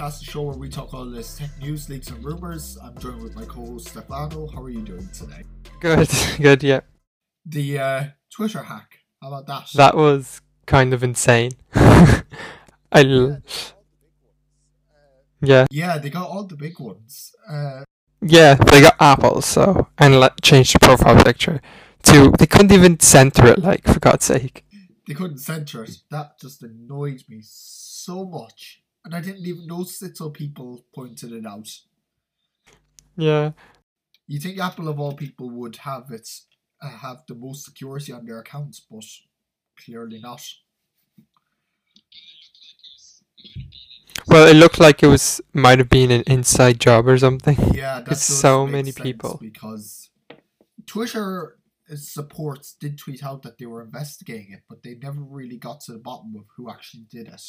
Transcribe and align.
podcast, 0.00 0.20
the 0.20 0.24
show 0.24 0.42
where 0.42 0.56
we 0.56 0.68
talk 0.68 0.94
all 0.94 1.04
this 1.04 1.36
tech 1.36 1.50
news, 1.60 1.88
leaks, 1.88 2.08
and 2.08 2.24
rumors. 2.24 2.78
I'm 2.82 2.96
joined 2.98 3.22
with 3.22 3.34
my 3.34 3.44
co-host 3.44 3.88
Stefano. 3.88 4.46
How 4.48 4.62
are 4.62 4.70
you 4.70 4.82
doing 4.82 5.08
today? 5.12 5.42
Good, 5.80 6.08
good, 6.40 6.62
yeah. 6.62 6.80
The 7.44 7.78
uh, 7.78 8.04
Twitter 8.32 8.62
hack. 8.62 8.98
How 9.20 9.28
about 9.28 9.46
that? 9.46 9.68
That 9.74 9.96
was 9.96 10.40
kind 10.66 10.94
of 10.94 11.02
insane. 11.02 11.52
I 11.74 12.22
l- 12.94 13.42
yeah, 15.42 15.66
Yeah, 15.70 15.98
they 15.98 16.10
got 16.10 16.28
all 16.28 16.44
the 16.44 16.56
big 16.56 16.78
ones. 16.80 17.32
Uh, 17.48 17.82
yeah. 18.22 18.54
They 18.54 18.80
got 18.80 18.96
Apple, 19.00 19.42
so 19.42 19.88
and 19.98 20.18
let 20.20 20.40
changed 20.42 20.74
the 20.74 20.78
profile 20.78 21.22
picture 21.22 21.60
to. 22.04 22.32
They 22.38 22.46
couldn't 22.46 22.72
even 22.72 23.00
center 23.00 23.46
it, 23.46 23.58
like 23.58 23.86
for 23.86 24.00
God's 24.00 24.24
sake. 24.24 24.64
they 25.06 25.14
couldn't 25.14 25.38
center 25.38 25.84
it. 25.84 25.96
That 26.10 26.38
just 26.40 26.62
annoyed 26.62 27.22
me 27.28 27.40
so 27.42 28.24
much, 28.26 28.82
and 29.04 29.14
I 29.14 29.20
didn't 29.20 29.46
even 29.46 29.66
notice 29.66 30.02
it 30.02 30.16
till 30.16 30.30
people 30.30 30.84
pointed 30.94 31.32
it 31.32 31.46
out. 31.46 31.68
Yeah, 33.16 33.52
You 34.26 34.38
think 34.40 34.58
Apple 34.58 34.88
of 34.88 34.98
all 35.00 35.14
people 35.14 35.50
would 35.50 35.76
have 35.76 36.10
it 36.10 36.28
uh, 36.80 36.88
have 36.88 37.24
the 37.28 37.34
most 37.34 37.64
security 37.64 38.12
on 38.12 38.24
their 38.24 38.38
accounts, 38.40 38.80
but 38.80 39.04
clearly 39.76 40.18
not. 40.20 40.42
well, 44.26 44.46
it 44.46 44.54
looked 44.54 44.78
like 44.78 45.02
it 45.02 45.08
was 45.08 45.40
might 45.52 45.78
have 45.78 45.88
been 45.88 46.10
an 46.10 46.22
inside 46.26 46.80
job 46.80 47.06
or 47.08 47.18
something. 47.18 47.56
Yeah, 47.74 48.00
that 48.00 48.12
It's 48.12 48.26
does 48.26 48.38
so 48.38 48.66
many 48.66 48.92
people. 48.92 49.38
because 49.40 50.10
Twitter 50.86 51.58
supports 51.96 52.74
did 52.74 52.96
tweet 52.98 53.24
out 53.24 53.42
that 53.42 53.58
they 53.58 53.66
were 53.66 53.82
investigating 53.82 54.52
it, 54.52 54.62
but 54.68 54.82
they 54.82 54.94
never 54.94 55.20
really 55.20 55.56
got 55.56 55.80
to 55.82 55.92
the 55.92 55.98
bottom 55.98 56.34
of 56.36 56.44
who 56.56 56.70
actually 56.70 57.04
did 57.10 57.26
it. 57.28 57.42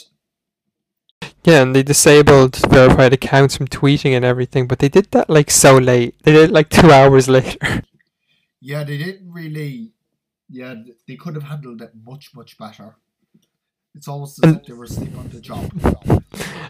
Yeah, 1.43 1.63
and 1.63 1.75
they 1.75 1.83
disabled 1.83 2.55
verified 2.69 3.13
accounts 3.13 3.57
from 3.57 3.67
tweeting 3.67 4.11
and 4.15 4.23
everything, 4.23 4.67
but 4.67 4.79
they 4.79 4.89
did 4.89 5.09
that 5.11 5.29
like 5.29 5.49
so 5.49 5.77
late. 5.77 6.15
They 6.23 6.31
did 6.33 6.49
it 6.49 6.53
like 6.53 6.69
two 6.79 6.91
hours 6.91 7.27
later. 7.27 7.83
Yeah, 8.59 8.83
they 8.83 8.97
didn't 8.97 9.31
really. 9.31 9.93
Yeah, 10.49 10.75
they 11.07 11.15
could 11.15 11.35
have 11.35 11.45
handled 11.45 11.81
it 11.81 11.91
much 12.03 12.35
much 12.35 12.57
better. 12.57 12.97
It's 13.95 14.07
almost 14.07 14.43
as 14.43 14.55
if 14.55 14.63
they 14.65 14.73
were 14.73 14.85
asleep 14.85 15.17
on 15.17 15.29
the 15.29 15.41
job. 15.41 15.69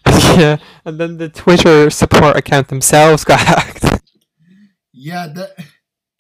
yeah, 0.39 0.57
and 0.85 0.99
then 0.99 1.17
the 1.17 1.29
Twitter 1.29 1.89
support 1.89 2.35
account 2.35 2.69
themselves 2.69 3.23
got 3.23 3.39
hacked. 3.52 4.02
Yeah, 4.91 5.27
the, 5.27 5.53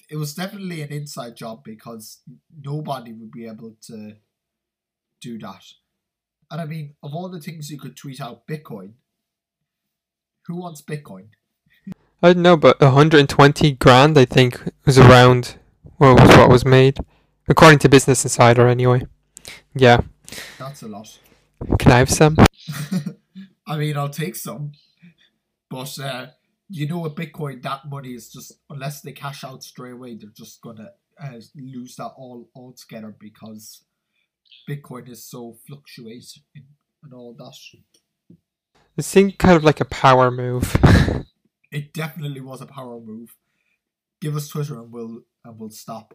it 0.09 0.17
was 0.17 0.35
definitely 0.35 0.81
an 0.81 0.89
inside 0.89 1.35
job 1.35 1.63
because 1.63 2.19
nobody 2.55 3.13
would 3.13 3.31
be 3.31 3.47
able 3.47 3.75
to 3.87 4.15
do 5.21 5.39
that. 5.39 5.63
And 6.51 6.59
I 6.59 6.65
mean, 6.65 6.95
of 7.01 7.15
all 7.15 7.29
the 7.29 7.39
things 7.39 7.71
you 7.71 7.79
could 7.79 7.95
tweet 7.95 8.19
out, 8.19 8.45
Bitcoin. 8.45 8.93
Who 10.47 10.57
wants 10.57 10.81
Bitcoin? 10.81 11.29
I 12.21 12.33
don't 12.33 12.43
know, 12.43 12.57
but 12.57 12.79
120 12.81 13.71
grand, 13.73 14.17
I 14.17 14.25
think, 14.25 14.61
was 14.85 14.99
around 14.99 15.55
what 15.97 16.19
was 16.19 16.37
what 16.37 16.49
was 16.49 16.65
made, 16.65 16.97
according 17.47 17.79
to 17.79 17.89
Business 17.89 18.25
Insider, 18.25 18.67
anyway. 18.67 19.03
Yeah, 19.73 20.01
That's 20.59 20.83
a 20.83 20.87
lot. 20.87 21.17
can 21.79 21.91
I 21.91 21.97
have 21.99 22.09
some? 22.09 22.35
I 23.67 23.77
mean, 23.77 23.97
I'll 23.97 24.09
take 24.09 24.35
some, 24.35 24.73
but 25.69 25.97
uh, 25.99 26.27
you 26.69 26.87
know, 26.87 26.99
with 26.99 27.15
Bitcoin, 27.15 27.61
that 27.63 27.89
money 27.89 28.09
is 28.09 28.31
just 28.31 28.53
unless 28.69 29.01
they 29.01 29.13
cash 29.13 29.43
out 29.43 29.63
straight 29.63 29.93
away, 29.93 30.15
they're 30.15 30.29
just 30.35 30.61
gonna 30.61 30.89
uh, 31.23 31.39
lose 31.55 31.95
that 31.95 32.11
all 32.17 32.49
altogether 32.55 33.15
because 33.19 33.83
Bitcoin 34.69 35.09
is 35.09 35.27
so 35.27 35.57
fluctuating 35.67 36.43
and 37.03 37.13
all 37.13 37.35
that. 37.37 37.55
It 38.97 39.03
seemed 39.03 39.37
kind 39.37 39.55
of 39.55 39.63
like 39.63 39.79
a 39.79 39.85
power 39.85 40.31
move. 40.31 40.77
It 41.73 41.93
definitely 41.93 42.41
was 42.41 42.59
a 42.59 42.65
power 42.65 42.99
move. 42.99 43.33
Give 44.19 44.35
us 44.35 44.49
Twitter 44.49 44.75
and 44.75 44.91
we'll 44.91 45.21
and 45.45 45.57
we'll 45.57 45.69
stop. 45.69 46.13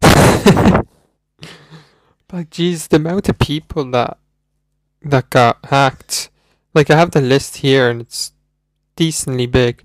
Like, 2.30 2.50
geez, 2.50 2.88
the 2.88 2.96
amount 2.96 3.30
of 3.30 3.38
people 3.38 3.90
that 3.92 4.18
that 5.00 5.30
got 5.30 5.64
hacked. 5.64 6.28
Like, 6.74 6.90
I 6.90 6.96
have 6.96 7.12
the 7.12 7.22
list 7.22 7.58
here, 7.58 7.88
and 7.88 8.02
it's 8.02 8.32
decently 8.96 9.46
big. 9.46 9.84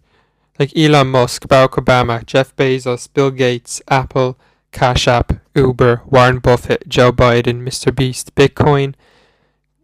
Like 0.59 0.75
Elon 0.77 1.07
Musk, 1.07 1.47
Barack 1.47 1.81
Obama, 1.81 2.25
Jeff 2.25 2.55
Bezos, 2.55 3.07
Bill 3.11 3.31
Gates, 3.31 3.81
Apple, 3.87 4.37
Cash 4.73 5.07
App, 5.07 5.33
Uber, 5.55 6.01
Warren 6.05 6.39
Buffett, 6.39 6.87
Joe 6.89 7.11
Biden, 7.13 7.61
Mr. 7.61 7.95
Beast, 7.95 8.35
Bitcoin, 8.35 8.95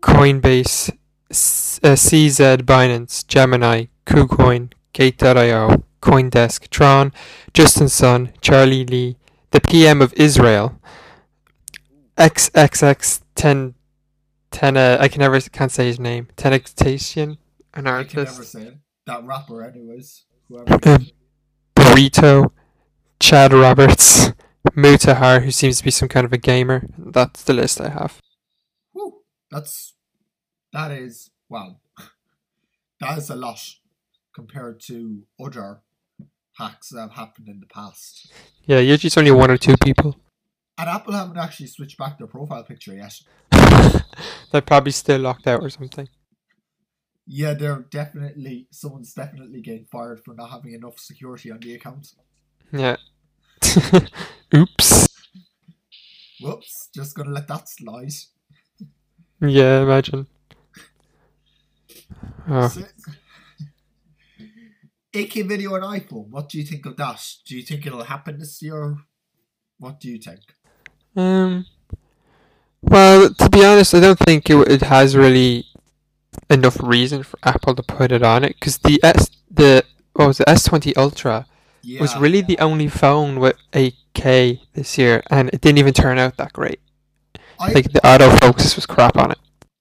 Coinbase, 0.01 0.89
uh, 0.89 1.95
CZ, 1.95 2.63
Binance, 2.63 3.25
Gemini, 3.25 3.85
KuCoin, 4.05 4.73
Gate.io, 4.93 5.83
CoinDesk, 6.01 6.69
Tron, 6.69 7.13
Justin 7.53 7.87
Sun, 7.87 8.33
Charlie 8.41 8.85
Lee, 8.85 9.15
the 9.51 9.61
PM 9.61 10.01
of 10.01 10.13
Israel, 10.13 10.79
XXX 12.17 13.21
10 13.35 13.75
10 14.51 14.77
uh, 14.77 14.97
I 14.99 15.07
can 15.07 15.19
never 15.19 15.39
can't 15.39 15.71
say 15.71 15.85
his 15.85 15.99
name. 15.99 16.27
Tenextation, 16.35 17.37
an 17.73 17.87
artist. 17.87 18.17
I 18.17 18.23
can 18.23 18.33
never 18.33 18.43
say 18.43 18.61
it. 18.63 18.77
That 19.05 19.23
rapper, 19.23 19.63
anyways. 19.63 20.25
Whoever. 20.49 20.89
Um, 20.89 21.07
Burrito, 21.75 22.51
Chad 23.19 23.53
Roberts, 23.53 24.33
Mutahar, 24.75 25.43
who 25.43 25.51
seems 25.51 25.77
to 25.77 25.83
be 25.83 25.91
some 25.91 26.09
kind 26.09 26.25
of 26.25 26.33
a 26.33 26.37
gamer. 26.37 26.83
That's 26.97 27.43
the 27.43 27.53
list 27.53 27.79
I 27.79 27.89
have. 27.89 28.19
Whew, 28.91 29.21
that's 29.49 29.95
that 30.73 30.91
is 30.91 31.31
wow. 31.49 31.77
That 32.99 33.17
is 33.17 33.29
a 33.29 33.35
lot 33.35 33.61
compared 34.35 34.81
to 34.87 35.23
other 35.41 35.79
hacks 36.57 36.89
that 36.89 36.99
have 36.99 37.13
happened 37.13 37.47
in 37.47 37.61
the 37.61 37.65
past. 37.65 38.29
Yeah, 38.65 38.79
usually 38.79 39.07
it's 39.07 39.17
only 39.17 39.31
one 39.31 39.49
or 39.49 39.57
two 39.57 39.75
people. 39.81 40.17
And 40.77 40.89
Apple 40.89 41.13
haven't 41.13 41.37
actually 41.37 41.67
switched 41.67 41.97
back 41.97 42.17
their 42.17 42.27
profile 42.27 42.63
picture 42.63 42.93
yet. 42.93 43.13
They're 44.51 44.61
probably 44.61 44.91
still 44.91 45.21
locked 45.21 45.47
out 45.47 45.61
or 45.61 45.69
something. 45.69 46.09
Yeah, 47.31 47.53
they're 47.53 47.85
definitely 47.91 48.67
someone's 48.71 49.13
definitely 49.13 49.61
getting 49.61 49.85
fired 49.91 50.19
for 50.25 50.33
not 50.33 50.49
having 50.49 50.73
enough 50.73 50.97
security 50.97 51.51
on 51.51 51.59
the 51.59 51.75
account. 51.75 52.07
Yeah. 52.71 52.95
Oops. 54.55 55.07
Whoops, 56.41 56.89
just 56.93 57.15
gonna 57.15 57.31
let 57.31 57.47
that 57.47 57.67
slide. 57.67 58.11
Yeah, 59.41 59.81
imagine. 59.81 60.27
Oh. 62.47 62.67
So- 62.67 62.83
8K 65.13 65.47
video 65.47 65.73
on 65.75 65.81
iPhone. 65.81 66.29
What 66.29 66.49
do 66.49 66.59
you 66.59 66.63
think 66.63 66.85
of 66.85 66.95
that? 66.97 67.19
Do 67.47 67.57
you 67.57 67.63
think 67.63 67.85
it'll 67.85 68.03
happen 68.03 68.37
this 68.37 68.61
year? 68.61 68.95
What 69.79 69.99
do 69.99 70.09
you 70.09 70.19
think? 70.19 70.41
Um. 71.15 71.65
Well, 72.81 73.33
to 73.33 73.49
be 73.49 73.65
honest, 73.65 73.95
I 73.95 73.99
don't 73.99 74.19
think 74.19 74.49
it, 74.49 74.71
it 74.71 74.81
has 74.83 75.15
really 75.15 75.65
enough 76.49 76.81
reason 76.81 77.23
for 77.23 77.37
Apple 77.43 77.75
to 77.75 77.83
put 77.83 78.11
it 78.11 78.23
on 78.23 78.43
it 78.43 78.55
because 78.59 78.77
the 78.79 78.99
S 79.03 79.29
the 79.49 79.83
what 80.13 80.27
was 80.27 80.37
the 80.37 80.49
S 80.49 80.63
twenty 80.65 80.95
Ultra 80.95 81.45
Yeah, 81.81 82.01
was 82.01 82.15
really 82.17 82.41
the 82.41 82.59
only 82.59 82.87
phone 82.87 83.39
with 83.39 83.55
8K 83.73 84.61
this 84.73 84.97
year, 84.97 85.23
and 85.29 85.49
it 85.49 85.61
didn't 85.61 85.79
even 85.79 85.93
turn 85.93 86.17
out 86.17 86.37
that 86.37 86.53
great. 86.53 86.79
I, 87.59 87.71
Like 87.71 87.91
the 87.91 88.01
autofocus 88.01 88.75
was 88.75 88.85
crap 88.85 89.17
on 89.17 89.31
it. 89.31 89.37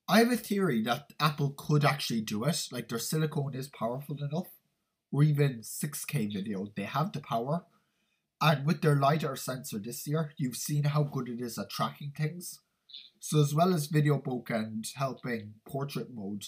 I 0.09 0.21
have 0.21 0.33
a 0.33 0.37
theory 0.37 0.83
that 0.83 1.13
Apple 1.21 1.55
could 1.57 1.85
actually 1.85 2.23
do 2.23 2.45
it. 2.45 2.69
Like 2.73 2.89
their 2.89 2.99
silicon 2.99 3.55
is 3.55 3.69
powerful 3.69 4.17
enough, 4.17 4.49
or 5.13 5.23
even 5.23 5.61
6K 5.61 6.33
video, 6.33 6.69
they 6.77 6.85
have 6.85 7.13
the 7.13 7.21
power. 7.21 7.65
And 8.41 8.67
with 8.67 8.83
their 8.83 8.97
LiDAR 8.97 9.37
sensor 9.37 9.79
this 9.79 10.07
year, 10.07 10.33
you've 10.37 10.57
seen 10.57 10.85
how 10.85 11.03
good 11.03 11.29
it 11.29 11.41
is 11.41 11.59
at 11.59 11.71
tracking 11.71 12.13
things. 12.17 12.61
So 13.21 13.41
as 13.41 13.55
well 13.55 13.75
as 13.75 13.87
video 13.87 14.19
bokeh 14.19 14.55
and 14.55 14.85
helping 14.95 15.55
portrait 15.67 16.09
mode, 16.15 16.45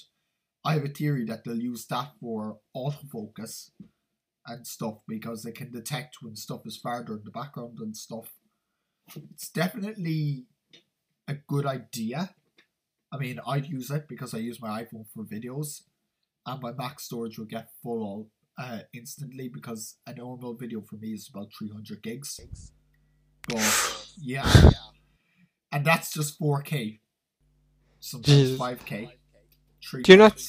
I 0.64 0.74
have 0.74 0.84
a 0.84 0.88
theory 0.88 1.24
that 1.26 1.44
they'll 1.44 1.60
use 1.60 1.86
that 1.86 2.12
for 2.20 2.58
autofocus 2.76 3.70
and 4.50 4.66
stuff 4.66 4.98
because 5.06 5.42
they 5.42 5.52
can 5.52 5.70
detect 5.70 6.18
when 6.20 6.36
stuff 6.36 6.62
is 6.66 6.76
farther 6.76 7.14
in 7.14 7.22
the 7.24 7.30
background 7.30 7.78
and 7.80 7.96
stuff. 7.96 8.32
It's 9.32 9.50
definitely 9.50 10.44
a 11.28 11.34
good 11.34 11.66
idea. 11.66 12.34
I 13.12 13.18
mean, 13.18 13.40
I'd 13.46 13.66
use 13.66 13.90
it 13.90 14.06
because 14.08 14.34
I 14.34 14.38
use 14.38 14.60
my 14.60 14.82
iPhone 14.82 15.06
for 15.12 15.24
videos, 15.24 15.82
and 16.46 16.62
my 16.62 16.72
Mac 16.72 17.00
storage 17.00 17.38
will 17.38 17.46
get 17.46 17.70
full 17.82 18.30
uh, 18.58 18.80
instantly 18.94 19.48
because 19.48 19.96
a 20.06 20.14
normal 20.14 20.54
video 20.54 20.80
for 20.80 20.96
me 20.96 21.12
is 21.12 21.28
about 21.32 21.50
300 21.58 22.02
gigs. 22.02 22.40
But 23.48 24.06
yeah, 24.20 24.70
and 25.72 25.84
that's 25.84 26.12
just 26.12 26.38
4K. 26.40 27.00
Sometimes 28.00 28.38
Jesus. 28.38 28.58
5K. 28.60 29.10
Three 29.82 30.02
Do 30.02 30.12
you 30.12 30.18
not 30.18 30.42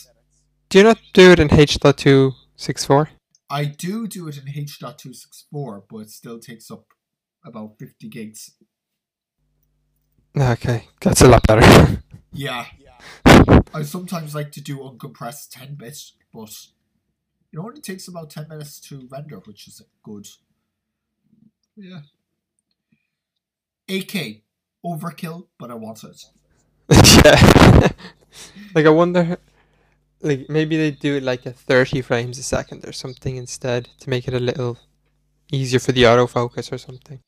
do 0.69 0.77
you 0.79 0.83
not 0.83 0.99
do 1.13 1.31
it 1.31 1.39
in 1.39 1.53
H.264? 1.53 3.07
I 3.51 3.65
do 3.65 4.07
do 4.07 4.29
it 4.29 4.37
in 4.37 4.47
H.264, 4.47 5.83
but 5.89 5.97
it 5.97 6.09
still 6.09 6.39
takes 6.39 6.71
up 6.71 6.85
about 7.43 7.77
50 7.77 8.07
gigs. 8.07 8.51
Okay, 10.37 10.87
that's 11.01 11.21
a 11.21 11.27
lot 11.27 11.45
better. 11.45 12.01
Yeah. 12.33 12.65
I 13.73 13.83
sometimes 13.83 14.33
like 14.33 14.53
to 14.53 14.61
do 14.61 14.77
uncompressed 14.77 15.49
10 15.51 15.75
bits, 15.75 16.13
but 16.33 16.49
it 17.51 17.59
only 17.59 17.81
takes 17.81 18.07
about 18.07 18.29
10 18.29 18.47
minutes 18.47 18.79
to 18.87 19.05
render, 19.11 19.39
which 19.39 19.67
is 19.67 19.81
good. 20.01 20.25
Yeah. 21.75 22.03
8K, 23.89 24.43
overkill, 24.85 25.47
but 25.59 25.71
I 25.71 25.73
want 25.73 26.05
it. 26.05 26.23
yeah. 27.25 27.89
like 28.75 28.85
I 28.85 28.89
wonder, 28.89 29.37
like 30.21 30.49
maybe 30.49 30.77
they 30.77 30.91
do 30.91 31.17
it 31.17 31.23
like 31.23 31.45
at 31.47 31.55
thirty 31.55 32.01
frames 32.01 32.37
a 32.37 32.43
second 32.43 32.85
or 32.87 32.91
something 32.91 33.37
instead 33.37 33.89
to 33.99 34.09
make 34.09 34.27
it 34.27 34.33
a 34.33 34.39
little 34.39 34.77
easier 35.51 35.79
for 35.79 35.91
the 35.91 36.03
autofocus 36.03 36.71
or 36.71 36.77
something. 36.77 37.19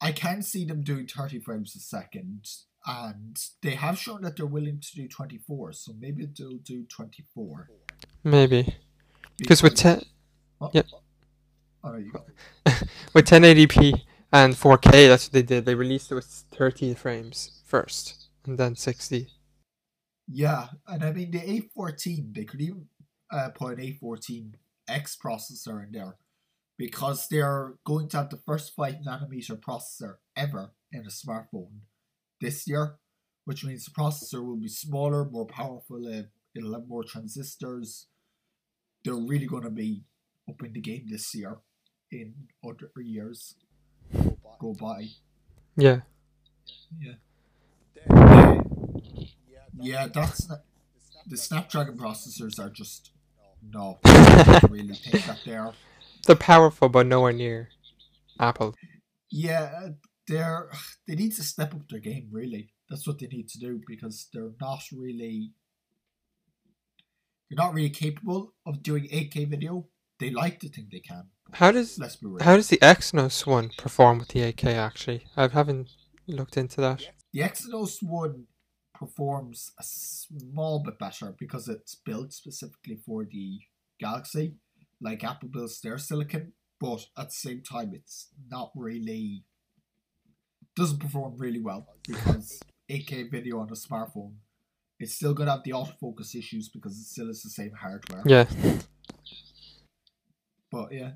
I 0.00 0.12
can 0.12 0.42
see 0.42 0.64
them 0.64 0.82
doing 0.82 1.06
30 1.06 1.40
frames 1.40 1.76
a 1.76 1.78
second, 1.78 2.46
and 2.86 3.36
they 3.60 3.72
have 3.72 3.98
shown 3.98 4.22
that 4.22 4.36
they're 4.36 4.46
willing 4.46 4.80
to 4.80 4.94
do 4.94 5.06
24, 5.06 5.72
so 5.74 5.92
maybe 5.98 6.26
they'll 6.26 6.56
do 6.56 6.84
24. 6.84 7.68
Maybe 8.24 8.76
because 9.36 9.62
with 9.62 9.74
ten 9.74 10.02
Oh, 10.60 10.70
yeah. 10.72 10.82
Oh, 11.82 11.92
there 11.92 12.00
you 12.00 12.12
with 13.14 13.26
1080p 13.26 14.02
and 14.32 14.54
4K, 14.54 15.08
that's 15.08 15.26
what 15.26 15.32
they 15.32 15.42
did. 15.42 15.64
They 15.64 15.74
released 15.74 16.12
it 16.12 16.14
with 16.14 16.26
30 16.26 16.94
frames 16.94 17.62
first, 17.64 18.28
and 18.44 18.58
then 18.58 18.76
60. 18.76 19.28
Yeah, 20.32 20.68
and 20.86 21.04
I 21.04 21.12
mean 21.12 21.30
the 21.30 21.40
A14, 21.40 22.34
they 22.34 22.44
could 22.44 22.60
even 22.60 22.86
uh, 23.30 23.48
put 23.50 23.78
an 23.78 23.84
A14X 23.84 25.16
processor 25.18 25.84
in 25.84 25.92
there 25.92 26.16
because 26.78 27.26
they're 27.28 27.74
going 27.84 28.08
to 28.08 28.16
have 28.18 28.30
the 28.30 28.36
first 28.36 28.74
5 28.74 28.96
nanometer 29.06 29.58
processor 29.58 30.16
ever 30.36 30.70
in 30.92 31.00
a 31.00 31.10
smartphone 31.10 31.80
this 32.40 32.66
year, 32.66 32.96
which 33.44 33.64
means 33.64 33.84
the 33.84 33.90
processor 33.90 34.44
will 34.44 34.56
be 34.56 34.68
smaller, 34.68 35.24
more 35.24 35.46
powerful, 35.46 36.06
uh, 36.06 36.22
it'll 36.54 36.74
have 36.74 36.88
more 36.88 37.04
transistors. 37.04 38.06
They're 39.04 39.14
really 39.14 39.46
going 39.46 39.64
to 39.64 39.70
be 39.70 40.04
up 40.48 40.62
in 40.62 40.72
the 40.72 40.80
game 40.80 41.06
this 41.08 41.34
year 41.34 41.58
in 42.12 42.34
other 42.64 42.90
years 43.02 43.54
go 44.58 44.74
by. 44.78 45.06
Yeah. 45.76 46.00
Yeah. 46.98 47.14
Yeah, 49.80 50.06
that's 50.08 50.48
the 51.26 51.36
Snapdragon 51.36 51.96
processors 51.96 52.58
are 52.58 52.70
just 52.70 53.10
no. 53.62 53.98
Really 54.68 54.94
think 54.94 55.24
that 55.26 55.40
they 55.44 55.54
are. 55.54 55.72
They're 56.26 56.36
powerful, 56.36 56.88
but 56.88 57.06
nowhere 57.06 57.32
near 57.32 57.68
Apple. 58.38 58.74
Yeah, 59.30 59.90
they're 60.26 60.70
they 61.06 61.14
need 61.14 61.32
to 61.36 61.42
step 61.42 61.74
up 61.74 61.88
their 61.88 62.00
game. 62.00 62.28
Really, 62.30 62.70
that's 62.88 63.06
what 63.06 63.18
they 63.18 63.26
need 63.26 63.48
to 63.50 63.58
do 63.58 63.80
because 63.86 64.28
they're 64.32 64.52
not 64.60 64.82
really 64.92 65.52
they're 67.48 67.64
not 67.64 67.74
really 67.74 67.90
capable 67.90 68.54
of 68.66 68.82
doing 68.82 69.04
8K 69.08 69.48
video. 69.48 69.86
They 70.18 70.30
like 70.30 70.60
to 70.60 70.68
think 70.68 70.90
they 70.90 71.00
can. 71.00 71.24
How 71.52 71.72
does 71.72 71.98
Let's 71.98 72.16
be 72.16 72.26
real. 72.28 72.44
how 72.44 72.56
does 72.56 72.68
the 72.68 72.76
Exynos 72.78 73.46
one 73.46 73.70
perform 73.76 74.18
with 74.18 74.28
the 74.28 74.40
8K? 74.40 74.74
Actually, 74.74 75.26
I 75.36 75.48
haven't 75.48 75.88
looked 76.26 76.56
into 76.56 76.80
that. 76.80 77.08
The 77.32 77.40
Exynos 77.40 78.02
one 78.02 78.46
performs 79.00 79.72
a 79.80 79.82
small 79.82 80.82
bit 80.84 80.98
better 80.98 81.34
because 81.38 81.66
it's 81.68 81.94
built 81.94 82.32
specifically 82.32 82.96
for 83.04 83.24
the 83.24 83.58
Galaxy, 83.98 84.56
like 85.00 85.24
Apple 85.24 85.48
builds 85.48 85.80
their 85.80 85.98
silicon, 85.98 86.52
but 86.78 87.06
at 87.16 87.28
the 87.28 87.34
same 87.34 87.62
time, 87.62 87.92
it's 87.94 88.28
not 88.50 88.70
really 88.76 89.44
doesn't 90.76 91.00
perform 91.00 91.34
really 91.36 91.60
well 91.60 91.86
because 92.06 92.60
8K 92.90 93.30
video 93.30 93.58
on 93.58 93.68
a 93.70 93.72
smartphone, 93.72 94.34
it's 94.98 95.14
still 95.14 95.34
gonna 95.34 95.50
have 95.50 95.64
the 95.64 95.72
autofocus 95.72 96.34
issues 96.34 96.68
because 96.68 96.92
it 96.92 97.04
still 97.04 97.30
is 97.30 97.42
the 97.42 97.50
same 97.50 97.72
hardware. 97.72 98.22
Yeah. 98.26 98.46
But 100.70 100.92
yeah. 100.92 101.12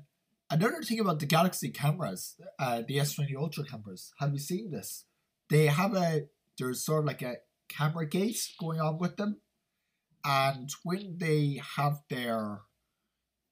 Another 0.49 0.81
thing 0.83 0.99
about 0.99 1.19
the 1.19 1.25
Galaxy 1.25 1.69
cameras, 1.69 2.35
uh, 2.59 2.83
the 2.87 2.97
S20 2.97 3.35
Ultra 3.35 3.63
cameras, 3.63 4.11
have 4.19 4.33
you 4.33 4.39
seen 4.39 4.69
this? 4.69 5.05
They 5.49 5.67
have 5.67 5.95
a, 5.95 6.25
there's 6.59 6.85
sort 6.85 6.99
of 6.99 7.05
like 7.05 7.21
a 7.21 7.37
camera 7.67 8.05
gate 8.07 8.39
going 8.59 8.79
on 8.79 8.97
with 8.97 9.17
them. 9.17 9.41
And 10.23 10.69
when 10.83 11.17
they 11.19 11.61
have 11.77 11.99
their, 12.09 12.61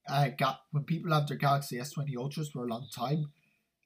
uh, 0.08 0.30
ga- 0.38 0.60
when 0.72 0.84
people 0.86 1.12
have 1.14 1.28
their 1.28 1.38
Galaxy 1.38 1.78
S20 1.78 2.16
Ultras 2.18 2.50
for 2.50 2.64
a 2.66 2.68
long 2.68 2.88
time, 2.96 3.32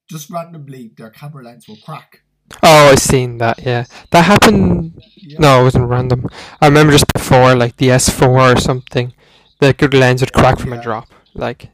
just 0.09 0.29
randomly 0.29 0.91
their 0.95 1.09
camera 1.09 1.43
lens 1.43 1.67
will 1.67 1.77
crack. 1.83 2.21
Oh, 2.63 2.91
I've 2.91 2.99
seen 2.99 3.39
that. 3.39 3.61
Yeah, 3.65 3.85
that 4.11 4.23
happened. 4.23 5.01
Yeah. 5.17 5.39
No, 5.39 5.61
it 5.61 5.63
wasn't 5.65 5.89
random. 5.89 6.27
I 6.61 6.67
remember 6.67 6.93
just 6.93 7.11
before, 7.13 7.55
like 7.55 7.75
the 7.75 7.89
S4 7.89 8.55
or 8.55 8.59
something, 8.59 9.13
the 9.59 9.73
good 9.73 9.93
lens 9.93 10.21
would 10.21 10.31
crack 10.31 10.57
from 10.59 10.71
Yeah. 10.71 10.79
a 10.79 10.83
drop. 10.83 11.09
Like, 11.33 11.71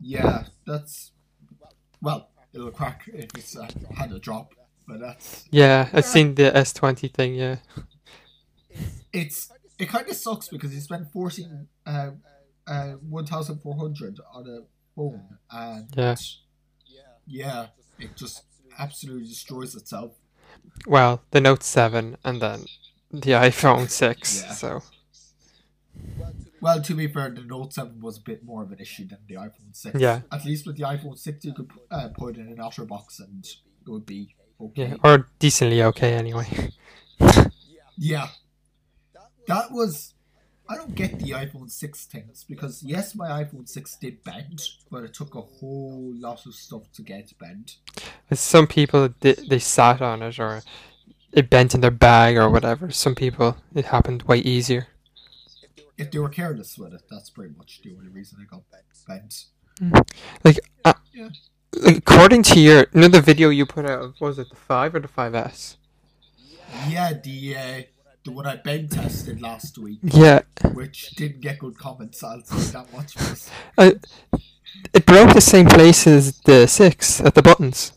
Yeah, 0.00 0.44
that's, 0.66 1.12
well, 2.00 2.30
it'll 2.52 2.70
crack 2.70 3.02
if 3.12 3.30
it's 3.36 3.56
uh, 3.56 3.68
had 3.96 4.12
a 4.12 4.18
drop, 4.18 4.54
but 4.90 5.00
that's, 5.00 5.44
yeah, 5.50 5.88
I've 5.92 6.04
seen 6.04 6.34
the 6.34 6.50
S20 6.50 7.12
thing. 7.14 7.34
Yeah, 7.34 7.56
it's 9.12 9.50
it 9.78 9.88
kind 9.88 10.08
of 10.08 10.16
sucks 10.16 10.48
because 10.48 10.74
you 10.74 10.80
spend 10.80 11.10
14 11.10 11.68
uh, 11.86 12.10
uh 12.66 12.92
1400 13.08 14.20
on 14.34 14.46
a 14.48 14.58
phone 14.94 15.38
and 15.50 15.88
Yeah. 15.96 16.14
yeah 17.26 17.66
it 17.98 18.16
just 18.16 18.42
absolutely 18.78 19.28
destroys 19.28 19.74
itself 19.74 20.12
well, 20.86 21.22
the 21.30 21.40
Note 21.40 21.62
7 21.62 22.16
and 22.24 22.42
then 22.42 22.64
the 23.10 23.32
iPhone 23.32 23.88
6. 23.88 24.42
Yeah. 24.42 24.52
So 24.52 24.82
well 26.60 26.80
to 26.82 26.94
be 26.94 27.06
fair 27.08 27.30
the 27.30 27.42
note 27.42 27.72
7 27.72 28.00
was 28.00 28.18
a 28.18 28.20
bit 28.20 28.44
more 28.44 28.62
of 28.62 28.70
an 28.72 28.78
issue 28.78 29.06
than 29.06 29.18
the 29.28 29.34
iphone 29.34 29.74
6 29.74 29.98
Yeah. 29.98 30.20
at 30.30 30.44
least 30.44 30.66
with 30.66 30.76
the 30.76 30.84
iphone 30.84 31.18
6 31.18 31.44
you 31.44 31.54
could 31.54 31.70
uh, 31.90 32.08
put 32.16 32.36
it 32.36 32.40
in 32.40 32.48
an 32.48 32.58
OtterBox 32.58 33.20
and 33.20 33.44
it 33.44 33.90
would 33.90 34.06
be 34.06 34.34
okay 34.60 34.88
yeah, 34.88 34.96
or 35.02 35.26
decently 35.38 35.82
okay 35.82 36.14
anyway. 36.14 36.46
Yeah. 38.00 38.28
That 39.46 39.70
was. 39.72 40.14
I 40.68 40.76
don't 40.76 40.94
get 40.94 41.18
the 41.18 41.32
iPhone 41.32 41.68
6 41.68 42.06
things 42.06 42.44
because, 42.48 42.82
yes, 42.82 43.14
my 43.16 43.28
iPhone 43.44 43.68
6 43.68 43.96
did 43.96 44.22
bend, 44.22 44.62
but 44.90 45.02
it 45.02 45.12
took 45.12 45.34
a 45.34 45.40
whole 45.40 46.14
lot 46.14 46.46
of 46.46 46.54
stuff 46.54 46.90
to 46.92 47.02
get 47.02 47.36
bent. 47.38 47.76
Some 48.32 48.68
people 48.68 49.12
they, 49.20 49.32
they 49.32 49.58
sat 49.58 50.00
on 50.00 50.22
it 50.22 50.38
or 50.38 50.62
it 51.32 51.50
bent 51.50 51.74
in 51.74 51.80
their 51.80 51.90
bag 51.90 52.36
or 52.36 52.48
whatever. 52.48 52.90
Some 52.90 53.16
people 53.16 53.56
it 53.74 53.86
happened 53.86 54.22
way 54.22 54.38
easier. 54.38 54.86
If 55.98 56.12
they 56.12 56.20
were 56.20 56.28
careless 56.28 56.78
with 56.78 56.94
it, 56.94 57.02
that's 57.10 57.30
pretty 57.30 57.52
much 57.58 57.80
the 57.82 57.92
only 57.96 58.08
reason 58.08 58.38
it 58.40 58.48
got 58.48 58.62
bent. 59.06 59.44
Like, 60.44 60.60
uh, 60.84 60.94
Yeah. 61.12 61.30
According 61.86 62.42
to 62.44 62.60
your 62.60 62.86
you 62.92 63.00
know 63.00 63.08
the 63.08 63.20
video 63.20 63.48
you 63.50 63.66
put 63.66 63.84
out, 63.86 64.02
of- 64.02 64.20
was 64.20 64.38
it 64.38 64.48
the 64.50 64.56
five 64.56 64.94
or 64.94 65.00
the 65.00 65.08
5S? 65.08 65.76
Yeah, 66.88 67.12
the 67.12 67.56
uh, 67.56 67.82
the 68.24 68.30
one 68.32 68.46
I 68.46 68.56
bend 68.56 68.92
tested 68.92 69.40
last 69.40 69.76
week, 69.78 69.98
Yeah, 70.02 70.40
which 70.72 71.10
didn't 71.10 71.40
get 71.40 71.58
good 71.58 71.76
comments, 71.78 72.22
I'll 72.22 72.42
say 72.42 72.72
that 72.72 72.92
much. 72.92 73.16
Uh, 73.78 73.92
it 74.94 75.04
broke 75.06 75.34
the 75.34 75.40
same 75.40 75.66
place 75.66 76.06
as 76.06 76.38
the 76.40 76.66
six 76.66 77.20
at 77.20 77.34
the 77.34 77.42
buttons. 77.42 77.92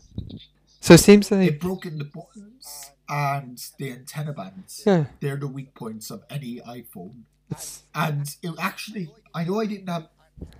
So 0.80 0.94
it 0.94 0.98
seems 0.98 1.30
like 1.30 1.48
it 1.48 1.60
broke 1.60 1.86
in 1.86 1.98
the 1.98 2.04
buttons 2.04 2.90
and 3.08 3.62
the 3.78 3.92
antenna 3.92 4.32
bands. 4.32 4.82
yeah, 4.86 5.04
They're 5.20 5.36
the 5.36 5.46
weak 5.46 5.74
points 5.74 6.10
of 6.10 6.24
any 6.30 6.60
iPhone. 6.66 7.22
it's 7.50 7.82
and 7.94 8.34
it 8.42 8.52
actually 8.58 9.10
i 9.34 9.44
know 9.44 9.60
i 9.60 9.66
didn't 9.66 9.88
have 9.88 10.08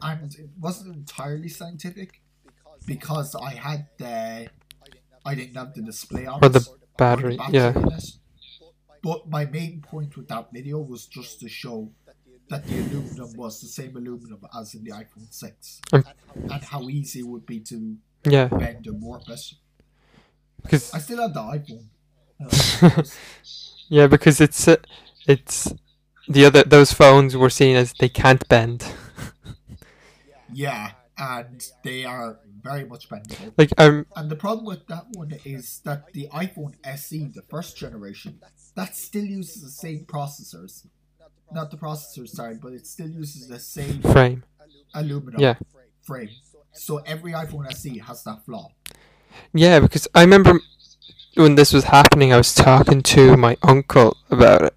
and 0.03 0.35
it 0.35 0.51
wasn't 0.61 0.95
entirely 0.95 1.49
scientific 1.49 2.21
because 2.87 3.35
i 3.37 3.51
had 3.51 3.87
the 3.99 4.49
i 5.25 5.35
didn't 5.35 5.57
have 5.57 5.75
the 5.75 5.83
display 5.83 6.27
on 6.27 6.43
Or 6.43 6.47
it, 6.47 6.53
the 6.53 6.69
or 6.71 6.77
battery, 6.97 7.39
yeah. 7.51 7.73
but 9.03 9.29
my 9.29 9.45
main 9.47 9.81
point 9.83 10.17
with 10.17 10.29
that 10.29 10.53
video 10.53 10.79
was 10.81 11.07
just 11.07 11.41
to 11.41 11.49
show 11.49 11.91
that 12.51 12.67
the 12.67 12.75
aluminum 12.79 13.33
was 13.37 13.61
the 13.61 13.67
same 13.69 13.97
aluminum 13.97 14.41
as 14.59 14.75
in 14.75 14.85
the 14.85 14.91
iphone 14.93 15.33
6 15.33 15.81
Um, 15.93 16.05
and 16.35 16.63
how 16.65 16.83
easy 16.89 17.21
it 17.21 17.27
would 17.27 17.47
be 17.47 17.61
to 17.61 17.97
yeah. 18.25 18.49
bend 18.49 18.87
and 18.87 19.01
warp 19.03 19.29
it. 19.29 19.41
Because 20.63 20.93
i 20.95 20.99
still 20.99 21.21
have 21.23 21.35
the 21.35 21.41
iphone. 21.41 21.87
Uh, 22.41 23.03
yeah 23.89 24.07
because 24.07 24.41
it's 24.41 24.67
uh, 24.69 24.77
it's 25.27 25.73
the 26.29 26.45
other 26.45 26.63
those 26.63 26.93
phones 26.93 27.37
were 27.37 27.51
seen 27.51 27.77
as 27.77 27.93
they 27.95 28.09
can't 28.09 28.47
bend. 28.49 28.85
yeah 30.53 30.93
and 31.17 31.65
they 31.83 32.05
are 32.05 32.39
very 32.63 32.85
much 32.85 33.09
bendable 33.09 33.53
Like 33.57 33.73
um 33.79 34.07
And 34.17 34.31
the 34.31 34.37
problem 34.37 34.67
with 34.67 34.87
that 34.89 35.07
one 35.13 35.33
is 35.45 35.81
that 35.85 36.13
the 36.13 36.29
iPhone 36.33 36.75
SE, 36.85 37.25
the 37.35 37.43
first 37.43 37.77
generation, 37.77 38.41
that 38.75 38.97
still 38.97 39.25
uses 39.25 39.63
the 39.63 39.71
same 39.71 40.05
processors. 40.05 40.87
Not 41.53 41.71
the 41.71 41.77
processors, 41.77 42.31
sorry, 42.31 42.57
but 42.61 42.73
it 42.73 42.87
still 42.87 43.09
uses 43.09 43.49
the 43.49 43.61
same 43.61 44.01
frame. 44.03 44.45
aluminum 44.95 45.41
Yeah. 45.41 45.57
frame. 46.03 46.31
So 46.73 46.99
every 46.99 47.33
iPhone 47.33 47.67
SE 47.71 47.99
has 47.99 48.23
that 48.25 48.45
flaw. 48.45 48.71
Yeah, 49.53 49.81
because 49.81 50.07
I 50.15 50.23
remember 50.23 50.61
when 51.35 51.55
this 51.57 51.73
was 51.73 51.85
happening, 51.85 52.33
I 52.33 52.37
was 52.37 52.55
talking 52.55 53.03
to 53.03 53.37
my 53.37 53.57
uncle 53.63 54.17
about 54.31 54.63
it, 54.63 54.75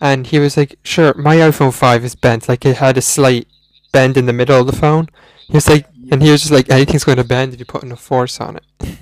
and 0.00 0.26
he 0.26 0.38
was 0.38 0.56
like, 0.56 0.78
"Sure, 0.82 1.14
my 1.14 1.36
iPhone 1.36 1.72
five 1.72 2.04
is 2.04 2.14
bent. 2.14 2.48
Like 2.48 2.64
it 2.64 2.76
had 2.76 2.96
a 2.96 3.02
slight 3.02 3.46
bend 3.92 4.16
in 4.16 4.26
the 4.26 4.32
middle 4.32 4.60
of 4.60 4.66
the 4.66 4.76
phone." 4.76 5.08
He 5.46 5.52
was 5.52 5.68
like, 5.68 5.86
and 6.10 6.22
he 6.22 6.30
was 6.30 6.40
just 6.42 6.52
like, 6.52 6.70
"Anything's 6.70 7.04
going 7.04 7.18
to 7.18 7.24
bend 7.24 7.52
if 7.54 7.58
you 7.58 7.64
put 7.66 7.82
enough 7.82 8.00
force 8.00 8.40
on 8.40 8.56
it." 8.56 8.64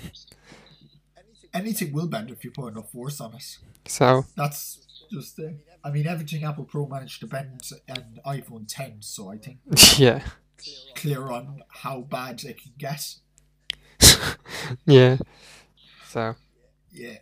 Anything 1.53 1.93
will 1.93 2.07
bend 2.07 2.31
if 2.31 2.43
you 2.43 2.51
put 2.51 2.69
enough 2.73 2.91
force 2.91 3.21
on 3.21 3.35
it. 3.35 3.57
So 3.85 4.25
That's 4.35 4.79
just 5.11 5.37
it. 5.39 5.55
I 5.83 5.91
mean, 5.91 6.07
everything 6.07 6.43
Apple 6.43 6.63
Pro 6.63 6.87
managed 6.87 7.19
to 7.19 7.27
bend 7.27 7.61
an 7.87 8.19
iPhone 8.25 8.65
10, 8.67 8.97
so 9.01 9.31
I 9.31 9.37
think 9.37 9.59
yeah, 9.97 10.23
clear 10.95 11.29
on 11.31 11.61
how 11.69 12.01
bad 12.01 12.43
it 12.43 12.59
can 12.61 12.71
get. 12.77 13.15
yeah. 14.85 15.17
So 16.07 16.35
Yeah. 16.91 17.17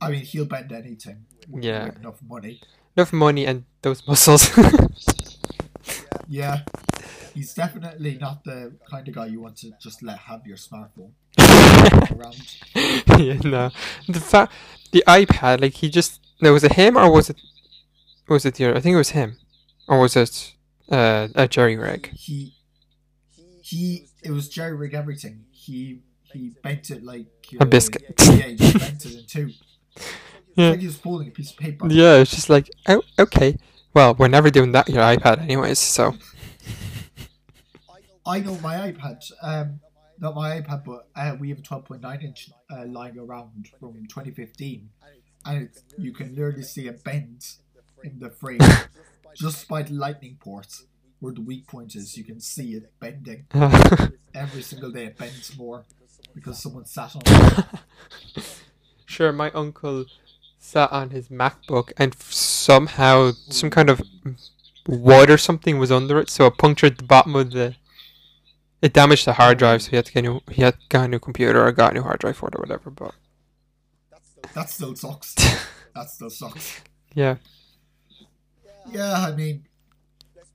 I 0.00 0.10
mean, 0.10 0.22
he'll 0.24 0.44
bend 0.46 0.72
anything 0.72 1.24
with, 1.48 1.64
Yeah. 1.64 1.94
enough 1.96 2.20
money. 2.28 2.60
enough 2.96 3.12
money 3.12 3.46
and 3.46 3.64
those 3.82 4.06
muscles. 4.06 4.50
Yeah. 6.28 6.62
He's 7.34 7.54
definitely 7.54 8.18
not 8.18 8.44
the 8.44 8.74
kind 8.88 9.08
of 9.08 9.14
guy 9.14 9.26
you 9.26 9.40
want 9.40 9.56
to 9.58 9.72
just 9.80 10.02
let 10.02 10.18
have 10.18 10.46
your 10.46 10.56
smartphone 10.56 11.12
around. 11.38 12.56
yeah, 13.20 13.38
no. 13.44 13.70
The 14.08 14.20
fact, 14.20 14.52
the 14.92 15.02
iPad, 15.06 15.60
like 15.60 15.74
he 15.74 15.88
just 15.88 16.20
no, 16.40 16.52
was 16.52 16.64
it 16.64 16.72
him 16.72 16.96
or 16.96 17.10
was 17.10 17.30
it 17.30 17.36
was 18.28 18.44
it 18.44 18.54
the 18.54 18.66
other? 18.66 18.76
I 18.76 18.80
think 18.80 18.94
it 18.94 18.98
was 18.98 19.10
him, 19.10 19.38
or 19.86 20.00
was 20.00 20.16
it 20.16 20.54
uh, 20.90 21.28
a 21.34 21.46
jerry 21.48 21.76
rig? 21.76 22.10
He, 22.14 22.54
he, 23.62 24.08
it 24.22 24.30
was 24.30 24.48
jerry 24.48 24.74
rig 24.74 24.94
everything. 24.94 25.44
He, 25.50 26.00
he 26.32 26.52
bent 26.62 26.90
it 26.90 27.04
like 27.04 27.26
A 27.60 27.66
biscuit. 27.66 28.14
Yeah, 28.20 28.48
he 28.48 28.78
bent 28.78 29.04
it 29.04 29.14
in 29.14 29.26
two. 29.26 29.50
Yeah. 30.54 30.68
Like 30.72 30.80
he 30.80 30.86
was 30.86 30.98
folding 30.98 31.28
a 31.28 31.30
piece 31.30 31.50
of 31.50 31.56
paper. 31.56 31.86
Yeah, 31.88 32.16
it's 32.16 32.32
just 32.32 32.50
like 32.50 32.68
oh, 32.86 33.00
okay. 33.18 33.56
Well, 33.94 34.14
we're 34.14 34.28
never 34.28 34.50
doing 34.50 34.72
that 34.72 34.86
your 34.86 35.02
iPad, 35.02 35.40
anyways. 35.40 35.78
So 35.78 36.14
I 38.24 38.40
know 38.40 38.56
my 38.58 38.92
iPad, 38.92 39.30
um, 39.42 39.80
not 40.18 40.34
my 40.34 40.60
iPad, 40.60 40.84
but 40.84 41.08
uh, 41.16 41.36
we 41.38 41.48
have 41.48 41.58
a 41.58 41.62
12.9 41.62 42.22
inch 42.24 42.50
uh, 42.70 42.84
lying 42.86 43.18
around 43.18 43.68
from 43.80 43.94
2015, 44.08 44.88
and 45.44 45.62
it's, 45.64 45.82
you 45.98 46.12
can 46.12 46.34
literally 46.34 46.62
see 46.62 46.86
a 46.88 46.92
bend 46.92 47.44
in 48.04 48.18
the 48.18 48.30
frame 48.30 48.60
just 49.36 49.66
by 49.68 49.82
the 49.82 49.92
lightning 49.92 50.36
ports 50.40 50.84
where 51.18 51.32
the 51.32 51.40
weak 51.40 51.66
point 51.66 51.94
is. 51.96 52.16
You 52.16 52.24
can 52.24 52.40
see 52.40 52.74
it 52.74 52.92
bending 53.00 53.46
every 54.34 54.62
single 54.62 54.90
day. 54.90 55.06
It 55.06 55.18
bends 55.18 55.56
more 55.56 55.84
because 56.34 56.58
someone 56.58 56.84
sat 56.84 57.16
on 57.16 57.22
it. 57.24 57.64
sure, 59.06 59.32
my 59.32 59.50
uncle 59.52 60.06
sat 60.58 60.92
on 60.92 61.10
his 61.10 61.28
MacBook 61.28 61.92
and 61.96 62.14
f- 62.14 62.32
somehow 62.32 63.32
some 63.48 63.70
kind 63.70 63.90
of 63.90 64.00
wood 64.86 65.30
or 65.30 65.38
something 65.38 65.78
was 65.78 65.90
under 65.90 66.18
it, 66.20 66.30
so 66.30 66.46
it 66.46 66.58
punctured 66.58 66.98
the 66.98 67.04
bottom 67.04 67.34
of 67.34 67.50
the. 67.50 67.74
It 68.82 68.92
damaged 68.92 69.26
the 69.26 69.34
hard 69.34 69.58
drive, 69.58 69.82
so 69.82 69.90
he 69.90 69.96
had 69.96 70.06
to 70.06 70.12
get 70.12 70.24
a 70.24 70.28
new. 70.28 70.40
He 70.50 70.62
had 70.62 70.74
got 70.88 71.04
a 71.04 71.08
new 71.08 71.18
computer 71.20 71.64
or 71.64 71.70
got 71.72 71.92
a 71.92 71.94
new 71.94 72.02
hard 72.02 72.18
drive 72.20 72.36
for 72.36 72.48
it 72.48 72.56
or 72.56 72.60
whatever. 72.60 72.90
But 72.90 73.14
That 74.54 74.68
still 74.70 74.94
sucks. 74.96 75.34
That 75.94 76.08
still 76.08 76.30
sucks. 76.30 76.80
yeah, 77.14 77.36
Yeah, 78.90 79.12
I 79.28 79.32
mean, 79.34 79.66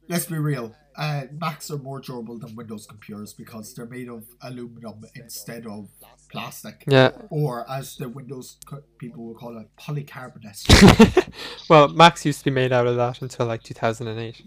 let's 0.10 0.26
be 0.26 0.38
real. 0.40 0.76
Uh, 0.96 1.26
Macs 1.32 1.70
are 1.70 1.78
more 1.78 2.00
durable 2.02 2.40
than 2.40 2.56
Windows 2.56 2.88
computers 2.88 3.34
because 3.36 3.76
they're 3.76 3.86
made 3.86 4.10
of 4.10 4.24
aluminum 4.42 5.06
instead 5.14 5.68
of 5.68 5.90
plastic. 6.32 6.84
yeah. 6.88 7.12
or 7.30 7.70
as 7.70 7.98
the 7.98 8.10
Windows 8.10 8.58
co- 8.66 8.82
people 8.98 9.26
will 9.28 9.36
call 9.36 9.60
it, 9.60 9.70
polycarbonate. 9.80 11.30
well, 11.70 11.88
Macs 11.90 12.26
used 12.26 12.40
to 12.40 12.46
be 12.46 12.52
made 12.52 12.74
out 12.74 12.88
of 12.88 12.96
that 12.96 13.22
until 13.22 13.46
like 13.46 13.62
2008. 13.62 14.42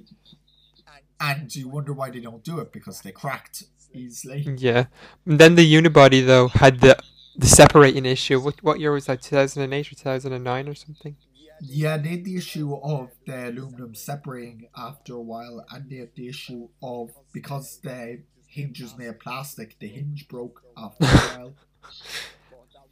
And 1.20 1.54
you 1.54 1.68
wonder 1.68 1.92
why 1.92 2.10
they 2.10 2.20
don't 2.20 2.42
do 2.42 2.58
it 2.60 2.72
because 2.72 3.02
they 3.02 3.12
cracked 3.12 3.64
easily. 3.92 4.40
Yeah. 4.56 4.86
And 5.26 5.38
then 5.38 5.54
the 5.54 5.74
unibody 5.74 6.24
though 6.24 6.48
had 6.48 6.80
the 6.80 6.98
the 7.36 7.46
separating 7.46 8.06
issue. 8.06 8.40
What 8.40 8.62
what 8.62 8.80
year 8.80 8.92
was 8.92 9.06
that? 9.06 9.22
2008 9.22 9.92
or 9.92 9.94
2009 9.94 10.68
or 10.68 10.74
something? 10.74 11.16
Yeah, 11.62 11.98
they 11.98 12.10
had 12.10 12.24
the 12.24 12.36
issue 12.36 12.74
of 12.74 13.10
the 13.26 13.50
aluminum 13.50 13.94
separating 13.94 14.68
after 14.74 15.14
a 15.14 15.20
while, 15.20 15.64
and 15.70 15.90
they 15.90 15.96
had 15.96 16.14
the 16.14 16.28
issue 16.28 16.68
of 16.82 17.10
because 17.32 17.78
the 17.82 18.22
hinge 18.46 18.80
was 18.80 18.96
made 18.96 19.08
of 19.08 19.20
plastic, 19.20 19.78
the 19.78 19.88
hinge 19.88 20.26
broke 20.26 20.62
after 20.76 21.04
a 21.04 21.08
while. 21.36 21.54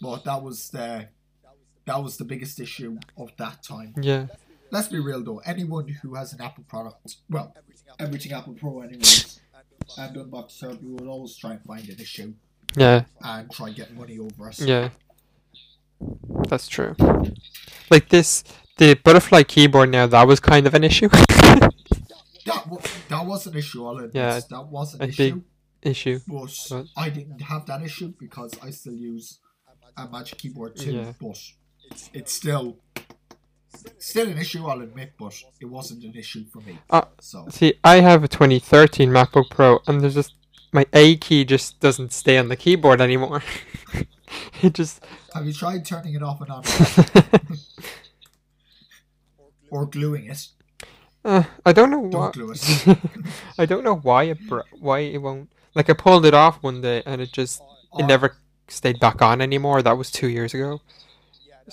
But 0.00 0.24
that 0.24 0.42
was 0.42 0.68
the 0.68 1.08
that 1.86 2.02
was 2.02 2.18
the 2.18 2.24
biggest 2.24 2.60
issue 2.60 2.98
of 3.16 3.32
that 3.38 3.62
time. 3.62 3.94
Yeah. 4.00 4.26
Let's 4.70 4.88
be 4.88 4.98
real 4.98 5.22
though, 5.22 5.38
anyone 5.44 5.88
who 5.88 6.14
has 6.14 6.32
an 6.32 6.40
Apple 6.40 6.64
product, 6.68 7.16
well, 7.30 7.54
everything 7.98 8.32
Apple 8.32 8.54
Pro 8.54 8.80
anyways, 8.80 9.40
and 9.96 10.16
Unbox 10.16 10.58
Therapy 10.58 10.84
will 10.86 11.08
always 11.08 11.36
try 11.36 11.52
and 11.52 11.62
find 11.64 11.88
an 11.88 11.96
issue 11.98 12.34
Yeah. 12.76 13.04
and 13.22 13.50
try 13.50 13.68
and 13.68 13.76
get 13.76 13.94
money 13.94 14.18
over 14.18 14.48
us. 14.48 14.60
Yeah. 14.60 14.90
That's 16.48 16.68
true. 16.68 16.94
Like 17.90 18.08
this 18.10 18.44
the 18.76 18.94
butterfly 18.94 19.42
keyboard 19.42 19.90
now 19.90 20.06
that 20.06 20.26
was 20.26 20.38
kind 20.40 20.66
of 20.66 20.74
an 20.74 20.84
issue. 20.84 21.08
That, 22.46 22.66
wa- 22.66 22.80
that 23.10 23.26
was 23.26 23.46
an 23.46 23.54
issue, 23.58 23.86
I'll. 23.86 24.08
Yeah, 24.14 24.40
that 24.48 24.66
was 24.68 24.94
an 24.94 25.02
issue. 25.10 25.42
issue. 25.82 26.20
But 26.26 26.48
But- 26.70 26.86
I 26.96 27.10
didn't 27.10 27.42
have 27.42 27.66
that 27.66 27.82
issue 27.82 28.14
because 28.18 28.52
I 28.62 28.70
still 28.70 28.94
use 28.94 29.38
a 29.98 30.08
Magic 30.08 30.38
Keyboard 30.38 30.74
too. 30.76 30.92
Yeah. 30.92 31.12
But 31.20 31.38
it's 32.14 32.32
still 32.32 32.78
still 33.98 34.28
an 34.28 34.38
issue, 34.38 34.66
I'll 34.66 34.80
admit, 34.80 35.12
but 35.18 35.34
it 35.60 35.66
wasn't 35.66 36.04
an 36.04 36.14
issue 36.14 36.44
for 36.46 36.60
me. 36.60 36.78
Uh, 36.90 37.02
so 37.20 37.46
See, 37.50 37.74
I 37.84 38.00
have 38.00 38.24
a 38.24 38.28
2013 38.28 39.10
MacBook 39.10 39.50
Pro 39.50 39.80
and 39.86 40.00
there's 40.00 40.14
just 40.14 40.34
my 40.72 40.86
A 40.92 41.16
key 41.16 41.44
just 41.44 41.80
doesn't 41.80 42.12
stay 42.12 42.38
on 42.38 42.48
the 42.48 42.56
keyboard 42.56 43.00
anymore. 43.00 43.42
it 44.62 44.74
just 44.74 45.04
have 45.34 45.46
you 45.46 45.52
tried 45.52 45.84
turning 45.84 46.14
it 46.14 46.22
off 46.22 46.40
and 46.40 46.50
on 46.50 46.62
or 49.70 49.86
gluing 49.86 50.26
it? 50.26 50.48
Uh, 51.24 51.44
I 51.64 51.72
don't 51.72 51.90
know 51.90 52.08
Don't 52.08 52.34
glue 52.34 52.52
it. 52.52 52.98
I 53.58 53.66
don't 53.66 53.84
know 53.84 53.96
why 53.96 54.24
it 54.24 54.38
bro- 54.48 54.62
why 54.78 55.00
it 55.00 55.18
won't. 55.18 55.50
Like 55.74 55.90
I 55.90 55.92
pulled 55.92 56.26
it 56.26 56.34
off 56.34 56.62
one 56.62 56.80
day 56.80 57.02
and 57.04 57.20
it 57.20 57.32
just 57.32 57.62
it 57.98 58.06
never 58.06 58.36
stayed 58.68 59.00
back 59.00 59.20
on 59.22 59.40
anymore. 59.40 59.82
That 59.82 59.98
was 59.98 60.10
two 60.10 60.28
years 60.28 60.54
ago. 60.54 60.80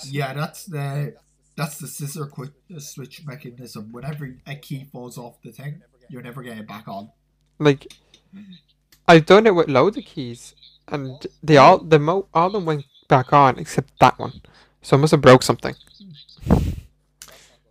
Yeah, 0.04 0.34
that's 0.34 0.64
the 0.64 1.14
that's 1.56 1.78
the 1.78 1.86
scissor 1.86 2.26
quick 2.26 2.50
switch 2.78 3.24
mechanism. 3.24 3.92
Whenever 3.92 4.36
a 4.46 4.54
key 4.56 4.84
falls 4.84 5.18
off 5.18 5.40
the 5.42 5.52
thing, 5.52 5.82
you're 6.08 6.22
never 6.22 6.42
getting 6.42 6.58
it 6.58 6.68
back 6.68 6.86
on. 6.86 7.10
Like 7.58 7.92
I've 9.08 9.26
done 9.26 9.46
it 9.46 9.54
with 9.54 9.68
loads 9.68 9.96
of 9.96 10.04
keys, 10.04 10.54
and 10.88 11.26
they 11.42 11.56
all 11.56 11.78
the 11.78 11.98
mo 11.98 12.28
all 12.34 12.48
of 12.48 12.52
them 12.52 12.66
went 12.66 12.84
back 13.08 13.32
on 13.32 13.58
except 13.58 13.98
that 14.00 14.18
one. 14.18 14.42
So 14.82 14.96
I 14.96 15.00
must 15.00 15.10
have 15.12 15.20
broke 15.20 15.42
something. 15.42 15.74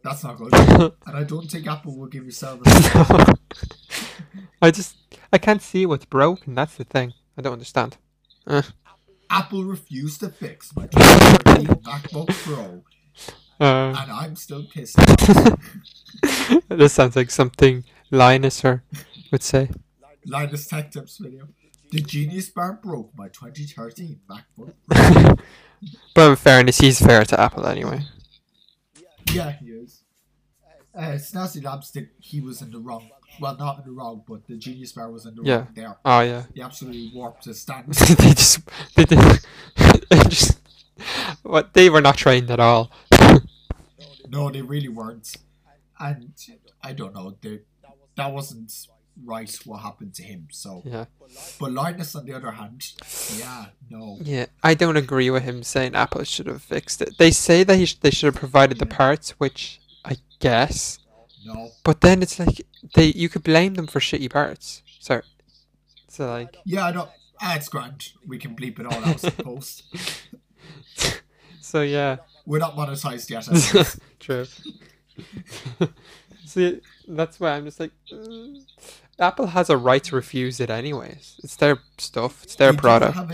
That's 0.03 0.23
not 0.23 0.37
good. 0.37 0.53
and 1.07 1.17
I 1.17 1.23
don't 1.23 1.49
think 1.49 1.65
Apple 1.67 1.97
will 1.97 2.07
give 2.07 2.25
you 2.25 2.31
service. 2.31 2.67
I 4.61 4.71
just 4.71 4.97
I 5.31 5.37
can't 5.37 5.61
see 5.61 5.85
what's 5.85 6.05
broken. 6.05 6.55
That's 6.55 6.75
the 6.75 6.83
thing. 6.83 7.13
I 7.37 7.41
don't 7.41 7.53
understand. 7.53 7.97
Apple 9.29 9.63
refused 9.63 10.19
to 10.21 10.29
fix 10.29 10.75
my 10.75 10.87
2013 10.87 11.67
MacBook 11.83 12.29
Pro, 12.43 12.83
Uh, 13.59 13.95
and 13.97 14.11
I'm 14.11 14.35
still 14.35 14.63
pissed. 14.65 14.99
Off. 14.99 15.59
this 16.69 16.93
sounds 16.93 17.15
like 17.15 17.31
something 17.31 17.83
Linus 18.11 18.63
or 18.65 18.83
would 19.31 19.43
say. 19.43 19.69
Linus 20.25 20.67
Tech 20.67 20.91
Tips 20.91 21.17
video. 21.17 21.47
The 21.91 22.01
Genius 22.01 22.49
Bar 22.49 22.79
broke 22.83 23.11
my 23.15 23.27
2013 23.29 24.19
MacBook. 24.29 25.39
But 26.15 26.29
in 26.31 26.35
fairness, 26.37 26.79
he's 26.79 26.99
fair 26.99 27.23
to 27.25 27.39
Apple 27.39 27.67
anyway. 27.67 28.01
Yeah, 29.31 29.51
he 29.51 29.67
is. 29.67 30.01
Uh, 30.97 31.17
Snazzy 31.19 31.61
Labstick, 31.61 32.07
he 32.19 32.39
was 32.41 32.61
in 32.61 32.71
the 32.71 32.79
wrong. 32.79 33.07
Well, 33.39 33.55
not 33.57 33.79
in 33.79 33.85
the 33.85 33.91
wrong, 33.91 34.23
but 34.27 34.47
the 34.47 34.55
Genius 34.57 34.93
Bar 34.93 35.11
was 35.11 35.25
in 35.25 35.35
the 35.35 35.43
Yeah. 35.43 35.55
wrong 35.57 35.67
there. 35.75 35.97
Oh 36.05 36.21
yeah. 36.21 36.43
He 36.55 36.61
absolutely 36.61 37.11
warped 37.13 37.45
his 37.45 37.61
stand. 37.65 37.93
they 37.93 38.29
just 38.33 38.59
they 38.95 39.03
did 39.05 39.19
they 40.09 40.19
just 40.29 40.59
what 41.43 41.73
they 41.73 41.89
were 41.89 42.01
not 42.01 42.17
trained 42.17 42.49
at 42.49 42.59
all. 42.61 42.89
No, 44.29 44.49
they 44.49 44.61
really 44.61 44.89
weren't. 44.89 45.35
And 45.99 46.33
I 46.83 46.93
don't 46.93 47.13
know, 47.13 47.35
they, 47.41 47.59
that 48.15 48.31
wasn't 48.33 48.71
right 49.23 49.53
what 49.65 49.77
happened 49.81 50.13
to 50.15 50.23
him. 50.23 50.47
So, 50.51 50.81
Yeah. 50.85 51.05
but 51.59 51.71
Linus, 51.71 52.15
on 52.15 52.25
the 52.25 52.33
other 52.33 52.51
hand, 52.51 52.91
yeah, 53.37 53.67
no, 53.89 54.17
Yeah, 54.21 54.47
I 54.61 54.73
don't 54.73 54.97
agree 54.97 55.29
with 55.29 55.43
him 55.43 55.63
saying 55.63 55.95
Apple 55.95 56.23
should 56.25 56.47
have 56.47 56.61
fixed 56.61 57.01
it. 57.01 57.17
They 57.17 57.31
say 57.31 57.63
that 57.63 57.77
he 57.77 57.85
sh- 57.85 57.95
they 57.95 58.11
should 58.11 58.27
have 58.27 58.35
provided 58.35 58.77
the 58.79 58.85
parts, 58.85 59.31
which 59.39 59.79
I 60.03 60.17
guess. 60.39 60.99
no. 61.45 61.69
But 61.83 62.01
then 62.01 62.21
it's 62.21 62.39
like 62.39 62.65
they 62.95 63.05
you 63.07 63.29
could 63.29 63.43
blame 63.43 63.75
them 63.75 63.87
for 63.87 63.99
shitty 64.01 64.29
parts. 64.29 64.81
So, 64.99 65.21
so 66.09 66.27
like 66.27 66.57
Yeah, 66.65 66.87
I 66.87 66.91
know. 66.91 67.07
Ah, 67.41 67.55
it's 67.55 67.69
grand. 67.69 68.11
We 68.27 68.37
can 68.37 68.55
bleep 68.55 68.79
it 68.79 68.85
all 68.85 69.03
out 69.05 69.21
post. 69.37 69.83
So 71.61 71.81
yeah. 71.81 72.17
We're 72.45 72.59
not 72.59 72.75
monetized 72.75 73.29
yet. 73.29 73.95
True. 74.19 74.45
See, 76.45 76.79
that's 77.07 77.39
why 77.39 77.51
I'm 77.55 77.65
just 77.65 77.79
like, 77.79 77.91
mm, 78.11 78.61
Apple 79.19 79.47
has 79.47 79.69
a 79.69 79.77
right 79.77 80.03
to 80.03 80.15
refuse 80.15 80.59
it 80.59 80.69
anyways. 80.69 81.39
It's 81.43 81.55
their 81.55 81.77
stuff. 81.97 82.43
It's 82.43 82.55
their 82.55 82.71
They 82.71 82.77
product. 82.77 83.15
have 83.15 83.31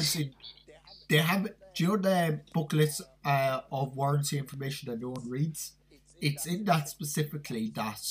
they 1.10 1.18
have, 1.18 1.44
do 1.76 1.84
you 1.84 1.90
know 1.90 1.98
the 1.98 2.40
booklets 2.54 3.02
uh, 3.26 3.62
of 3.72 3.96
warranty 3.98 4.38
information 4.38 4.90
that 4.90 5.02
no 5.02 5.10
one 5.10 5.30
reads? 5.30 5.74
It's 6.22 6.46
in 6.46 6.64
that 6.66 6.88
specifically 6.88 7.70
that 7.76 8.02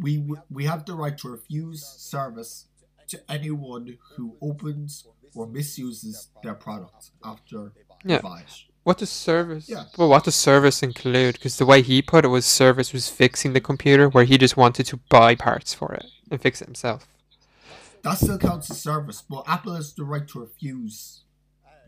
we 0.00 0.24
we 0.50 0.64
have 0.64 0.84
the 0.86 0.94
right 0.94 1.16
to 1.18 1.28
refuse 1.28 1.84
service 1.84 2.66
to 3.08 3.20
anyone 3.30 3.98
who 4.16 4.36
opens 4.42 5.06
or 5.34 5.46
misuses 5.46 6.28
their 6.42 6.54
product 6.54 7.10
after 7.22 7.72
Yeah. 8.04 8.16
they 8.16 8.22
buy 8.22 8.40
it. 8.40 8.64
What 8.86 8.98
does 8.98 9.10
service? 9.10 9.68
Yeah. 9.68 9.86
Well, 9.98 10.08
what 10.08 10.22
does 10.22 10.36
service 10.36 10.80
include? 10.80 11.34
Because 11.34 11.56
the 11.56 11.66
way 11.66 11.82
he 11.82 12.00
put 12.00 12.24
it 12.24 12.28
was 12.28 12.46
service 12.46 12.92
was 12.92 13.08
fixing 13.08 13.52
the 13.52 13.60
computer, 13.60 14.08
where 14.08 14.22
he 14.22 14.38
just 14.38 14.56
wanted 14.56 14.86
to 14.86 15.00
buy 15.08 15.34
parts 15.34 15.74
for 15.74 15.92
it 15.92 16.06
and 16.30 16.40
fix 16.40 16.62
it 16.62 16.66
himself. 16.66 17.08
That 18.02 18.18
still 18.18 18.38
counts 18.38 18.70
as 18.70 18.80
service, 18.80 19.24
but 19.28 19.42
Apple 19.48 19.74
has 19.74 19.92
the 19.92 20.04
right 20.04 20.28
to 20.28 20.38
refuse 20.38 21.24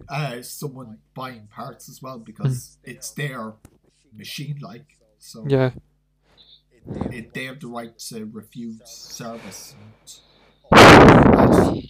uh, 0.09 0.43
someone 0.43 0.99
buying 1.15 1.47
parts 1.47 1.89
as 1.89 2.03
well 2.03 2.19
because 2.19 2.79
it's 2.83 3.13
their 3.13 3.53
machine, 4.13 4.59
like 4.61 4.99
so. 5.21 5.45
Yeah. 5.47 5.71
it, 7.13 7.33
they 7.33 7.45
have 7.45 7.61
the 7.61 7.69
right 7.69 7.97
to 7.97 8.25
refuse 8.25 8.81
service. 8.85 9.77
And, 10.73 11.89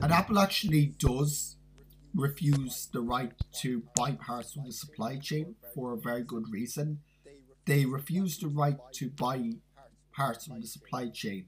and 0.00 0.12
Apple 0.14 0.38
actually 0.38 0.94
does 0.98 1.57
refuse 2.14 2.88
the 2.92 3.00
right 3.00 3.32
to 3.60 3.82
buy 3.96 4.12
parts 4.12 4.52
from 4.52 4.64
the 4.64 4.72
supply 4.72 5.16
chain 5.16 5.54
for 5.74 5.92
a 5.92 5.96
very 5.98 6.22
good 6.22 6.44
reason. 6.50 7.00
They 7.66 7.84
refuse 7.84 8.38
the 8.38 8.48
right 8.48 8.78
to 8.94 9.10
buy 9.10 9.52
parts 10.12 10.46
from 10.46 10.60
the 10.60 10.66
supply 10.66 11.08
chain 11.08 11.46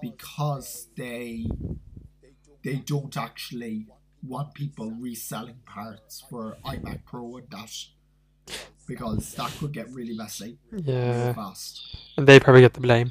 because 0.00 0.88
they 0.96 1.46
they 2.62 2.76
don't 2.76 3.16
actually 3.16 3.86
want 4.22 4.54
people 4.54 4.90
reselling 4.90 5.60
parts 5.64 6.24
for 6.28 6.56
iMac 6.64 7.04
Pro 7.06 7.36
and 7.36 7.48
that 7.50 7.72
because 8.86 9.34
that 9.34 9.50
could 9.58 9.72
get 9.72 9.88
really 9.90 10.14
messy 10.16 10.58
Yeah. 10.72 11.32
fast. 11.34 11.96
And 12.16 12.26
they 12.26 12.40
probably 12.40 12.62
get 12.62 12.74
the 12.74 12.80
blame. 12.80 13.10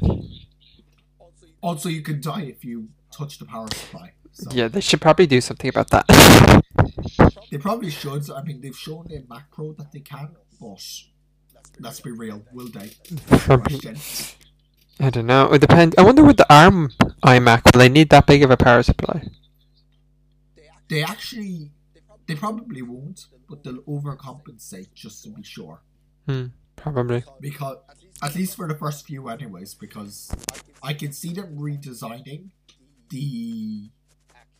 Also, 1.61 1.89
you 1.89 2.01
can 2.01 2.19
die 2.21 2.43
if 2.43 2.63
you 2.65 2.89
touch 3.11 3.37
the 3.39 3.45
power 3.45 3.67
supply. 3.73 4.13
So 4.33 4.51
Yeah, 4.51 4.67
they 4.67 4.81
should 4.81 5.01
probably 5.01 5.27
do 5.27 5.41
something 5.41 5.69
about 5.69 5.89
that. 5.91 6.63
they 7.51 7.57
probably 7.57 7.89
should. 7.89 8.29
I 8.29 8.41
mean, 8.43 8.61
they've 8.61 8.77
shown 8.77 9.07
in 9.09 9.25
Mac 9.29 9.51
Pro 9.51 9.73
that 9.73 9.91
they 9.91 9.99
can, 9.99 10.35
but 10.59 10.83
let's 11.79 11.99
be 11.99 12.11
real, 12.11 12.43
will 12.51 12.67
they? 12.67 12.91
Question. 13.37 13.97
I 14.99 15.09
don't 15.09 15.27
know. 15.27 15.53
It 15.53 15.59
depends. 15.59 15.95
I 15.97 16.03
wonder 16.03 16.23
with 16.23 16.37
the 16.37 16.51
ARM 16.53 16.89
iMac, 17.23 17.73
will 17.73 17.79
they 17.79 17.89
need 17.89 18.09
that 18.09 18.25
big 18.25 18.43
of 18.43 18.51
a 18.51 18.57
power 18.57 18.81
supply? 18.83 19.27
They 20.89 21.03
actually, 21.03 21.71
they 22.25 22.35
probably 22.35 22.81
won't, 22.81 23.25
but 23.49 23.63
they'll 23.63 23.81
overcompensate 23.83 24.93
just 24.93 25.23
to 25.23 25.29
be 25.29 25.43
sure. 25.43 25.81
Hmm. 26.25 26.45
Probably. 26.75 27.23
Because 27.41 27.77
at 28.23 28.35
least 28.35 28.55
for 28.55 28.67
the 28.67 28.75
first 28.75 29.05
few, 29.05 29.27
anyways, 29.29 29.73
because 29.73 30.31
I 30.81 30.93
can 30.93 31.11
see 31.11 31.33
them 31.33 31.57
redesigning 31.57 32.51
the 33.09 33.89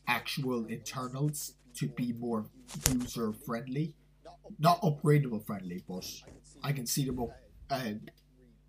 actual 0.07 0.65
internals 0.65 1.53
to 1.77 1.87
be 1.87 2.13
more 2.13 2.45
user 2.91 3.33
friendly, 3.45 3.95
not 4.59 4.81
upgradable 4.81 5.45
friendly, 5.45 5.83
but 5.87 6.05
I 6.63 6.71
can 6.71 6.85
see 6.85 7.05
them 7.05 7.19
up 7.19 7.29
and 7.69 8.11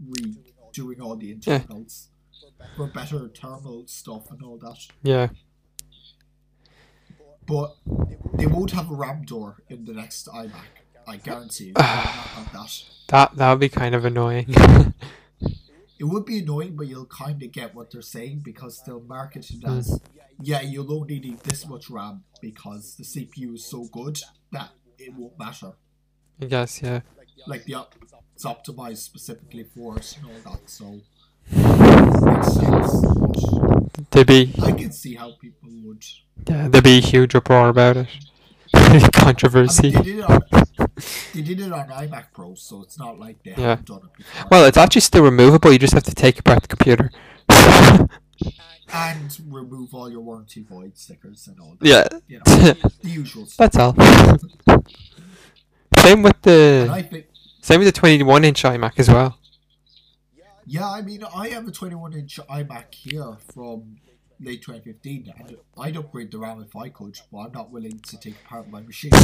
redoing 0.05 1.01
all 1.01 1.17
the 1.17 1.33
internals 1.33 2.09
for 2.77 2.87
better 2.87 3.29
thermal 3.29 3.87
stuff 3.87 4.31
and 4.31 4.43
all 4.43 4.59
that. 4.59 4.79
Yeah. 5.03 5.29
But 7.47 7.77
they 8.35 8.47
won't 8.47 8.73
have 8.73 8.91
a 8.91 8.95
RAM 8.95 9.25
door 9.25 9.63
in 9.69 9.85
the 9.87 9.95
next 9.95 10.29
iMac. 10.29 10.53
I 11.07 11.17
guarantee 11.17 11.69
you. 11.69 11.73
They 11.73 11.83
will 11.83 11.87
not 11.87 12.05
have 12.05 12.53
that. 12.53 12.85
That 13.09 13.37
that 13.37 13.51
would 13.51 13.61
be 13.61 13.71
kind 13.71 13.95
of 13.95 14.05
annoying. 14.05 14.55
It 15.99 16.05
would 16.05 16.25
be 16.25 16.39
annoying, 16.39 16.77
but 16.77 16.87
you'll 16.87 17.07
kind 17.07 17.43
of 17.43 17.51
get 17.51 17.75
what 17.75 17.91
they're 17.91 18.03
saying 18.03 18.43
because 18.45 18.83
they'll 18.87 19.01
market 19.01 19.51
it 19.51 19.65
as, 19.65 19.91
mm. 19.91 20.01
yeah, 20.41 20.61
you'll 20.61 20.93
only 20.93 21.19
need 21.19 21.41
this 21.41 21.67
much 21.67 21.91
RAM 21.91 22.23
because 22.41 22.95
the 22.97 23.05
CPU 23.05 23.55
is 23.55 23.67
so 23.69 23.89
good 23.93 24.19
that 24.53 24.71
it 24.99 25.13
won't 25.15 25.39
matter. 25.39 25.73
I 26.41 26.45
guess. 26.45 26.81
Yeah. 26.83 27.01
Like 27.47 27.65
the 27.65 27.75
op- 27.75 27.95
it's 28.35 28.45
optimized 28.45 28.99
specifically 28.99 29.65
for 29.65 29.97
it 29.97 30.17
and 30.17 30.31
all 30.31 30.53
that, 30.53 30.71
so 30.71 31.01
makes 31.51 32.53
sense. 32.53 34.09
There'd 34.11 34.27
be 34.27 34.53
I 34.63 34.73
can 34.73 34.93
see 34.93 35.15
how 35.15 35.33
people 35.41 35.71
would. 35.85 36.05
yeah, 36.47 36.69
there'd 36.69 36.85
be 36.85 36.99
a 36.99 37.01
huge 37.01 37.35
uproar 37.35 37.69
about 37.69 37.97
it. 37.97 38.09
I 38.75 38.93
mean, 38.93 39.11
Controversy. 39.13 39.91
They 41.35 41.43
did 41.43 41.61
it 41.61 41.73
on 41.73 41.89
they 41.89 42.05
did 42.07 42.09
it 42.09 42.09
on 42.09 42.09
iMac 42.09 42.27
Pro, 42.33 42.55
so 42.55 42.83
it's 42.83 42.99
not 42.99 43.19
like 43.19 43.43
they 43.43 43.51
Yeah. 43.53 43.69
haven't 43.71 43.87
done 43.87 44.01
it 44.05 44.13
before. 44.17 44.49
Well, 44.51 44.65
it's 44.67 44.77
actually 44.79 45.01
still 45.03 45.23
removable. 45.25 45.73
You 45.73 45.79
just 45.79 45.95
have 45.95 46.03
to 46.05 46.15
take 46.15 46.39
apart 46.39 46.63
the 46.63 46.69
computer. 46.69 47.11
and 48.93 49.39
remove 49.49 49.95
all 49.95 50.11
your 50.11 50.21
warranty 50.21 50.63
void 50.63 50.97
stickers 50.97 51.47
and 51.47 51.61
all 51.61 51.77
that. 51.81 51.87
yeah. 51.87 52.09
You 52.27 52.39
know, 52.39 52.45
the 52.45 52.93
usual 53.03 53.47
stuff. 53.47 53.71
That's 53.71 53.77
all. 53.77 53.95
Same 55.97 56.23
with 56.23 56.41
the 56.43 57.07
think 57.11 57.27
same 57.61 57.81
with 57.81 57.89
the 57.89 57.93
21 57.93 58.45
inch 58.45 58.63
iMac 58.63 58.99
as 58.99 59.09
well. 59.09 59.39
Yeah, 60.67 60.89
I 60.89 61.01
mean, 61.03 61.25
I 61.35 61.49
have 61.49 61.67
a 61.67 61.71
21 61.71 62.13
inch 62.15 62.39
iMac 62.49 62.95
here 62.95 63.37
from 63.55 63.97
late 64.41 64.63
2015, 64.63 65.33
and 65.39 65.57
I'd 65.79 65.97
upgrade 65.97 66.31
the 66.31 66.39
RAM 66.39 66.61
if 66.63 66.77
I 66.77 66.89
could, 66.91 67.19
but 67.33 67.39
I'm 67.39 67.53
not 67.53 67.71
willing 67.71 67.99
to 68.01 68.17
take 68.19 68.35
apart 68.47 68.69
my 68.71 68.81
machine. 68.83 69.11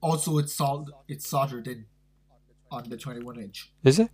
also, 0.00 0.38
it's 0.38 0.54
soldered, 0.54 0.94
it's 1.08 1.28
soldered 1.28 1.66
in 1.68 1.86
on 2.70 2.88
the 2.88 2.96
21 2.96 3.38
inch. 3.40 3.72
Is 3.84 3.98
it? 3.98 4.10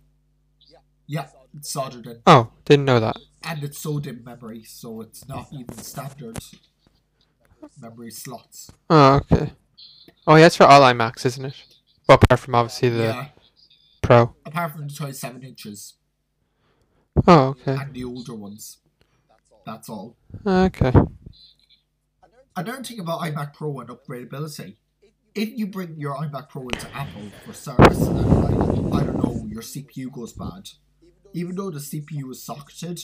Yeah, 0.67 0.77
Yeah, 1.07 1.27
it's 1.55 1.69
soldered 1.71 2.05
in, 2.07 2.21
Oh, 2.25 2.51
didn't 2.65 2.85
know 2.85 2.99
that. 2.99 3.17
and 3.43 3.63
it's 3.63 3.79
sold 3.79 4.05
in 4.07 4.23
memory, 4.23 4.63
so 4.63 5.01
it's 5.01 5.27
not 5.27 5.47
even 5.51 5.77
standard 5.77 6.37
memory 7.81 8.11
slots. 8.11 8.71
Oh, 8.89 9.15
okay. 9.15 9.53
Oh, 10.27 10.35
yeah, 10.35 10.45
it's 10.47 10.55
for 10.57 10.65
all 10.65 10.81
iMacs, 10.81 11.25
isn't 11.25 11.45
it? 11.45 11.55
Well, 12.07 12.19
apart 12.21 12.39
from 12.39 12.55
obviously 12.55 12.89
the 12.89 13.03
Yeah, 13.03 13.27
Pro. 14.01 14.35
apart 14.45 14.71
from 14.73 14.87
the 14.87 14.93
27 14.93 15.43
inches 15.43 15.95
Oh, 17.27 17.49
okay. 17.49 17.73
and 17.75 17.93
the 17.93 18.03
older 18.03 18.35
ones. 18.35 18.77
That's 19.65 19.89
all. 19.89 20.15
Okay. 20.45 20.93
Another 22.55 22.83
thing 22.83 22.99
about 22.99 23.21
iMac 23.21 23.53
Pro 23.53 23.79
and 23.79 23.89
upgradability, 23.89 24.77
if 25.35 25.57
you 25.57 25.67
bring 25.67 25.95
your 25.97 26.15
iMac 26.15 26.49
Pro 26.49 26.63
into 26.63 26.87
Apple 26.95 27.29
for 27.45 27.53
service 27.53 28.01
and 28.01 28.17
like, 28.43 29.01
I 29.01 29.05
don't 29.05 29.23
know, 29.23 29.45
your 29.49 29.61
CPU 29.61 30.11
goes 30.11 30.33
bad, 30.33 30.69
even 31.33 31.55
though 31.55 31.69
the 31.69 31.79
CPU 31.79 32.31
is 32.31 32.43
socketed, 32.43 33.01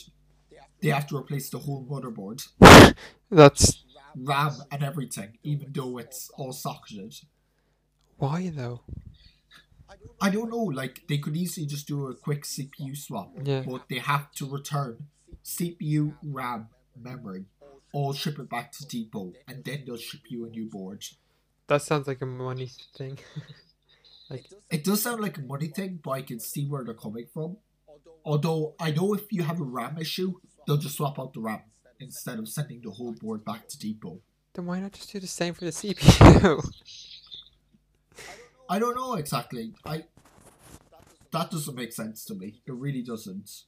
they 0.81 0.89
have 0.89 1.07
to 1.07 1.17
replace 1.17 1.49
the 1.49 1.59
whole 1.59 1.85
motherboard, 1.89 2.45
That's 3.31 3.83
RAM 4.17 4.53
and 4.71 4.83
everything, 4.83 5.37
even 5.43 5.71
though 5.71 5.97
it's 5.97 6.29
all 6.37 6.51
socketed. 6.53 7.15
why 8.17 8.51
though. 8.53 8.81
I 10.19 10.29
don't 10.29 10.49
know, 10.49 10.63
like 10.63 11.03
they 11.07 11.17
could 11.19 11.35
easily 11.37 11.67
just 11.67 11.87
do 11.87 12.07
a 12.07 12.15
quick 12.15 12.43
CPU 12.43 12.95
swap, 12.97 13.31
Yeah. 13.43 13.63
but 13.67 13.87
they 13.89 13.99
have 13.99 14.31
to 14.33 14.49
return 14.49 15.07
CPU, 15.43 16.15
RAM, 16.23 16.69
memory, 16.99 17.45
all 17.93 18.13
ship 18.13 18.39
it 18.39 18.49
back 18.49 18.71
to 18.73 18.85
depot, 18.87 19.33
and 19.47 19.63
then 19.63 19.83
they'll 19.85 19.97
ship 19.97 20.21
you 20.29 20.45
a 20.45 20.49
new 20.49 20.67
board. 20.69 21.03
That 21.67 21.81
sounds 21.81 22.07
like 22.07 22.21
a 22.21 22.25
money 22.25 22.71
thing. 22.95 23.17
like 24.29 24.45
It 24.69 24.83
does 24.83 25.01
sound 25.01 25.21
like 25.21 25.37
a 25.37 25.41
money 25.41 25.67
thing, 25.67 25.99
but 26.03 26.11
I 26.11 26.21
can 26.21 26.39
see 26.39 26.65
where 26.65 26.83
they're 26.83 26.93
coming 26.93 27.25
from. 27.33 27.57
Although 28.23 28.75
I 28.79 28.91
know 28.91 29.13
if 29.13 29.31
you 29.31 29.43
have 29.43 29.59
a 29.59 29.63
RAM 29.63 29.97
issue, 29.99 30.33
they'll 30.65 30.77
just 30.77 30.97
swap 30.97 31.19
out 31.19 31.33
the 31.33 31.39
RAM 31.39 31.61
instead 31.99 32.39
of 32.39 32.47
sending 32.49 32.81
the 32.81 32.91
whole 32.91 33.13
board 33.13 33.45
back 33.45 33.67
to 33.69 33.79
depot. 33.79 34.19
then 34.53 34.65
why 34.65 34.79
not 34.79 34.91
just 34.93 35.11
do 35.11 35.19
the 35.19 35.27
same 35.27 35.53
for 35.53 35.65
the 35.65 35.71
CPU? 35.71 36.63
I 38.69 38.79
don't 38.79 38.95
know 38.95 39.13
exactly. 39.13 39.73
I 39.85 40.05
that 41.31 41.51
doesn't 41.51 41.75
make 41.75 41.91
sense 41.93 42.25
to 42.25 42.33
me. 42.33 42.61
It 42.65 42.73
really 42.73 43.01
doesn't. 43.01 43.63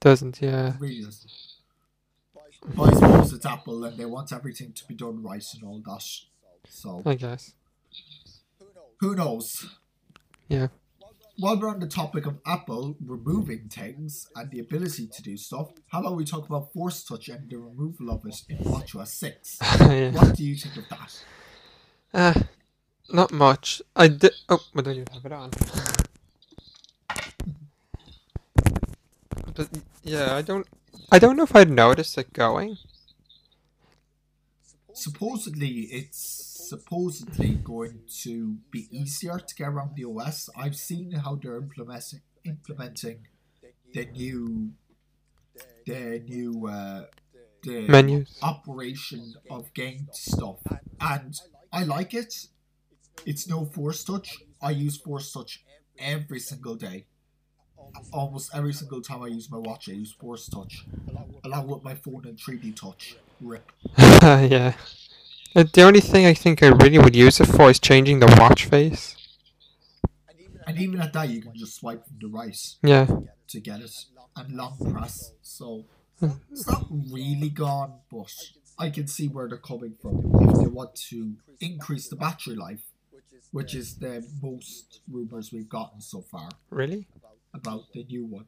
Doesn't, 0.00 0.42
yeah. 0.42 0.74
It 0.74 0.80
really 0.80 1.02
doesn't. 1.02 1.30
But 2.74 2.90
I 2.90 2.92
suppose 2.94 3.32
it's 3.32 3.46
Apple 3.46 3.84
and 3.84 3.96
they 3.96 4.04
want 4.04 4.32
everything 4.32 4.72
to 4.72 4.84
be 4.86 4.94
done 4.94 5.22
right 5.22 5.44
and 5.54 5.62
all 5.62 5.80
that. 5.86 6.04
So 6.70 7.02
I 7.04 7.14
guess. 7.14 7.52
who 9.00 9.14
knows? 9.14 9.66
Yeah. 10.48 10.68
While 11.38 11.60
we're 11.60 11.68
on 11.68 11.80
the 11.80 11.86
topic 11.86 12.24
of 12.24 12.38
Apple 12.46 12.96
removing 13.04 13.68
things 13.68 14.26
and 14.34 14.50
the 14.50 14.60
ability 14.60 15.08
to 15.08 15.22
do 15.22 15.36
stuff, 15.36 15.68
how 15.88 16.00
about 16.00 16.16
we 16.16 16.24
talk 16.24 16.48
about 16.48 16.72
Force 16.72 17.04
Touch 17.04 17.28
and 17.28 17.50
the 17.50 17.58
removal 17.58 18.10
of 18.10 18.24
it 18.24 18.40
in 18.48 18.56
WatchOS 18.58 19.08
6? 19.08 19.58
yeah. 19.80 20.10
What 20.12 20.34
do 20.34 20.44
you 20.44 20.54
think 20.54 20.76
of 20.78 20.88
that? 20.88 21.24
Uh, 22.14 22.40
not 23.12 23.32
much. 23.32 23.82
I 23.94 24.08
did. 24.08 24.32
Oh, 24.48 24.60
but 24.74 24.86
don't 24.86 24.96
you 24.96 25.04
have 25.12 25.26
it 25.26 25.32
on? 25.32 25.50
But 29.54 29.68
yeah, 30.02 30.34
I 30.34 30.42
don't. 30.42 30.66
I 31.10 31.18
don't 31.18 31.36
know 31.36 31.44
if 31.44 31.54
I'd 31.54 31.70
notice 31.70 32.16
it 32.18 32.32
going. 32.32 32.78
Supposedly, 34.92 35.88
it's 35.92 36.45
supposedly 36.68 37.54
going 37.54 38.00
to 38.22 38.56
be 38.70 38.88
easier 38.90 39.38
to 39.38 39.54
get 39.54 39.68
around 39.68 39.92
the 39.96 40.04
OS. 40.04 40.48
I've 40.56 40.76
seen 40.76 41.12
how 41.12 41.36
they're 41.36 41.56
implementing 41.56 42.20
implementing 42.44 43.26
the 43.92 44.06
new 44.06 44.70
the 45.86 46.22
new 46.26 46.66
uh, 46.68 47.04
the 47.62 47.86
Menus. 47.88 48.38
operation 48.42 49.34
of 49.50 49.72
game 49.74 50.08
stuff, 50.12 50.58
and 51.00 51.34
I 51.72 51.84
like 51.84 52.14
it. 52.14 52.34
It's 53.24 53.48
no 53.48 53.64
force 53.64 54.04
touch. 54.04 54.38
I 54.62 54.70
use 54.70 54.96
force 54.96 55.32
touch 55.32 55.64
every 55.98 56.40
single 56.40 56.74
day. 56.74 57.06
Almost 58.12 58.50
every 58.54 58.72
single 58.72 59.00
time 59.00 59.22
I 59.22 59.28
use 59.28 59.50
my 59.50 59.58
watch, 59.58 59.88
I 59.88 59.92
use 59.92 60.12
force 60.12 60.48
touch, 60.48 60.84
along 61.44 61.68
with 61.68 61.82
my 61.82 61.94
phone 61.94 62.24
and 62.26 62.38
3D 62.38 62.74
touch. 62.76 63.16
Rip. 63.40 63.70
yeah. 63.98 64.74
Uh, 65.56 65.64
The 65.72 65.82
only 65.82 66.00
thing 66.00 66.26
I 66.26 66.34
think 66.34 66.62
I 66.62 66.68
really 66.68 66.98
would 66.98 67.16
use 67.16 67.40
it 67.40 67.46
for 67.46 67.70
is 67.70 67.80
changing 67.80 68.20
the 68.20 68.26
watch 68.38 68.66
face. 68.66 69.16
And 70.66 70.78
even 70.78 71.00
at 71.00 71.12
that, 71.14 71.28
you 71.30 71.40
can 71.40 71.54
just 71.56 71.76
swipe 71.76 72.04
from 72.06 72.18
the 72.20 72.26
right 72.28 72.58
Yeah. 72.82 73.06
to 73.48 73.60
get 73.60 73.80
it, 73.80 73.94
and 74.36 74.54
long 74.54 74.76
press. 74.92 75.32
So 75.40 75.86
it's 76.20 76.66
not 76.66 76.86
really 76.90 77.48
gone, 77.50 78.00
but 78.10 78.30
I 78.78 78.90
can 78.90 79.06
see 79.06 79.28
where 79.28 79.48
they're 79.48 79.58
coming 79.72 79.94
from. 80.02 80.14
If 80.40 80.58
they 80.60 80.66
want 80.66 80.94
to 81.10 81.36
increase 81.60 82.08
the 82.08 82.16
battery 82.16 82.54
life, 82.56 82.84
which 83.52 83.74
is 83.74 83.96
the 83.96 84.26
most 84.42 85.00
rumors 85.10 85.52
we've 85.52 85.68
gotten 85.68 86.00
so 86.02 86.20
far 86.20 86.50
Really? 86.70 87.06
about 87.54 87.84
the 87.94 88.04
new 88.04 88.26
one. 88.26 88.46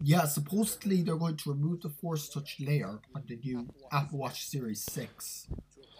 Yeah, 0.00 0.26
supposedly 0.26 1.02
they're 1.02 1.16
going 1.16 1.36
to 1.38 1.50
remove 1.50 1.80
the 1.82 1.88
Force 1.88 2.28
Touch 2.28 2.56
layer 2.60 3.00
on 3.14 3.22
the 3.28 3.36
new 3.36 3.68
Apple 3.92 4.18
Watch 4.18 4.44
Series 4.46 4.82
6 4.82 5.46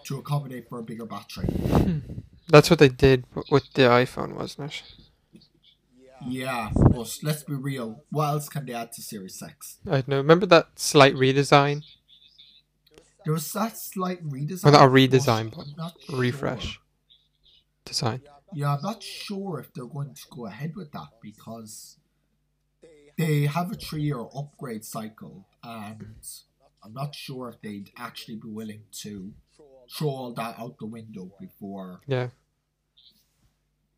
to 0.04 0.18
accommodate 0.18 0.68
for 0.68 0.78
a 0.78 0.82
bigger 0.82 1.06
battery. 1.06 1.46
That's 2.48 2.70
what 2.70 2.78
they 2.78 2.88
did 2.88 3.24
with 3.50 3.72
the 3.74 3.82
iPhone, 3.82 4.34
wasn't 4.34 4.72
it? 4.72 4.82
Yeah, 6.26 6.70
but 6.74 7.18
let's 7.22 7.42
be 7.42 7.54
real. 7.54 8.02
What 8.10 8.28
else 8.28 8.48
can 8.48 8.66
they 8.66 8.72
add 8.72 8.92
to 8.92 9.02
Series 9.02 9.38
6? 9.38 9.78
I 9.86 9.90
don't 9.90 10.08
know. 10.08 10.16
Remember 10.18 10.46
that 10.46 10.78
slight 10.78 11.14
redesign? 11.14 11.82
There 13.24 13.32
was 13.32 13.50
that 13.52 13.76
slight 13.78 14.22
redesign. 14.24 14.64
Well, 14.64 14.72
not 14.72 14.84
a 14.84 14.90
redesign, 14.90 15.54
but 15.54 15.66
not 15.76 15.96
Refresh 16.10 16.64
sure. 16.74 16.82
design. 17.84 18.22
Yeah, 18.52 18.74
I'm 18.76 18.82
not 18.82 19.02
sure 19.02 19.58
if 19.60 19.72
they're 19.72 19.86
going 19.86 20.14
to 20.14 20.22
go 20.30 20.46
ahead 20.46 20.76
with 20.76 20.92
that 20.92 21.08
because 21.20 21.98
they 23.16 23.46
have 23.46 23.72
a 23.72 23.74
three 23.74 24.02
year 24.02 24.20
upgrade 24.20 24.84
cycle, 24.84 25.46
and 25.62 26.16
I'm 26.84 26.92
not 26.92 27.14
sure 27.14 27.48
if 27.48 27.60
they'd 27.62 27.90
actually 27.96 28.36
be 28.36 28.48
willing 28.48 28.82
to 29.02 29.32
throw 29.90 30.08
all 30.08 30.32
that 30.34 30.58
out 30.58 30.78
the 30.78 30.86
window 30.86 31.30
before. 31.40 32.00
Yeah. 32.06 32.28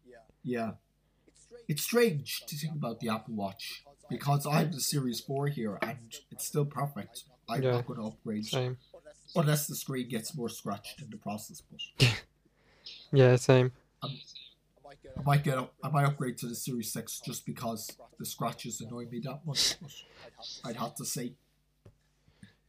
Yeah. 0.07 0.16
Yeah. 0.42 0.70
It's 1.68 1.83
strange 1.83 2.44
to 2.46 2.57
think 2.57 2.75
about 2.75 3.01
the 3.01 3.09
Apple 3.09 3.35
Watch 3.35 3.85
because 4.09 4.46
I 4.46 4.59
have 4.61 4.72
the 4.72 4.81
Series 4.81 5.20
4 5.20 5.49
here 5.49 5.79
and 5.83 6.14
it's 6.31 6.46
still 6.46 6.64
perfect. 6.64 7.25
I'm 7.49 7.62
Yeah. 7.62 7.72
not 7.72 7.87
going 7.87 7.99
to 8.01 8.07
upgrade 8.07 8.46
Same. 8.46 8.77
unless 9.35 9.66
the 9.66 9.75
screen 9.77 10.09
gets 10.09 10.35
more 10.37 10.49
scratched 10.49 11.01
in 11.03 11.11
the 11.11 11.16
process. 11.16 11.62
But 11.70 12.09
Yeah, 13.12 13.37
same. 13.37 13.72
I 14.03 15.22
might 15.25 15.42
get 15.42 15.59
up, 15.59 15.75
I 15.83 15.88
might 15.88 16.05
upgrade 16.05 16.38
to 16.38 16.46
the 16.46 16.55
Series 16.55 16.92
6 16.92 17.20
just 17.20 17.44
because 17.46 17.96
the 18.18 18.27
scratches 18.27 18.81
annoy 18.81 19.07
me 19.07 19.20
that 19.25 19.40
much. 19.46 19.75
But 19.81 19.90
I'd 20.64 20.77
have 20.77 20.94
to 20.96 21.05
say. 21.05 21.33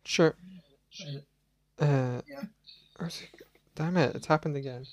Sure. 0.04 0.36
Uh, 1.02 1.84
Uh, 1.84 2.22
Yeah. 2.28 2.44
Where's 2.98 3.22
it- 3.22 3.42
damn 3.76 3.98
it! 3.98 4.16
It's 4.16 4.28
happened 4.28 4.56
again. 4.58 4.86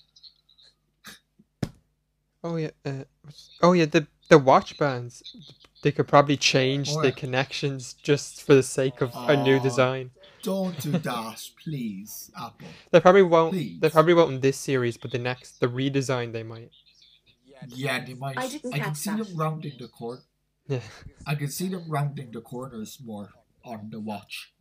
Oh 2.43 2.57
yeah. 2.57 2.71
Uh, 2.85 3.05
oh 3.63 3.73
yeah. 3.73 3.87
The 3.87 4.07
the 4.29 4.39
watch 4.39 4.77
bands. 4.79 5.23
They 5.83 5.93
could 5.93 6.09
probably 6.09 6.37
change 6.39 6.91
Oh, 6.93 7.03
the 7.03 7.13
connections 7.13 7.93
just 7.93 8.43
for 8.43 8.55
the 8.55 8.63
sake 8.63 9.03
of 9.03 9.11
a 9.15 9.37
new 9.37 9.61
design. 9.61 10.11
Don't 10.43 10.79
do 10.81 10.93
that, 11.11 11.43
please, 11.63 12.31
Apple. 12.39 12.69
They 12.91 13.01
probably 13.01 13.23
won't. 13.23 13.53
Please. 13.53 13.81
They 13.81 13.91
probably 13.91 14.15
won't 14.15 14.33
in 14.35 14.41
this 14.41 14.57
series, 14.57 14.97
but 14.97 15.11
the 15.11 15.19
next, 15.19 15.61
the 15.61 15.69
redesign, 15.69 16.33
they 16.33 16.43
might. 16.43 16.71
Yeah, 17.69 18.03
they 18.05 18.15
might. 18.15 18.37
I 18.39 18.49
didn't 18.49 18.75
I 18.75 18.79
can 18.79 18.95
see 18.95 19.11
that. 19.11 19.25
them 19.27 19.37
rounding 19.37 19.73
the 19.79 19.89
cor- 19.89 20.23
Yeah. 20.69 20.81
I 21.27 21.35
can 21.35 21.49
see 21.49 21.69
them 21.69 21.85
rounding 21.89 22.31
the 22.33 22.41
corners 22.41 22.99
more 23.05 23.31
on 23.65 23.89
the 23.91 24.01
watch. 24.01 24.53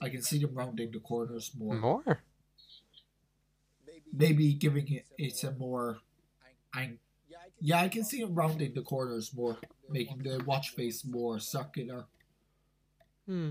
I 0.00 0.08
can 0.08 0.22
see 0.22 0.38
them 0.38 0.54
rounding 0.54 0.90
the 0.90 1.00
corners 1.00 1.52
more. 1.56 1.74
More. 1.74 2.22
Maybe 4.12 4.52
giving 4.54 4.92
it, 4.92 5.06
it's 5.18 5.42
a 5.44 5.52
more. 5.52 5.98
ang- 6.74 6.98
yeah, 7.60 7.80
I 7.80 7.88
can 7.88 8.04
see 8.04 8.20
them 8.22 8.34
rounding 8.34 8.74
the 8.74 8.82
corners 8.82 9.32
more, 9.34 9.58
making 9.88 10.18
the 10.18 10.42
watch 10.44 10.70
face 10.70 11.04
more 11.04 11.38
circular. 11.38 12.06
Hmm. 13.26 13.50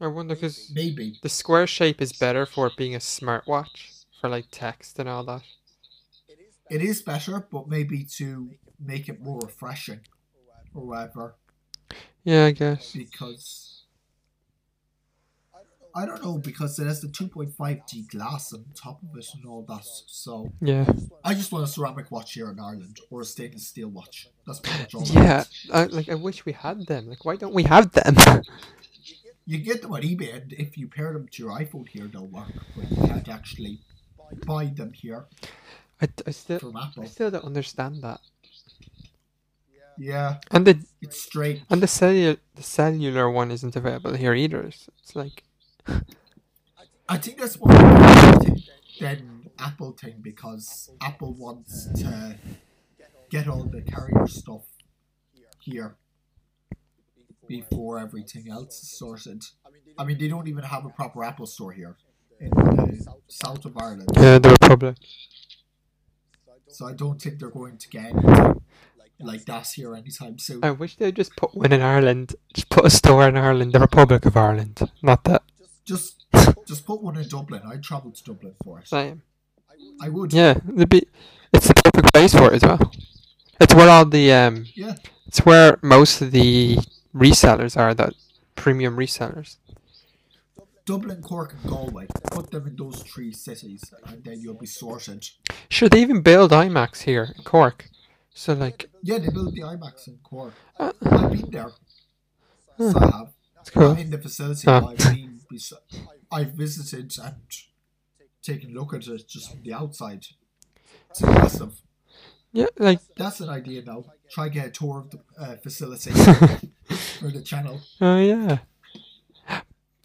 I 0.00 0.08
wonder 0.08 0.34
because 0.34 0.70
Maybe. 0.74 1.18
the 1.22 1.28
square 1.28 1.66
shape 1.66 2.02
is 2.02 2.12
better 2.12 2.46
for 2.46 2.66
it 2.66 2.76
being 2.76 2.94
a 2.94 2.98
smartwatch 2.98 4.04
for 4.20 4.28
like 4.28 4.46
text 4.50 4.98
and 4.98 5.08
all 5.08 5.24
that. 5.24 5.42
It 6.70 6.82
is 6.82 7.02
better, 7.02 7.46
but 7.50 7.68
maybe 7.68 8.04
to 8.16 8.50
make 8.78 9.08
it 9.08 9.20
more 9.20 9.40
refreshing 9.40 10.00
or 10.74 10.86
whatever. 10.86 11.36
Yeah, 12.24 12.46
I 12.46 12.50
guess. 12.52 12.92
because 12.92 13.73
I 15.96 16.06
don't 16.06 16.22
know 16.24 16.38
because 16.38 16.78
it 16.80 16.86
has 16.86 17.00
the 17.00 17.06
2.5D 17.08 18.08
glass 18.10 18.52
on 18.52 18.64
top 18.74 19.00
of 19.02 19.16
it 19.16 19.26
and 19.34 19.46
all 19.46 19.62
that. 19.68 19.84
So 19.84 20.52
Yeah. 20.60 20.86
I 21.22 21.34
just 21.34 21.52
want 21.52 21.64
a 21.64 21.68
ceramic 21.68 22.10
watch 22.10 22.32
here 22.32 22.50
in 22.50 22.58
Ireland 22.58 22.98
or 23.10 23.20
a 23.20 23.24
stainless 23.24 23.68
steel 23.68 23.88
watch. 23.88 24.28
That's 24.46 24.58
pretty 24.60 24.78
much 24.80 24.94
all. 24.94 25.04
Yeah. 25.06 25.44
I, 25.72 25.84
like 25.84 26.08
I 26.08 26.16
wish 26.16 26.44
we 26.44 26.52
had 26.52 26.86
them. 26.86 27.08
Like 27.08 27.24
why 27.24 27.36
don't 27.36 27.54
we 27.54 27.62
have 27.64 27.92
them? 27.92 28.16
You 29.46 29.58
get 29.58 29.82
them 29.82 29.92
on 29.92 30.00
eBay, 30.00 30.34
and 30.36 30.54
if 30.54 30.78
you 30.78 30.88
pair 30.88 31.12
them 31.12 31.28
to 31.28 31.42
your 31.42 31.52
iPhone 31.52 31.86
here, 31.86 32.06
they'll 32.10 32.24
work. 32.28 32.50
But 32.74 32.90
you 32.90 32.96
can't 33.06 33.28
actually 33.28 33.78
buy 34.46 34.64
them 34.74 34.94
here 34.94 35.26
I, 36.00 36.08
I 36.26 36.30
still 36.30 36.72
I 36.98 37.04
still 37.04 37.30
don't 37.30 37.44
understand 37.44 38.02
that. 38.02 38.20
Yeah, 39.98 40.38
And 40.50 40.66
the 40.66 40.82
it's 41.02 41.20
straight. 41.20 41.62
and 41.70 41.82
the 41.82 41.86
cellular 41.86 42.38
the 42.56 42.62
cellular 42.62 43.30
one 43.30 43.50
isn't 43.50 43.76
available 43.76 44.14
here 44.14 44.34
either. 44.34 44.70
So 44.72 44.92
it's 45.02 45.14
like 45.14 45.44
I 47.08 47.18
think 47.18 47.38
that's 47.38 47.58
more 47.58 47.72
thing 48.40 48.62
than 49.00 49.50
Apple 49.58 49.92
thing 49.92 50.16
because 50.22 50.90
Apple 51.00 51.34
wants 51.34 51.88
to 52.00 52.36
get 53.30 53.48
all 53.48 53.64
the 53.64 53.82
carrier 53.82 54.26
stuff 54.26 54.62
here 55.60 55.96
before 57.46 57.98
everything 57.98 58.50
else 58.50 58.82
is 58.82 58.98
sorted. 58.98 59.42
I 59.98 60.04
mean, 60.04 60.18
they 60.18 60.28
don't 60.28 60.48
even 60.48 60.64
have 60.64 60.84
a 60.86 60.88
proper 60.90 61.22
Apple 61.24 61.46
store 61.46 61.72
here 61.72 61.96
in 62.40 62.50
the 62.50 63.18
south 63.28 63.64
of 63.64 63.76
Ireland, 63.76 64.08
yeah, 64.16 64.38
the 64.38 64.50
Republic. 64.50 64.96
so 66.68 66.86
I 66.86 66.94
don't 66.94 67.20
think 67.20 67.38
they're 67.38 67.50
going 67.50 67.78
to 67.78 67.88
get 67.88 68.06
anything 68.06 68.62
like 69.20 69.44
that 69.44 69.68
here 69.68 69.94
anytime 69.94 70.38
soon. 70.38 70.64
I 70.64 70.72
wish 70.72 70.96
they'd 70.96 71.14
just 71.14 71.36
put 71.36 71.54
one 71.54 71.72
in 71.72 71.80
Ireland. 71.80 72.34
Just 72.52 72.70
put 72.70 72.84
a 72.84 72.90
store 72.90 73.28
in 73.28 73.36
Ireland, 73.36 73.72
the 73.72 73.80
Republic 73.80 74.26
of 74.26 74.36
Ireland. 74.36 74.80
Not 75.02 75.24
that 75.24 75.42
Just, 75.84 76.24
just 76.66 76.86
put 76.86 77.02
one 77.02 77.16
in 77.16 77.28
Dublin. 77.28 77.62
I'd 77.66 77.82
travel 77.82 78.10
to 78.10 78.24
Dublin 78.24 78.54
for 78.64 78.80
it. 78.80 78.88
same. 78.88 79.22
I 80.00 80.08
would. 80.08 80.32
Yeah, 80.32 80.58
it'd 80.74 80.88
be 80.88 81.02
it's 81.52 81.68
the 81.68 81.74
perfect 81.74 82.12
place 82.12 82.32
for 82.34 82.52
it 82.52 82.54
as 82.54 82.62
well. 82.62 82.90
It's 83.60 83.74
where 83.74 83.88
all 83.90 84.04
the 84.06 84.32
um 84.32 84.66
Yeah. 84.74 84.94
it's 85.26 85.40
where 85.44 85.78
most 85.82 86.20
of 86.22 86.30
the 86.32 86.78
resellers 87.14 87.76
are 87.76 87.92
that 87.94 88.14
premium 88.56 88.96
resellers. 88.96 89.56
Dublin, 90.86 91.22
Cork, 91.22 91.54
and 91.54 91.70
Galway. 91.70 92.06
Put 92.30 92.50
them 92.50 92.66
in 92.66 92.76
those 92.76 93.02
three 93.02 93.32
cities, 93.32 93.82
and 94.06 94.22
then 94.24 94.40
you'll 94.40 94.54
be 94.58 94.66
sorted. 94.66 95.26
Sure, 95.70 95.88
they 95.88 96.00
even 96.02 96.20
build 96.22 96.50
iMacs 96.50 97.02
here 97.02 97.32
in 97.36 97.42
Cork. 97.44 97.86
So 98.34 98.52
like, 98.54 98.90
Yeah, 99.02 99.18
they 99.18 99.28
built 99.30 99.54
the 99.54 99.62
iMacs 99.62 100.08
in 100.08 100.18
Cork. 100.22 100.52
uh, 100.78 100.92
I've 101.10 101.30
been 101.32 101.50
there. 101.50 101.70
So 102.78 102.92
I 102.98 103.04
have. 103.16 103.32
it's 103.60 103.70
cool. 103.70 103.88
Not 103.90 103.98
in 104.00 104.10
the 104.10 104.18
facility. 104.18 104.66
I've. 104.68 104.98
I've 106.30 106.52
visited 106.52 107.12
and 107.22 107.34
taken 108.42 108.70
a 108.70 108.74
look 108.74 108.94
at 108.94 109.06
it 109.06 109.28
just 109.28 109.50
from 109.50 109.62
the 109.62 109.72
outside. 109.72 110.26
It's 111.10 111.20
impressive. 111.22 111.80
Yeah, 112.52 112.66
like 112.78 113.00
That's 113.16 113.40
an 113.40 113.48
idea 113.48 113.82
now. 113.82 114.04
Try 114.30 114.48
get 114.48 114.66
a 114.66 114.70
tour 114.70 115.00
of 115.00 115.10
the 115.10 115.20
uh, 115.38 115.56
facility 115.56 116.10
for 117.20 117.30
the 117.30 117.42
channel. 117.44 117.80
oh 118.00 118.18
yeah. 118.18 118.58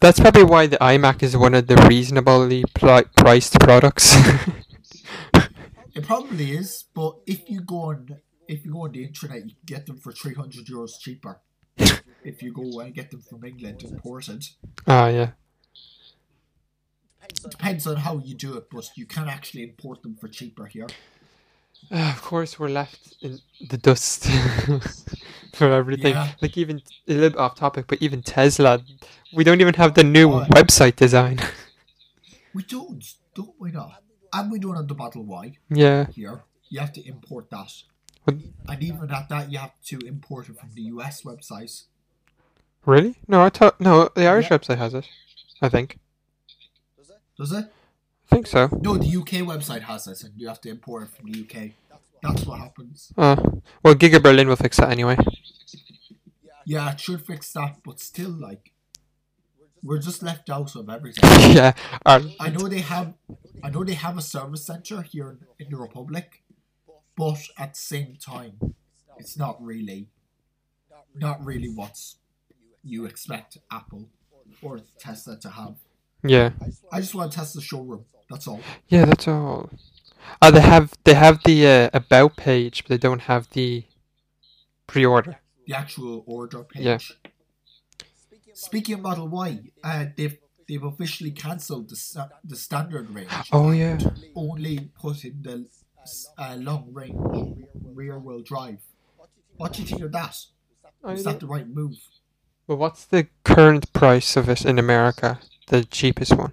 That's 0.00 0.18
probably 0.18 0.44
why 0.44 0.66
the 0.66 0.78
iMac 0.78 1.22
is 1.22 1.36
one 1.36 1.54
of 1.54 1.66
the 1.66 1.76
reasonably 1.88 2.64
pli- 2.74 3.04
priced 3.16 3.58
products. 3.60 4.16
It 5.92 6.06
probably 6.06 6.52
is, 6.52 6.84
but 6.94 7.16
if 7.26 7.50
you 7.50 7.60
go 7.60 7.90
on 7.90 8.16
if 8.48 8.64
you 8.64 8.72
go 8.72 8.84
on 8.84 8.92
the 8.92 9.04
internet, 9.04 9.38
you 9.44 9.50
can 9.50 9.66
get 9.66 9.86
them 9.86 9.98
for 9.98 10.12
three 10.12 10.34
hundred 10.34 10.66
euros 10.66 10.98
cheaper. 11.00 11.40
if 12.24 12.42
you 12.42 12.52
go 12.52 12.80
and 12.80 12.94
get 12.94 13.10
them 13.10 13.20
from 13.20 13.44
England 13.44 13.82
imported, 13.82 14.44
Ah, 14.86 15.08
yeah. 15.08 15.30
Depends 17.34 17.86
on 17.86 17.96
how 17.96 18.18
you 18.18 18.34
do 18.34 18.56
it, 18.56 18.68
but 18.70 18.90
you 18.96 19.06
can 19.06 19.28
actually 19.28 19.62
import 19.62 20.02
them 20.02 20.16
for 20.20 20.28
cheaper 20.28 20.66
here. 20.66 20.86
Uh, 21.90 22.10
of 22.14 22.20
course, 22.22 22.58
we're 22.58 22.68
left 22.68 23.16
in 23.22 23.40
the 23.70 23.78
dust 23.78 24.26
for 25.54 25.70
everything. 25.72 26.12
Yeah. 26.14 26.32
Like 26.42 26.56
even 26.58 26.82
a 27.08 27.12
little 27.12 27.30
bit 27.30 27.38
off 27.38 27.54
topic, 27.56 27.86
but 27.88 28.02
even 28.02 28.22
Tesla, 28.22 28.82
we 29.32 29.44
don't 29.44 29.60
even 29.60 29.74
have 29.74 29.94
the 29.94 30.04
new 30.04 30.30
Oh. 30.32 30.44
website 30.50 30.96
design. 30.96 31.40
We 32.52 32.64
don't, 32.64 33.04
don't 33.32 33.54
we 33.60 33.70
not? 33.70 34.02
And 34.32 34.50
we 34.50 34.58
don't 34.58 34.74
have 34.74 34.88
the 34.88 34.94
Model 34.96 35.22
Y 35.24 35.52
yeah. 35.68 36.06
here. 36.08 36.42
You 36.68 36.80
have 36.80 36.92
to 36.94 37.06
import 37.08 37.48
that. 37.50 37.70
What- 38.24 38.38
And 38.68 38.82
even 38.82 39.08
at 39.12 39.28
that, 39.28 39.52
you 39.52 39.58
have 39.58 39.70
to 39.86 39.98
import 40.04 40.48
it 40.48 40.58
from 40.58 40.70
the 40.74 40.82
US 40.94 41.22
website. 41.22 41.84
Really? 42.84 43.14
No, 43.28 43.40
I 43.42 43.50
thought 43.50 43.80
no. 43.80 44.10
The 44.16 44.26
Irish 44.26 44.50
Yeah. 44.50 44.58
website 44.58 44.78
has 44.78 44.94
it. 44.94 45.06
I 45.62 45.68
think. 45.68 45.98
Does 47.40 47.52
it? 47.52 47.72
I 48.30 48.34
think 48.34 48.46
so. 48.46 48.68
No, 48.82 48.98
the 48.98 49.16
UK 49.16 49.46
website 49.48 49.80
has 49.80 50.06
it, 50.06 50.22
and 50.24 50.34
you 50.36 50.46
have 50.48 50.60
to 50.60 50.68
import 50.68 51.04
it 51.04 51.08
from 51.08 51.32
the 51.32 51.40
UK. 51.40 51.70
That's 52.22 52.44
what 52.44 52.58
happens. 52.58 53.14
Uh, 53.16 53.34
well, 53.82 53.94
Giga 53.94 54.22
Berlin 54.22 54.46
will 54.46 54.56
fix 54.56 54.76
that 54.76 54.90
anyway. 54.90 55.16
Yeah, 56.66 56.92
it 56.92 57.00
should 57.00 57.24
fix 57.24 57.50
that, 57.54 57.78
but 57.82 57.98
still, 57.98 58.28
like, 58.28 58.72
we're 59.82 60.00
just 60.00 60.22
left 60.22 60.50
out 60.50 60.76
of 60.76 60.90
everything. 60.90 61.24
yeah. 61.56 61.72
Our, 62.04 62.20
I 62.38 62.50
know 62.50 62.68
they 62.68 62.80
have, 62.80 63.14
I 63.64 63.70
know 63.70 63.84
they 63.84 63.94
have 63.94 64.18
a 64.18 64.22
service 64.22 64.66
center 64.66 65.00
here 65.00 65.30
in, 65.30 65.64
in 65.64 65.70
the 65.70 65.78
Republic, 65.78 66.42
but 67.16 67.40
at 67.56 67.72
the 67.72 67.80
same 67.80 68.16
time, 68.20 68.74
it's 69.16 69.38
not 69.38 69.56
really, 69.64 70.08
not 71.14 71.42
really 71.42 71.70
what 71.70 71.98
you 72.84 73.06
expect 73.06 73.56
Apple 73.72 74.10
or 74.60 74.80
Tesla 74.98 75.38
to 75.38 75.48
have. 75.48 75.76
Yeah. 76.22 76.50
I 76.92 77.00
just 77.00 77.14
want 77.14 77.32
to 77.32 77.38
test 77.38 77.54
the 77.54 77.60
showroom. 77.60 78.04
That's 78.28 78.46
all. 78.46 78.60
Yeah, 78.88 79.06
that's 79.06 79.26
all. 79.26 79.70
Oh, 80.42 80.50
they 80.50 80.60
have 80.60 80.92
they 81.04 81.14
have 81.14 81.42
the 81.44 81.66
uh, 81.66 81.90
about 81.92 82.36
page, 82.36 82.84
but 82.84 82.88
they 82.88 82.98
don't 82.98 83.22
have 83.22 83.48
the 83.50 83.84
pre-order. 84.86 85.40
The 85.66 85.74
actual 85.74 86.22
order 86.26 86.62
page. 86.62 86.84
Yeah. 86.84 86.98
Speaking 88.54 88.96
of 88.96 89.00
Model 89.00 89.28
Y, 89.28 89.60
uh, 89.82 90.06
they've 90.16 90.36
they've 90.68 90.82
officially 90.82 91.30
cancelled 91.30 91.88
the 91.88 91.96
sta- 91.96 92.28
the 92.44 92.56
standard 92.56 93.10
range. 93.10 93.30
Oh 93.52 93.70
yeah. 93.72 93.98
Only 94.34 94.90
put 95.00 95.24
in 95.24 95.42
the 95.42 95.66
uh, 96.38 96.56
long 96.56 96.92
range 96.92 97.16
rear 97.82 98.18
wheel 98.18 98.42
drive. 98.42 98.78
What 99.56 99.72
do 99.72 99.82
you 99.82 99.88
think 99.88 100.02
of 100.02 100.12
that? 100.12 100.36
Is 101.08 101.24
that 101.24 101.40
the 101.40 101.46
right 101.46 101.68
move? 101.68 101.96
Well, 102.66 102.78
what's 102.78 103.04
the 103.04 103.26
current 103.44 103.92
price 103.92 104.36
of 104.36 104.48
it 104.48 104.64
in 104.64 104.78
America? 104.78 105.40
The 105.70 105.84
cheapest 105.84 106.36
one. 106.36 106.52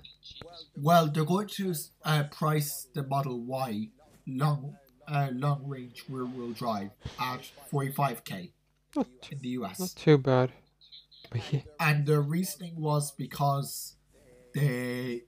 Well, 0.76 1.08
they're 1.08 1.26
going 1.26 1.48
to 1.48 1.74
uh, 2.06 2.24
price 2.26 2.88
the 2.94 3.04
Model 3.04 3.40
Y 3.42 3.90
long 4.28 4.78
uh, 5.08 5.30
long 5.34 5.62
range 5.68 6.04
rear 6.10 6.26
wheel 6.26 6.52
drive 6.52 6.92
at 7.20 7.42
45k 7.72 8.52
Not, 8.96 9.08
in 9.32 9.40
the 9.40 9.48
US. 9.60 9.80
not 9.80 9.94
too 9.96 10.18
bad. 10.18 10.52
But 11.32 11.42
yeah. 11.54 11.62
and 11.80 12.06
the 12.06 12.20
reasoning 12.20 12.76
was 12.80 13.12
because 13.12 13.96
the 14.54 15.24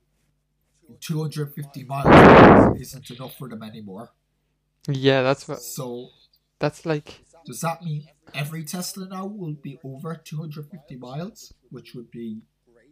250 0.99 1.83
miles 1.85 2.79
isn't 2.79 3.09
enough 3.11 3.35
for 3.37 3.47
them 3.49 3.63
anymore. 3.63 4.11
yeah, 4.87 5.21
that's 5.23 5.47
what. 5.47 5.61
So 5.61 6.09
That's 6.59 6.85
like. 6.85 7.21
does 7.45 7.61
that 7.61 7.81
mean 7.83 8.05
every 8.35 8.63
Tesla 8.65 9.07
now 9.07 9.25
will 9.25 9.53
be 9.53 9.79
over 9.83 10.13
250 10.15 10.95
miles, 10.97 11.53
which 11.71 11.95
would 11.95 12.11
be 12.11 12.41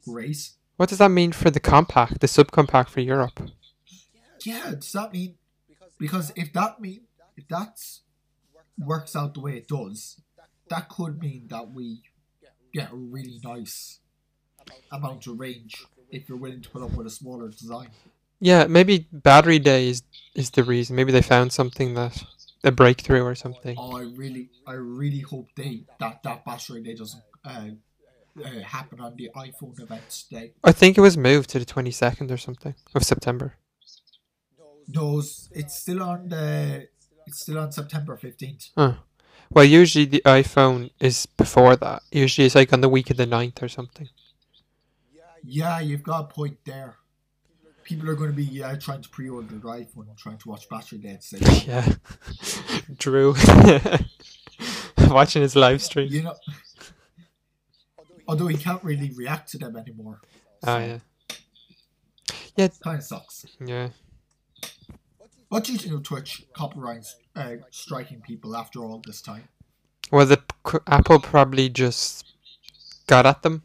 great? 0.05 0.51
What 0.77 0.89
does 0.89 0.99
that 0.99 1.09
mean 1.09 1.31
for 1.31 1.49
the 1.49 1.59
compact, 1.59 2.21
the 2.21 2.27
subcompact 2.27 2.89
for 2.89 3.01
Europe? 3.01 3.49
Yeah, 4.41 4.71
does 4.71 4.91
that 4.93 5.11
mean 5.11 5.35
because 5.99 6.31
if 6.35 6.53
that 6.53 6.79
mean 6.79 7.01
if 7.35 7.47
that's 7.47 8.01
works 8.79 9.15
out 9.15 9.33
the 9.33 9.39
way 9.39 9.57
it 9.57 9.67
does, 9.67 10.21
that 10.69 10.87
could 10.89 11.19
mean 11.19 11.47
that 11.49 11.71
we 11.71 12.01
get 12.73 12.91
a 12.91 12.95
really 12.95 13.39
nice 13.43 13.99
amount 14.91 15.25
of 15.27 15.39
range 15.39 15.85
if 16.11 16.29
you're 16.29 16.37
willing 16.37 16.61
to 16.61 16.69
put 16.69 16.83
up 16.83 16.91
with 16.91 17.07
a 17.07 17.09
smaller 17.09 17.49
design. 17.49 17.89
Yeah, 18.39 18.67
maybe 18.67 19.07
battery 19.11 19.59
day 19.59 19.89
is 19.89 20.03
is 20.35 20.51
the 20.51 20.63
reason. 20.63 20.95
Maybe 20.95 21.11
they 21.11 21.23
found 21.23 21.51
something 21.51 21.95
that 21.95 22.23
a 22.63 22.71
breakthrough 22.71 23.23
or 23.23 23.35
something. 23.35 23.75
Oh, 23.79 23.97
I 23.97 24.01
really, 24.01 24.49
I 24.67 24.73
really 24.73 25.21
hope 25.21 25.49
they 25.55 25.85
that 25.99 26.21
that 26.23 26.45
battery 26.45 26.83
day 26.83 26.93
doesn't 26.93 27.23
uh, 27.43 27.69
uh, 28.43 28.59
happen 28.61 28.99
on 29.01 29.15
the 29.15 29.29
iPhone 29.35 29.79
event 29.81 30.25
day. 30.29 30.53
I 30.63 30.71
think 30.71 30.97
it 30.97 31.01
was 31.01 31.17
moved 31.17 31.49
to 31.51 31.59
the 31.59 31.65
twenty 31.65 31.91
second 31.91 32.31
or 32.31 32.37
something 32.37 32.75
of 32.95 33.03
September. 33.03 33.55
No, 34.89 35.19
it's, 35.19 35.75
still 35.75 36.01
on 36.01 36.29
the, 36.29 36.87
it's 37.25 37.41
still 37.41 37.59
on 37.59 37.71
September 37.73 38.15
fifteenth. 38.15 38.69
Well, 39.49 39.65
usually 39.65 40.05
the 40.05 40.21
iPhone 40.25 40.91
is 40.99 41.25
before 41.25 41.75
that. 41.77 42.03
Usually 42.11 42.45
it's 42.45 42.55
like 42.55 42.73
on 42.73 42.81
the 42.81 42.89
week 42.89 43.09
of 43.09 43.17
the 43.17 43.25
9th 43.25 43.63
or 43.63 43.69
something. 43.69 44.09
Yeah, 45.43 45.79
you've 45.79 46.03
got 46.03 46.21
a 46.21 46.23
point 46.25 46.57
there. 46.65 46.97
People 47.83 48.09
are 48.09 48.15
going 48.15 48.31
to 48.31 48.35
be 48.35 48.61
uh, 48.61 48.75
trying 48.75 49.01
to 49.01 49.09
pre-order 49.09 49.55
the 49.55 49.61
iPhone 49.61 50.09
and 50.09 50.17
trying 50.17 50.37
to 50.39 50.49
watch 50.49 50.67
battery 50.67 50.99
day 50.99 51.11
at 51.11 51.21
the 51.21 51.25
same 51.25 51.39
time. 51.39 51.61
Yeah. 51.65 51.93
Drew. 52.97 53.33
Watching 55.09 55.41
his 55.41 55.55
live 55.55 55.81
stream. 55.81 56.09
You 56.11 56.23
know, 56.23 56.35
although 58.27 58.47
he 58.47 58.57
can't 58.57 58.83
really 58.83 59.11
react 59.15 59.49
to 59.51 59.57
them 59.57 59.75
anymore. 59.75 60.21
Oh, 60.63 60.77
yeah. 60.79 60.99
Yeah, 62.55 62.69
Kind 62.83 62.97
of 62.99 63.03
sucks. 63.03 63.45
yeah. 63.63 63.89
What 65.49 65.63
do 65.63 65.71
you 65.71 65.77
think 65.77 65.93
of 65.93 66.03
Twitch 66.03 66.43
copyright 66.53 67.05
uh, 67.35 67.55
striking 67.71 68.21
people 68.21 68.55
after 68.55 68.79
all 68.83 69.01
this 69.05 69.21
time? 69.21 69.47
Well, 70.11 70.25
the 70.25 70.41
c- 70.69 70.79
Apple 70.87 71.19
probably 71.19 71.69
just 71.69 72.25
got 73.07 73.25
at 73.25 73.43
them 73.43 73.63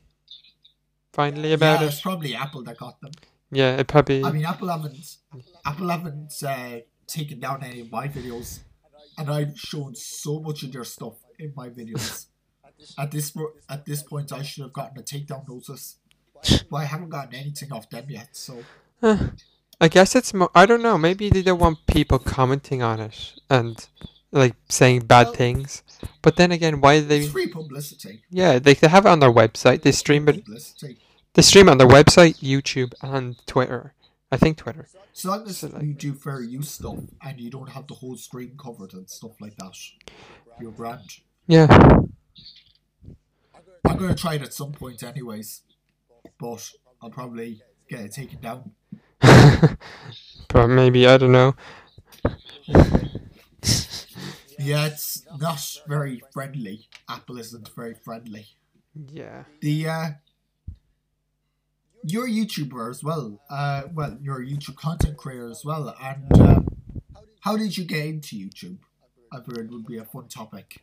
finally 1.13 1.53
about 1.53 1.77
it. 1.77 1.81
yeah, 1.81 1.87
it. 1.87 1.93
it's 1.93 2.01
probably 2.01 2.35
Apple 2.35 2.63
that 2.65 2.77
got 2.79 3.01
them. 3.01 3.11
Yeah, 3.51 3.77
it 3.77 3.87
probably. 3.89 4.23
I 4.25 4.31
mean, 4.33 4.45
Apple 4.45 4.69
haven't 4.69 5.17
Apple 5.65 5.89
haven't 5.89 6.33
uh, 6.47 6.79
taken 7.07 7.41
down 7.41 7.63
any 7.65 7.81
of 7.81 7.91
my 7.91 8.09
videos, 8.09 8.61
and 9.19 9.29
I've 9.31 9.59
shown 9.59 9.95
so 9.95 10.41
much 10.41 10.63
of 10.63 10.73
their 10.73 10.85
stuff 10.85 11.15
in 11.39 11.53
my 11.57 11.69
videos. 11.69 12.27
At 12.99 13.11
this 13.11 13.33
at 13.69 13.85
this 13.85 14.03
point, 14.03 14.33
I 14.33 14.43
should 14.43 14.63
have 14.65 14.73
gotten 14.73 14.99
a 14.99 15.03
takedown 15.03 15.49
notice, 15.49 15.97
but 16.71 16.77
I 16.77 16.85
haven't 16.85 17.11
gotten 17.11 17.35
anything 17.35 17.73
off 17.73 17.89
them 17.91 18.07
yet. 18.09 18.29
So 18.33 18.63
I 19.81 19.89
guess 19.89 20.15
it's 20.15 20.33
mo- 20.35 20.51
I 20.55 20.67
don't 20.67 20.83
know. 20.83 20.97
Maybe 20.99 21.29
they 21.31 21.43
don't 21.43 21.59
want 21.59 21.87
people 21.87 22.19
commenting 22.19 22.83
on 22.83 23.01
it 23.01 23.35
and 23.51 23.87
like 24.31 24.55
saying 24.69 25.07
bad 25.07 25.27
Well- 25.29 25.35
things. 25.35 25.83
But 26.21 26.37
then 26.37 26.51
again, 26.53 26.81
why 26.81 26.99
do 26.99 27.07
it's 27.07 27.09
they? 27.09 27.27
free 27.29 27.47
publicity. 27.49 28.23
Yeah, 28.31 28.59
they 28.59 28.75
they 28.75 28.89
have 28.89 29.07
it 29.07 29.11
on 29.11 29.21
their 29.21 29.33
website. 29.33 29.83
They 29.83 29.93
stream 29.93 30.29
it. 30.29 30.45
Publicity. 30.45 30.99
They 31.35 31.43
stream 31.43 31.69
it 31.69 31.73
on 31.73 31.79
their 31.79 31.89
website, 31.89 32.39
YouTube, 32.41 32.93
and 33.03 33.37
Twitter. 33.47 33.95
I 34.31 34.37
think 34.39 34.57
Twitter. 34.59 34.89
So 35.13 35.29
long 35.29 35.47
as 35.47 35.59
So, 35.59 35.69
like- 35.69 35.83
you 35.83 35.93
do 35.95 36.15
fair 36.15 36.41
use 36.41 36.71
stuff 36.71 36.99
and 37.21 37.39
you 37.41 37.51
don't 37.51 37.69
have 37.71 37.87
the 37.87 37.95
whole 37.95 38.17
screen 38.17 38.57
covered 38.57 38.95
and 38.95 39.09
stuff 39.09 39.33
like 39.41 39.57
that, 39.57 39.77
you're 40.61 40.73
grand. 40.73 41.09
Yeah. 41.47 41.67
I'm 43.87 43.97
gonna 43.97 44.15
try 44.15 44.35
it 44.35 44.43
at 44.43 44.55
some 44.55 44.73
point, 44.73 45.03
anyways, 45.03 45.63
but 46.39 46.71
I'll 47.01 47.11
probably 47.11 47.63
get 47.89 48.01
it 48.01 48.13
taken 48.13 48.41
down. 48.41 48.73
but 50.49 50.67
maybe 50.69 51.07
I 51.07 51.19
don't 51.19 51.33
know. 51.33 51.55
Yeah, 54.63 54.87
it's 54.87 55.27
not 55.41 55.77
very 55.89 56.23
friendly. 56.33 56.87
Apple 57.09 57.37
isn't 57.39 57.69
very 57.75 57.95
friendly. 57.95 58.47
Yeah. 58.95 59.45
The 59.61 59.89
uh, 59.89 60.09
you're 62.05 62.27
a 62.27 62.31
YouTuber 62.31 62.89
as 62.91 63.03
well. 63.03 63.41
Uh, 63.51 63.83
well, 63.93 64.19
you're 64.23 64.41
a 64.41 64.47
YouTube 64.47 64.77
content 64.77 65.17
creator 65.17 65.51
as 65.51 65.65
well. 65.65 65.95
And 66.01 66.41
um, 66.41 66.69
how 67.41 67.57
did 67.57 67.77
you 67.77 67.85
get 67.85 68.07
into 68.07 68.37
YouTube? 68.37 68.79
I 69.33 69.41
figured 69.41 69.67
it 69.67 69.73
would 69.73 69.87
be 69.87 69.99
a 69.99 70.05
fun 70.05 70.29
topic 70.29 70.83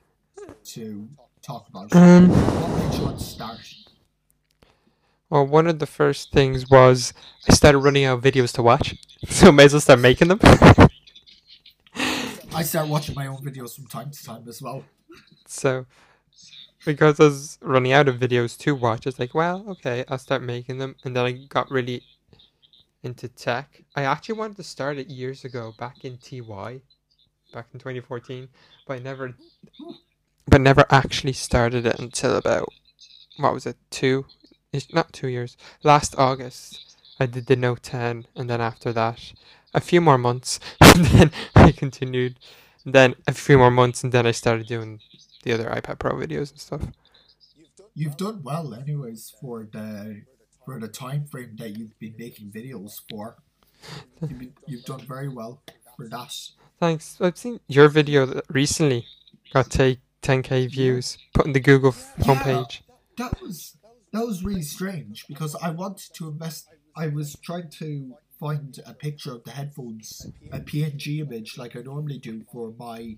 to 0.66 1.08
talk 1.41 1.67
about. 1.69 1.95
Um. 1.95 2.30
What 2.30 2.84
made 2.84 2.97
you 2.97 3.06
want 3.06 3.19
to 3.19 3.25
start? 3.25 3.60
Well, 5.30 5.45
one 5.45 5.67
of 5.67 5.78
the 5.78 5.86
first 5.86 6.32
things 6.32 6.69
was 6.69 7.13
I 7.47 7.54
started 7.54 7.80
running 7.80 8.06
out 8.06 8.17
of 8.17 8.23
videos 8.23 8.52
to 8.54 8.63
watch, 8.63 8.95
so 9.28 9.52
may 9.52 9.65
as 9.65 9.73
well 9.73 9.82
start 9.82 9.99
making 9.99 10.30
them. 10.30 10.39
I 12.52 12.63
start 12.63 12.88
watching 12.88 13.15
my 13.15 13.28
own 13.28 13.38
videos 13.38 13.75
from 13.75 13.86
time 13.86 14.10
to 14.10 14.23
time 14.23 14.45
as 14.47 14.62
well. 14.62 14.84
so, 15.45 15.86
because 16.84 17.19
I 17.19 17.25
was 17.25 17.60
running 17.62 17.91
out 17.91 18.08
of 18.08 18.15
videos 18.17 18.58
to 18.60 18.73
watch. 18.73 19.06
It's 19.06 19.19
like, 19.19 19.36
well, 19.36 19.65
okay, 19.69 20.04
I'll 20.10 20.17
start 20.17 20.41
making 20.41 20.80
them, 20.80 20.95
and 21.04 21.15
then 21.15 21.25
I 21.25 21.32
got 21.47 21.69
really 21.69 22.02
into 23.04 23.28
tech. 23.28 23.84
I 23.95 24.04
actually 24.04 24.39
wanted 24.39 24.58
to 24.58 24.63
start 24.63 24.97
it 24.97 25.10
years 25.10 25.45
ago, 25.45 25.73
back 25.78 26.04
in 26.04 26.17
TY, 26.17 26.82
back 27.54 27.67
in 27.71 27.80
2014, 27.80 28.49
but 28.88 28.95
I 28.95 28.99
never, 28.99 29.36
but 30.50 30.62
never 30.62 30.86
actually 30.90 31.34
started 31.34 31.86
it 31.86 32.00
until 32.00 32.36
about 32.36 32.70
what 33.38 33.54
was 33.54 33.66
it, 33.66 33.78
two, 33.90 34.26
not 34.94 35.14
two 35.14 35.28
years, 35.28 35.56
last 35.84 36.16
August. 36.18 36.98
I 37.20 37.26
did 37.26 37.48
the 37.48 37.56
Note 37.56 37.84
10, 37.84 38.28
and 38.36 38.50
then 38.50 38.62
after 38.62 38.94
that, 38.94 39.34
a 39.74 39.82
few 39.82 40.02
more 40.02 40.18
months, 40.18 40.60
and 40.82 41.06
then 41.06 41.32
I 41.56 41.72
continued. 41.72 42.40
Then 42.86 43.16
a 43.28 43.34
few 43.34 43.58
more 43.58 43.72
months, 43.72 44.04
and 44.04 44.12
then 44.12 44.26
I 44.26 44.32
started 44.32 44.68
doing 44.68 45.02
the 45.44 45.54
other 45.54 45.66
iPad 45.66 46.00
Pro 46.00 46.14
videos 46.14 46.52
and 46.52 46.60
stuff. 46.60 46.82
You've 47.94 48.18
done 48.18 48.42
well, 48.44 48.74
anyways, 48.74 49.34
for 49.42 49.68
the 49.72 50.24
for 50.66 50.80
the 50.80 50.88
time 50.88 51.26
frame 51.26 51.56
that 51.58 51.78
you've 51.78 51.98
been 52.00 52.16
making 52.18 52.52
videos 52.52 53.02
for. 53.10 53.38
You've, 54.22 54.40
been, 54.40 54.54
you've 54.68 54.86
done 54.86 55.02
very 55.02 55.30
well 55.30 55.62
for 55.98 56.08
that. 56.10 56.34
Thanks. 56.80 57.18
I've 57.20 57.38
seen 57.38 57.60
your 57.68 57.90
video 57.90 58.42
recently 58.50 59.06
got 59.52 59.70
take 59.70 60.00
10k 60.21 60.69
views, 60.69 61.17
put 61.34 61.45
in 61.45 61.53
the 61.53 61.60
Google 61.60 61.93
Yeah. 62.17 62.25
homepage. 62.25 62.82
That 63.17 63.41
was 63.41 63.75
that 64.12 64.25
was 64.25 64.43
really 64.43 64.63
strange 64.63 65.25
because 65.27 65.55
I 65.55 65.69
wanted 65.69 66.13
to 66.15 66.29
invest. 66.29 66.67
I 66.95 67.08
was 67.08 67.36
trying 67.41 67.69
to 67.79 68.15
find 68.39 68.79
a 68.86 68.93
picture 68.93 69.34
of 69.34 69.43
the 69.43 69.51
headphones, 69.51 70.25
a 70.51 70.60
PNG 70.60 71.19
image 71.19 71.58
like 71.58 71.75
I 71.75 71.82
normally 71.82 72.17
do 72.17 72.43
for 72.51 72.73
my 72.77 73.17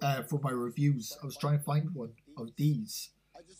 uh, 0.00 0.22
for 0.22 0.38
my 0.40 0.50
reviews. 0.50 1.16
I 1.22 1.26
was 1.26 1.36
trying 1.36 1.58
to 1.58 1.64
find 1.64 1.90
one 1.94 2.12
of 2.36 2.50
these. 2.56 3.10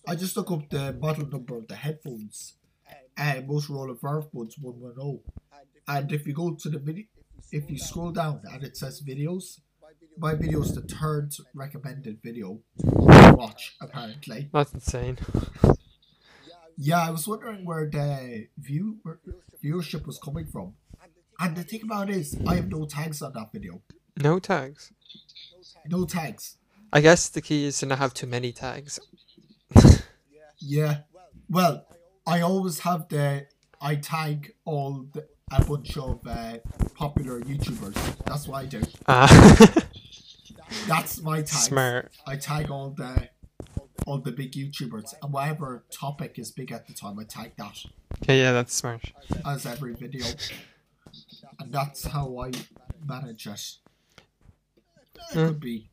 I 0.09 0.15
just 0.15 0.37
look 0.37 0.51
up 0.51 0.69
the 0.71 0.93
model 0.95 1.27
number 1.27 1.57
of 1.59 1.69
the 1.69 1.77
headphones, 1.77 2.55
and 3.17 3.45
uh, 3.45 3.47
Motorola 3.47 4.01
Verve 4.01 4.31
Buds 4.33 4.57
110. 4.59 5.21
And 5.89 6.13
if 6.13 6.27
you 6.27 6.33
go 6.35 6.55
to 6.55 6.69
the 6.69 6.79
video, 6.79 7.05
if 7.53 7.71
you 7.71 7.79
scroll 7.79 8.13
down 8.13 8.43
and 8.53 8.63
it 8.65 8.77
says 8.77 9.03
videos, 9.03 9.61
my 10.19 10.35
video 10.35 10.63
is 10.63 10.75
the 10.75 10.83
third 10.83 11.33
recommended 11.55 12.19
video 12.23 12.61
to 12.81 13.35
watch, 13.37 13.77
apparently. 13.81 14.49
That's 14.53 14.73
insane. 14.73 15.19
Yeah, 16.77 17.01
I 17.07 17.11
was 17.11 17.27
wondering 17.27 17.65
where 17.65 17.89
the 17.89 18.49
view 18.59 18.99
viewership 19.65 20.07
was 20.07 20.19
coming 20.19 20.47
from. 20.47 20.75
And 21.39 21.57
the 21.57 21.63
thing 21.65 21.83
about 21.83 22.11
it 22.11 22.17
is, 22.17 22.37
I 22.47 22.55
have 22.55 22.69
no 22.69 22.87
tags 22.87 23.21
on 23.23 23.33
that 23.35 23.53
video. 23.53 23.83
No 24.23 24.39
tags. 24.39 24.93
No 25.87 26.05
tags. 26.05 26.57
I 26.93 27.01
guess 27.01 27.29
the 27.29 27.43
key 27.43 27.67
is 27.67 27.79
to 27.81 27.87
not 27.87 27.99
have 27.99 28.15
too 28.15 28.27
many 28.27 28.53
tags. 28.53 28.99
Yeah. 30.59 31.01
Well, 31.49 31.87
I 32.27 32.41
always 32.41 32.81
have 32.81 33.09
the 33.09 33.47
I 33.81 33.97
tag 33.97 34.55
all 34.65 35.07
the, 35.13 35.27
a 35.53 35.65
bunch 35.65 35.97
of 35.97 36.21
uh, 36.27 36.59
popular 36.95 37.41
YouTubers. 37.41 37.95
That's 38.25 38.49
what 38.49 38.63
I 38.63 38.67
do. 38.67 38.83
Ah, 39.07 39.75
That's 40.87 41.21
my 41.23 41.39
tag. 41.39 41.47
smart. 41.49 42.13
I 42.27 42.37
tag 42.37 42.71
all 42.71 42.91
the 42.91 43.29
all 44.07 44.19
the 44.19 44.31
big 44.31 44.53
YouTubers 44.53 45.15
and 45.21 45.33
whatever 45.33 45.83
topic 45.91 46.39
is 46.39 46.53
big 46.53 46.71
at 46.71 46.87
the 46.87 46.93
time, 46.93 47.19
I 47.19 47.25
tag 47.25 47.53
that 47.57 47.85
Okay, 48.23 48.39
yeah, 48.41 48.53
that's 48.53 48.73
smart. 48.73 49.03
as 49.45 49.67
every 49.67 49.95
video, 49.95 50.25
and 51.59 51.73
that's 51.73 52.05
how 52.07 52.39
I 52.39 52.53
manage 53.05 53.47
it. 53.49 53.77
It 55.17 55.33
Hmm. 55.33 55.47
could 55.49 55.61
be, 55.61 55.89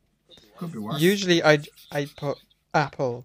could 0.56 0.72
be 0.72 0.78
worse. 0.78 1.00
Usually, 1.00 1.42
I 1.42 1.58
I 1.90 2.06
put 2.16 2.38
Apple 2.72 3.24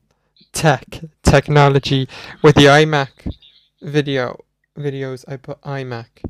tech 0.54 1.02
technology 1.24 2.08
with 2.42 2.56
the 2.56 2.66
iMac 2.66 3.32
video 3.82 4.44
videos. 4.78 5.24
I 5.28 5.38
put 5.38 5.62
iMac, 5.62 6.24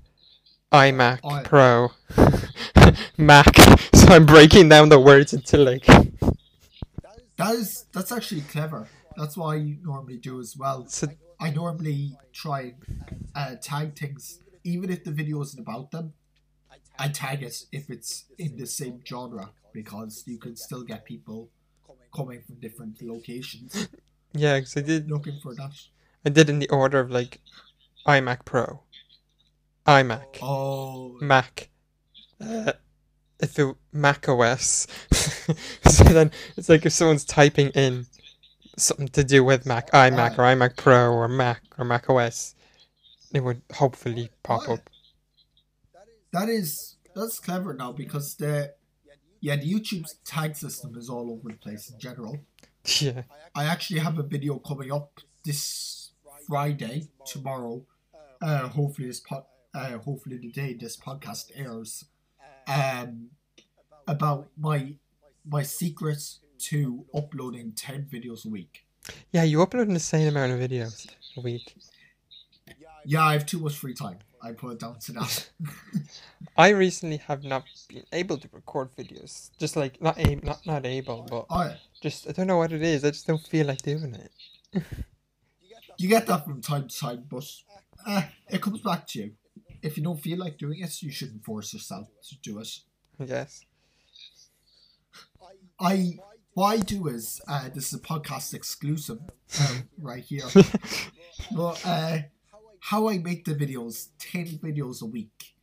iMac 0.73 1.19
I- 1.23 1.43
Pro, 1.43 1.91
Mac. 3.17 3.55
I'm 4.09 4.25
breaking 4.25 4.69
down 4.69 4.89
the 4.89 4.99
words 4.99 5.33
into 5.33 5.57
like. 5.57 5.85
That 5.85 7.55
is 7.55 7.85
that's 7.93 8.11
actually 8.11 8.41
clever. 8.41 8.87
That's 9.15 9.37
what 9.37 9.55
I 9.55 9.77
normally 9.83 10.17
do 10.17 10.39
as 10.39 10.57
well. 10.57 10.87
So 10.87 11.07
I 11.39 11.51
normally 11.51 12.17
try 12.33 12.61
and 12.61 12.75
uh, 13.35 13.55
tag 13.61 13.97
things, 13.97 14.39
even 14.63 14.89
if 14.89 15.03
the 15.03 15.11
video 15.11 15.41
isn't 15.41 15.59
about 15.59 15.91
them. 15.91 16.13
I 17.01 17.07
tag 17.07 17.43
it 17.43 17.63
if 17.71 17.89
it's 17.89 18.25
in 18.37 18.57
the 18.57 18.65
same 18.65 18.99
genre 19.07 19.51
because 19.73 20.23
you 20.27 20.37
can 20.37 20.57
still 20.57 20.83
get 20.83 21.05
people 21.05 21.49
coming 22.13 22.41
from 22.41 22.55
different 22.55 23.01
locations 23.01 23.87
yeah, 24.33 24.57
because 24.57 24.77
I 24.77 24.81
did 24.81 25.09
looking 25.09 25.39
for 25.41 25.55
that. 25.55 25.71
I 26.25 26.29
did 26.29 26.49
in 26.49 26.59
the 26.59 26.69
order 26.69 26.99
of 26.99 27.09
like 27.09 27.39
iMac 28.05 28.45
Pro, 28.45 28.81
iMac, 29.87 30.39
Oh, 30.41 31.17
Mac, 31.21 31.69
uh, 32.41 32.73
if 33.39 33.57
it 33.59 33.75
Mac 33.91 34.27
OS. 34.27 34.87
so 35.11 36.03
then 36.03 36.31
it's 36.57 36.69
like 36.69 36.85
if 36.85 36.93
someone's 36.93 37.25
typing 37.25 37.69
in 37.69 38.05
something 38.77 39.07
to 39.09 39.23
do 39.23 39.43
with 39.43 39.65
Mac, 39.65 39.91
iMac 39.91 40.37
or 40.37 40.43
iMac 40.43 40.77
Pro 40.77 41.11
or 41.11 41.27
Mac 41.27 41.61
or 41.77 41.85
Mac 41.85 42.09
OS, 42.09 42.55
it 43.33 43.43
would 43.43 43.61
hopefully 43.73 44.29
pop 44.43 44.67
up. 44.69 44.89
that 46.31 46.49
is 46.49 46.95
that's 47.15 47.39
clever 47.39 47.73
now 47.73 47.91
because 47.91 48.35
the 48.35 48.73
yeah 49.41 49.55
the 49.55 49.71
YouTube's 49.71 50.15
tag 50.25 50.55
system 50.55 50.95
is 50.97 51.09
all 51.09 51.31
over 51.31 51.49
the 51.49 51.57
place 51.57 51.89
in 51.89 51.99
general. 51.99 52.39
Yeah. 53.01 53.23
I 53.53 53.65
actually 53.65 53.99
have 53.99 54.17
a 54.17 54.23
video 54.23 54.57
coming 54.57 54.91
up 54.91 55.19
this 55.43 56.11
Friday 56.47 57.09
tomorrow. 57.25 57.83
Uh, 58.41 58.69
hopefully 58.69 59.09
this 59.09 59.19
pod, 59.19 59.43
uh, 59.75 59.97
hopefully 59.97 60.37
the 60.37 60.49
day 60.49 60.73
this 60.73 60.95
podcast 60.97 61.51
airs, 61.53 62.05
um, 62.69 63.29
about 64.07 64.49
my 64.57 64.93
my 65.45 65.63
secret 65.63 66.21
to 66.69 67.05
uploading 67.13 67.73
ten 67.73 68.07
videos 68.11 68.45
a 68.45 68.49
week. 68.49 68.85
Yeah, 69.31 69.43
you 69.43 69.59
upload 69.59 69.83
an 69.83 69.91
insane 69.91 70.27
amount 70.27 70.51
of 70.51 70.59
videos 70.59 71.07
a 71.37 71.41
week. 71.41 71.75
Yeah, 73.05 73.23
I 73.23 73.33
have 73.33 73.45
too 73.45 73.59
much 73.59 73.75
free 73.75 73.93
time. 73.93 74.19
I 74.41 74.53
put 74.53 74.73
it 74.73 74.79
down 74.79 74.99
to 74.99 75.11
that. 75.13 75.49
I 76.57 76.69
recently 76.69 77.17
have 77.17 77.43
not 77.43 77.63
been 77.89 78.05
able 78.13 78.37
to 78.37 78.49
record 78.53 78.89
videos. 78.95 79.49
Just 79.57 79.75
like 79.75 80.01
not 80.01 80.17
a- 80.17 80.35
not 80.45 80.65
not 80.65 80.85
able, 80.85 81.25
but 81.29 81.45
oh, 81.49 81.75
just 82.01 82.27
I 82.27 82.31
don't 82.31 82.47
know 82.47 82.57
what 82.57 82.71
it 82.71 82.81
is. 82.81 83.03
I 83.03 83.11
just 83.11 83.27
don't 83.27 83.41
feel 83.41 83.67
like 83.67 83.81
doing 83.81 84.15
it. 84.15 84.31
you 85.97 86.07
get 86.07 86.27
that 86.27 86.45
from 86.45 86.61
time 86.61 86.87
to 86.87 86.99
time, 86.99 87.25
but 87.29 87.45
uh, 88.05 88.23
it 88.49 88.61
comes 88.61 88.81
back 88.81 89.07
to 89.07 89.19
you. 89.19 89.31
If 89.81 89.97
you 89.97 90.03
don't 90.03 90.19
feel 90.19 90.37
like 90.37 90.57
doing 90.57 90.79
it, 90.79 91.01
you 91.01 91.11
shouldn't 91.11 91.43
force 91.43 91.73
yourself 91.73 92.07
to 92.29 92.35
do 92.41 92.59
it. 92.59 92.69
Yes. 93.19 93.65
I 95.79 96.17
what 96.53 96.73
I 96.73 96.77
do 96.77 97.07
is 97.07 97.41
uh, 97.47 97.69
this 97.73 97.87
is 97.87 97.93
a 97.93 98.01
podcast 98.01 98.53
exclusive 98.53 99.19
um, 99.61 99.89
right 99.97 100.23
here. 100.23 100.45
but 101.55 101.81
uh, 101.85 102.17
how 102.81 103.09
I 103.09 103.17
make 103.17 103.45
the 103.45 103.55
videos, 103.55 104.09
ten 104.19 104.45
videos 104.45 105.01
a 105.01 105.05
week. 105.05 105.55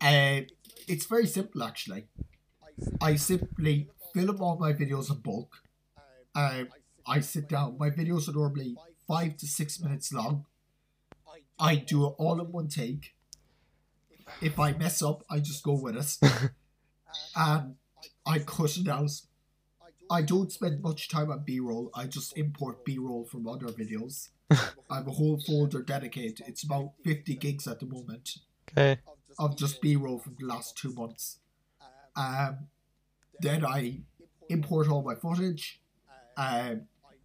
Uh, 0.00 0.42
it's 0.88 1.06
very 1.06 1.26
simple 1.26 1.62
actually. 1.62 2.06
I 3.00 3.16
simply 3.16 3.88
film 4.12 4.42
all 4.42 4.58
my 4.58 4.72
videos 4.72 5.10
in 5.10 5.18
bulk. 5.18 5.62
Uh, 6.34 6.64
I 7.06 7.20
sit 7.20 7.48
down. 7.48 7.76
My 7.78 7.90
videos 7.90 8.28
are 8.28 8.32
normally 8.32 8.76
five 9.06 9.36
to 9.38 9.46
six 9.46 9.80
minutes 9.80 10.12
long. 10.12 10.46
I 11.58 11.76
do 11.76 12.06
it 12.06 12.14
all 12.18 12.40
in 12.40 12.50
one 12.50 12.68
take. 12.68 13.14
If 14.40 14.58
I 14.58 14.72
mess 14.72 15.02
up, 15.02 15.24
I 15.30 15.38
just 15.38 15.62
go 15.62 15.74
with 15.74 15.96
it. 15.96 16.30
and 17.36 17.76
I 18.26 18.38
cut 18.40 18.76
it 18.76 18.88
out. 18.88 19.10
I 20.10 20.22
don't 20.22 20.52
spend 20.52 20.82
much 20.82 21.08
time 21.08 21.30
on 21.30 21.42
B 21.44 21.60
roll. 21.60 21.90
I 21.94 22.06
just 22.06 22.36
import 22.36 22.84
B 22.84 22.98
roll 22.98 23.24
from 23.24 23.46
other 23.48 23.66
videos. 23.66 24.28
I 24.50 24.96
have 24.96 25.08
a 25.08 25.12
whole 25.12 25.38
folder 25.40 25.82
dedicated. 25.82 26.42
It's 26.46 26.62
about 26.62 26.92
50 27.04 27.34
gigs 27.36 27.66
at 27.66 27.80
the 27.80 27.86
moment 27.86 28.38
Okay. 28.70 29.00
of 29.38 29.56
just 29.56 29.80
B 29.80 29.96
roll 29.96 30.18
from 30.18 30.36
the 30.38 30.46
last 30.46 30.76
two 30.76 30.92
months. 30.92 31.38
Um, 32.14 32.68
then 33.40 33.64
I 33.64 34.00
import 34.48 34.88
all 34.88 35.02
my 35.02 35.14
footage. 35.14 35.80
Um, 36.36 36.82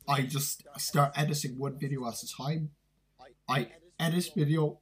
I 0.07 0.21
just 0.21 0.63
start 0.77 1.11
editing 1.15 1.57
one 1.57 1.77
video 1.77 2.07
at 2.07 2.23
a 2.23 2.27
time. 2.37 2.71
I 3.49 3.69
edit 3.99 4.29
video, 4.35 4.79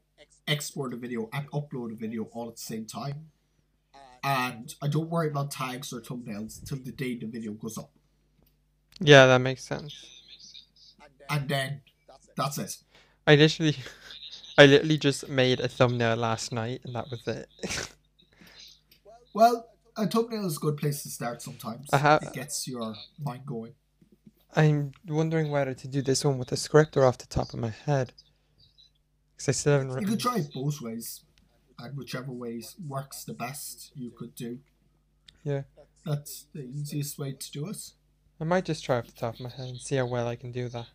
export 0.48 0.93
a 0.93 0.98
video, 0.98 1.30
and 1.34 1.50
upload 1.52 1.91
a 1.91 1.96
video 1.96 2.24
all 2.32 2.50
at 2.50 2.56
the 2.56 2.62
same 2.62 2.86
time. 2.86 3.30
And 4.24 4.74
I 4.82 4.88
don't 4.88 5.10
worry 5.10 5.28
about 5.28 5.52
tags 5.52 5.93
or 5.93 6.02
thumbnails 6.02 6.60
until 6.60 6.80
the 6.80 6.91
day 6.91 7.16
the 7.16 7.28
video 7.28 7.52
goes 7.54 7.78
up. 7.78 7.91
Yeah, 9.00 9.28
that 9.28 9.39
makes 9.39 9.64
sense. 9.64 9.93
And 11.30 11.48
then 11.48 11.82
that's 12.36 12.58
it. 12.58 12.78
I 13.28 13.36
literally, 13.36 13.76
I 14.58 14.66
literally 14.66 14.98
just 14.98 15.30
made 15.30 15.60
a 15.60 15.68
thumbnail 15.68 16.16
last 16.16 16.52
night, 16.52 16.82
and 16.86 16.96
that 16.96 17.10
was 17.12 17.28
it. 17.28 17.48
Well, 19.34 19.68
a 19.98 20.08
thumbnail 20.08 20.46
is 20.46 20.58
a 20.58 20.60
good 20.60 20.78
place 20.78 21.04
to 21.04 21.10
start 21.10 21.41
sometimes. 21.41 21.89
I 21.91 21.98
ha- 21.98 22.20
it 22.22 22.34
gets 22.34 22.68
your 22.68 22.96
mind 23.20 23.46
going. 23.46 23.74
I'm 24.56 24.93
wondering 25.08 25.52
whether 25.52 25.74
to 25.74 25.88
do 25.88 26.02
this 26.02 26.24
one 26.24 26.38
with 26.38 26.52
a 26.54 26.58
script 26.58 26.96
or 26.96 27.04
off 27.04 27.18
the 27.18 27.26
top 27.26 27.54
of 27.54 27.60
my 27.60 27.74
head. 27.86 28.14
Because 29.36 29.50
I 29.50 29.52
still 29.52 29.74
haven't 29.74 30.02
You 30.02 30.08
could 30.08 30.20
try 30.20 30.38
it 30.38 30.54
both 30.54 30.82
ways, 30.82 31.22
and 31.80 31.98
whichever 31.98 32.32
ways 32.32 32.76
works 32.88 33.24
the 33.24 33.34
best, 33.34 33.92
you 33.96 34.12
could 34.12 34.36
do. 34.36 34.60
Yeah. 35.44 35.64
That's 36.06 36.46
the 36.54 36.62
easiest 36.62 37.18
way 37.20 37.34
to 37.34 37.52
do 37.52 37.68
it. 37.70 37.78
I 38.40 38.44
might 38.44 38.66
just 38.66 38.84
try 38.84 38.98
off 38.98 39.08
the 39.08 39.14
top 39.14 39.36
of 39.36 39.40
my 39.42 39.50
head 39.50 39.68
and 39.70 39.80
see 39.80 39.96
how 39.96 40.06
well 40.06 40.28
I 40.28 40.36
can 40.36 40.52
do 40.52 40.70
that. 40.70 40.88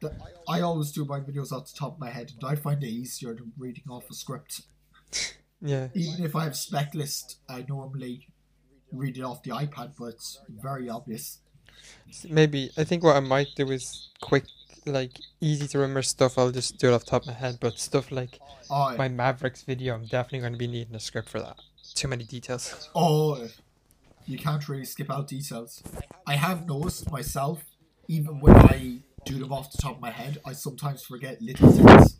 The- 0.00 0.16
I 0.48 0.60
always 0.60 0.90
do 0.92 1.04
my 1.04 1.20
videos 1.20 1.52
off 1.52 1.72
the 1.72 1.78
top 1.78 1.94
of 1.94 2.00
my 2.00 2.10
head, 2.10 2.32
and 2.32 2.44
I 2.44 2.54
find 2.56 2.82
it 2.82 2.88
easier 2.88 3.34
than 3.34 3.52
reading 3.58 3.84
off 3.90 4.10
a 4.10 4.14
script. 4.14 4.62
Yeah. 5.64 5.90
Even 5.94 6.24
if 6.24 6.34
I 6.34 6.42
have 6.42 6.56
spec 6.56 6.92
list, 6.92 7.38
I 7.48 7.64
normally 7.68 8.26
read 8.90 9.16
it 9.16 9.22
off 9.22 9.44
the 9.44 9.52
iPad, 9.52 9.92
but 9.96 10.06
it's 10.06 10.40
very 10.48 10.88
obvious. 10.88 11.38
Maybe 12.28 12.72
I 12.76 12.82
think 12.82 13.04
what 13.04 13.14
I 13.14 13.20
might 13.20 13.46
do 13.54 13.70
is 13.70 14.08
quick, 14.20 14.44
like 14.86 15.18
easy 15.40 15.68
to 15.68 15.78
remember 15.78 16.02
stuff. 16.02 16.38
I'll 16.38 16.50
just 16.50 16.78
do 16.78 16.88
it 16.88 16.94
off 16.94 17.04
the 17.04 17.10
top 17.12 17.22
of 17.22 17.28
my 17.28 17.34
head. 17.34 17.58
But 17.60 17.78
stuff 17.78 18.10
like 18.10 18.40
Oh, 18.74 18.96
my 18.96 19.08
Mavericks 19.08 19.62
video, 19.62 19.94
I'm 19.94 20.06
definitely 20.06 20.40
going 20.40 20.52
to 20.54 20.58
be 20.58 20.66
needing 20.66 20.94
a 20.94 21.00
script 21.00 21.28
for 21.28 21.40
that. 21.40 21.56
Too 21.94 22.08
many 22.08 22.24
details. 22.24 22.88
oh, 22.94 23.46
you 24.24 24.38
can't 24.38 24.66
really 24.66 24.86
skip 24.86 25.10
out 25.10 25.28
details. 25.28 25.82
I 26.26 26.36
have 26.36 26.66
noticed 26.66 27.10
myself, 27.10 27.62
even 28.08 28.40
when 28.40 28.56
I 28.56 29.00
do 29.26 29.38
them 29.38 29.52
off 29.52 29.70
the 29.72 29.78
top 29.78 29.96
of 29.96 30.00
my 30.00 30.10
head, 30.10 30.38
I 30.46 30.54
sometimes 30.54 31.02
forget 31.04 31.42
little 31.42 31.70
things, 31.70 32.16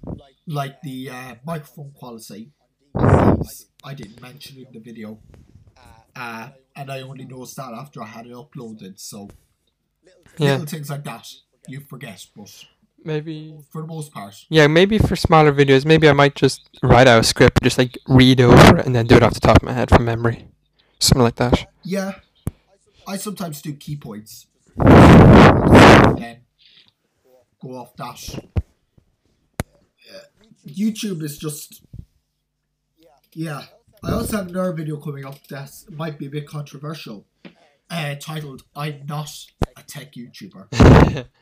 like 0.46 0.82
the 0.82 1.08
uh, 1.08 1.34
microphone 1.46 1.92
quality. 1.92 2.52
I 2.94 3.94
didn't 3.94 4.20
mention 4.20 4.58
in 4.58 4.66
the 4.72 4.80
video, 4.80 5.20
uh, 6.14 6.50
and 6.76 6.92
I 6.92 7.00
only 7.00 7.24
noticed 7.24 7.56
that 7.56 7.72
after 7.72 8.02
I 8.02 8.06
had 8.06 8.26
it 8.26 8.32
uploaded. 8.32 9.00
So 9.00 9.30
Yeah. 10.36 10.52
little 10.52 10.66
things 10.66 10.90
like 10.90 11.04
that 11.04 11.26
you 11.68 11.80
forget, 11.80 12.26
but 12.36 12.64
Maybe. 13.04 13.54
for 13.70 13.82
the 13.82 13.88
most 13.88 14.12
part, 14.12 14.44
Yeah, 14.48 14.66
maybe 14.68 14.98
for 14.98 15.16
smaller 15.16 15.52
videos, 15.52 15.84
maybe 15.84 16.08
I 16.08 16.12
might 16.12 16.34
just 16.34 16.68
write 16.82 17.06
out 17.08 17.20
a 17.20 17.24
script, 17.24 17.62
just 17.62 17.78
like 17.78 17.98
read 18.08 18.40
over 18.40 18.78
it, 18.78 18.86
and 18.86 18.94
then 18.94 19.06
do 19.06 19.16
it 19.16 19.22
off 19.22 19.34
the 19.34 19.40
top 19.40 19.56
of 19.58 19.62
my 19.64 19.72
head 19.72 19.88
from 19.90 20.04
memory, 20.04 20.48
something 20.98 21.22
like 21.22 21.36
that. 21.36 21.66
yeah. 21.82 22.12
I 23.06 23.16
sometimes 23.16 23.60
do 23.60 23.72
key 23.74 23.96
points, 23.96 24.46
then 24.76 26.36
go 27.60 27.76
off 27.76 27.96
that. 27.96 28.38
Uh, 29.58 30.18
YouTube 30.64 31.20
is 31.24 31.36
just, 31.36 31.82
yeah. 33.32 33.62
I 34.04 34.12
also 34.12 34.36
have 34.36 34.48
another 34.48 34.72
video 34.72 34.98
coming 34.98 35.24
up 35.24 35.44
that 35.48 35.70
might 35.90 36.16
be 36.16 36.26
a 36.26 36.30
bit 36.30 36.46
controversial, 36.46 37.26
uh, 37.90 38.14
titled 38.20 38.62
"I'm 38.76 39.04
not 39.06 39.30
a 39.76 39.82
tech 39.82 40.12
YouTuber." 40.14 41.26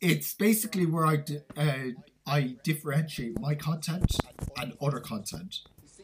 It's 0.00 0.34
basically 0.34 0.86
where 0.86 1.06
I 1.06 1.24
uh, 1.56 1.90
I 2.26 2.56
differentiate 2.64 3.40
my 3.40 3.54
content 3.54 4.18
and 4.56 4.74
other 4.80 5.00
content. 5.00 5.60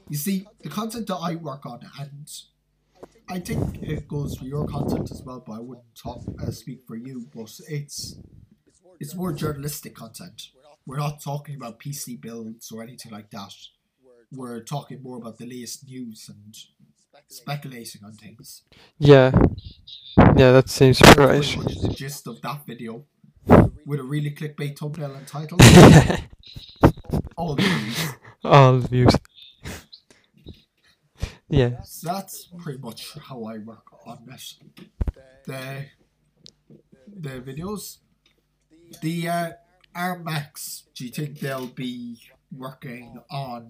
You 0.08 0.16
see, 0.16 0.46
the 0.62 0.68
content 0.68 1.06
that 1.08 1.16
I 1.16 1.34
work 1.36 1.66
on, 1.66 1.80
and 1.98 2.28
I 3.28 3.38
think 3.40 3.82
it 3.82 4.08
goes 4.08 4.36
for 4.36 4.44
your 4.44 4.66
content 4.66 5.10
as 5.10 5.22
well, 5.22 5.42
but 5.46 5.52
I 5.54 5.58
wouldn't 5.60 5.94
talk 5.94 6.22
uh, 6.40 6.50
speak 6.50 6.82
for 6.86 6.96
you. 6.96 7.28
But 7.34 7.50
it's 7.68 8.16
it's 9.00 9.14
more 9.14 9.32
journalistic 9.32 9.94
content. 9.94 10.48
We're 10.86 10.98
not 10.98 11.22
talking 11.22 11.54
about 11.54 11.78
PC 11.78 12.20
builds 12.20 12.72
or 12.72 12.82
anything 12.82 13.12
like 13.12 13.30
that. 13.30 13.52
We're 14.32 14.62
talking 14.62 15.02
more 15.02 15.18
about 15.18 15.38
the 15.38 15.46
latest 15.46 15.86
news 15.86 16.28
and 16.28 16.56
speculating 17.28 18.02
on 18.04 18.12
things. 18.14 18.62
yeah. 18.98 19.32
Yeah, 20.36 20.52
that 20.52 20.68
seems 20.68 21.00
right. 21.16 21.42
the 21.42 21.94
gist 21.96 22.26
of 22.26 22.40
that 22.42 22.66
video, 22.66 23.04
with 23.86 24.00
a 24.00 24.02
really 24.02 24.30
clickbait 24.30 24.78
thumbnail 24.78 25.14
and 25.14 25.26
title. 25.26 25.58
All 27.36 27.54
the 27.54 27.62
views. 27.62 28.14
All 28.44 28.78
the 28.78 28.88
views. 28.88 29.14
yeah. 31.48 31.80
That's 32.02 32.48
pretty 32.58 32.80
much 32.80 33.16
how 33.18 33.44
I 33.44 33.58
work 33.58 33.84
on 34.06 34.24
this. 34.26 34.58
The 35.46 35.86
the 37.14 37.40
videos, 37.40 37.98
the 39.00 39.28
uh, 39.28 39.50
Arm 39.94 40.24
Macs. 40.24 40.84
Do 40.94 41.04
you 41.04 41.10
think 41.10 41.40
they'll 41.40 41.66
be 41.66 42.18
working 42.50 43.20
on 43.30 43.68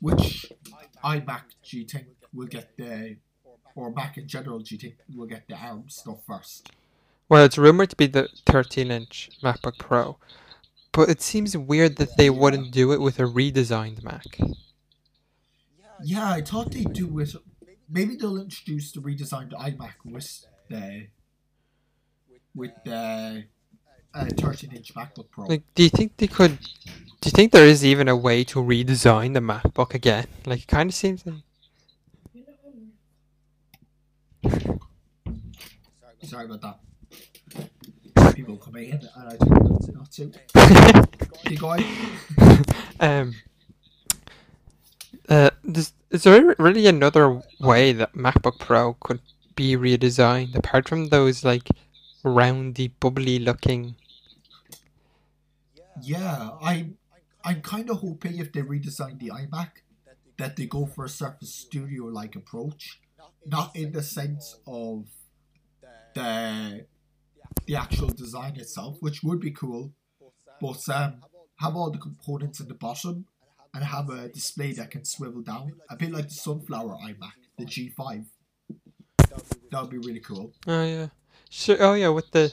which 0.00 0.52
iMac? 1.04 1.42
Do 1.68 1.78
you 1.78 1.84
think 1.84 2.06
will 2.32 2.46
get 2.46 2.76
the 2.76 3.16
or 3.74 3.92
Mac 3.92 4.18
in 4.18 4.26
general? 4.26 4.58
Do 4.58 4.74
you 4.74 4.78
think 4.78 4.96
will 5.14 5.26
get 5.26 5.46
the 5.48 5.56
Arm 5.56 5.84
stuff 5.88 6.18
first? 6.26 6.70
Well, 7.28 7.44
it's 7.44 7.58
rumored 7.58 7.90
to 7.90 7.96
be 7.96 8.06
the 8.06 8.28
13 8.46 8.90
inch 8.90 9.30
MacBook 9.42 9.78
Pro, 9.78 10.16
but 10.92 11.10
it 11.10 11.20
seems 11.20 11.56
weird 11.56 11.96
that 11.96 12.16
they 12.16 12.30
wouldn't 12.30 12.72
do 12.72 12.92
it 12.92 13.00
with 13.00 13.18
a 13.18 13.24
redesigned 13.24 14.02
Mac. 14.02 14.24
Yeah, 16.02 16.30
I 16.30 16.40
thought 16.40 16.72
they'd 16.72 16.92
do 16.92 17.18
it. 17.18 17.34
Maybe 17.88 18.16
they'll 18.16 18.40
introduce 18.40 18.92
the 18.92 19.00
redesigned 19.00 19.52
iMac 19.52 19.94
with 20.04 20.46
the 20.70 21.08
with 22.54 22.72
the 22.84 23.44
uh, 24.14 24.26
13 24.36 24.72
inch 24.74 24.94
MacBook 24.94 25.30
Pro. 25.30 25.46
Like, 25.46 25.62
do 25.74 25.82
you 25.82 25.90
think 25.90 26.16
they 26.16 26.28
could? 26.28 26.58
Do 27.20 27.26
you 27.26 27.32
think 27.32 27.52
there 27.52 27.66
is 27.66 27.84
even 27.84 28.08
a 28.08 28.16
way 28.16 28.42
to 28.44 28.60
redesign 28.60 29.34
the 29.34 29.40
MacBook 29.40 29.92
again? 29.92 30.26
Like, 30.46 30.60
it 30.60 30.68
kind 30.68 30.88
of 30.88 30.94
seems 30.94 31.24
like. 31.26 31.34
Sorry 36.22 36.44
about 36.44 36.60
that. 36.62 36.78
Coming 38.56 38.90
in, 38.90 39.08
and 39.14 39.28
I 39.28 39.36
them 39.36 39.94
not 39.94 40.10
to. 40.12 40.32
Big 41.44 41.60
guy. 41.60 41.84
um. 43.00 43.34
Uh, 45.28 45.50
does, 45.70 45.92
is 46.10 46.22
there 46.22 46.56
really 46.58 46.86
another 46.86 47.42
way 47.60 47.92
that 47.92 48.14
MacBook 48.14 48.58
Pro 48.58 48.94
could 48.94 49.20
be 49.54 49.76
redesigned 49.76 50.54
apart 50.54 50.88
from 50.88 51.08
those 51.08 51.44
like 51.44 51.68
roundy, 52.24 52.88
bubbly 52.88 53.38
looking? 53.38 53.96
Yeah, 56.02 56.50
I, 56.62 56.90
I'm 57.44 57.60
kind 57.60 57.90
of 57.90 57.98
hoping 57.98 58.38
if 58.38 58.52
they 58.52 58.62
redesign 58.62 59.18
the 59.18 59.30
iMac, 59.30 59.70
that 60.38 60.56
they 60.56 60.66
go 60.66 60.86
for 60.86 61.04
a 61.04 61.08
Surface 61.08 61.54
Studio-like 61.54 62.36
approach, 62.36 63.00
not 63.44 63.74
in 63.74 63.92
the 63.92 64.02
sense 64.02 64.56
of 64.66 65.06
the 66.14 66.86
the 67.66 67.76
actual 67.76 68.08
design 68.08 68.56
itself, 68.56 68.96
which 69.00 69.22
would 69.22 69.40
be 69.40 69.50
cool, 69.50 69.92
but 70.60 70.88
um, 70.88 71.22
have 71.56 71.76
all 71.76 71.90
the 71.90 71.98
components 71.98 72.60
in 72.60 72.68
the 72.68 72.74
bottom 72.74 73.26
and 73.74 73.84
have 73.84 74.08
a 74.10 74.28
display 74.28 74.72
that 74.72 74.90
can 74.90 75.04
swivel 75.04 75.42
down, 75.42 75.72
a 75.90 75.96
bit 75.96 76.10
like 76.10 76.28
the 76.28 76.34
Sunflower 76.34 76.96
iMac, 77.04 77.32
the 77.58 77.64
G5. 77.64 78.24
That 79.70 79.82
would 79.82 79.90
be 79.90 79.98
really 79.98 80.20
cool. 80.20 80.52
Oh 80.66 80.84
yeah, 80.84 81.08
sure. 81.50 81.76
Oh 81.80 81.94
yeah, 81.94 82.08
with 82.08 82.30
the 82.30 82.52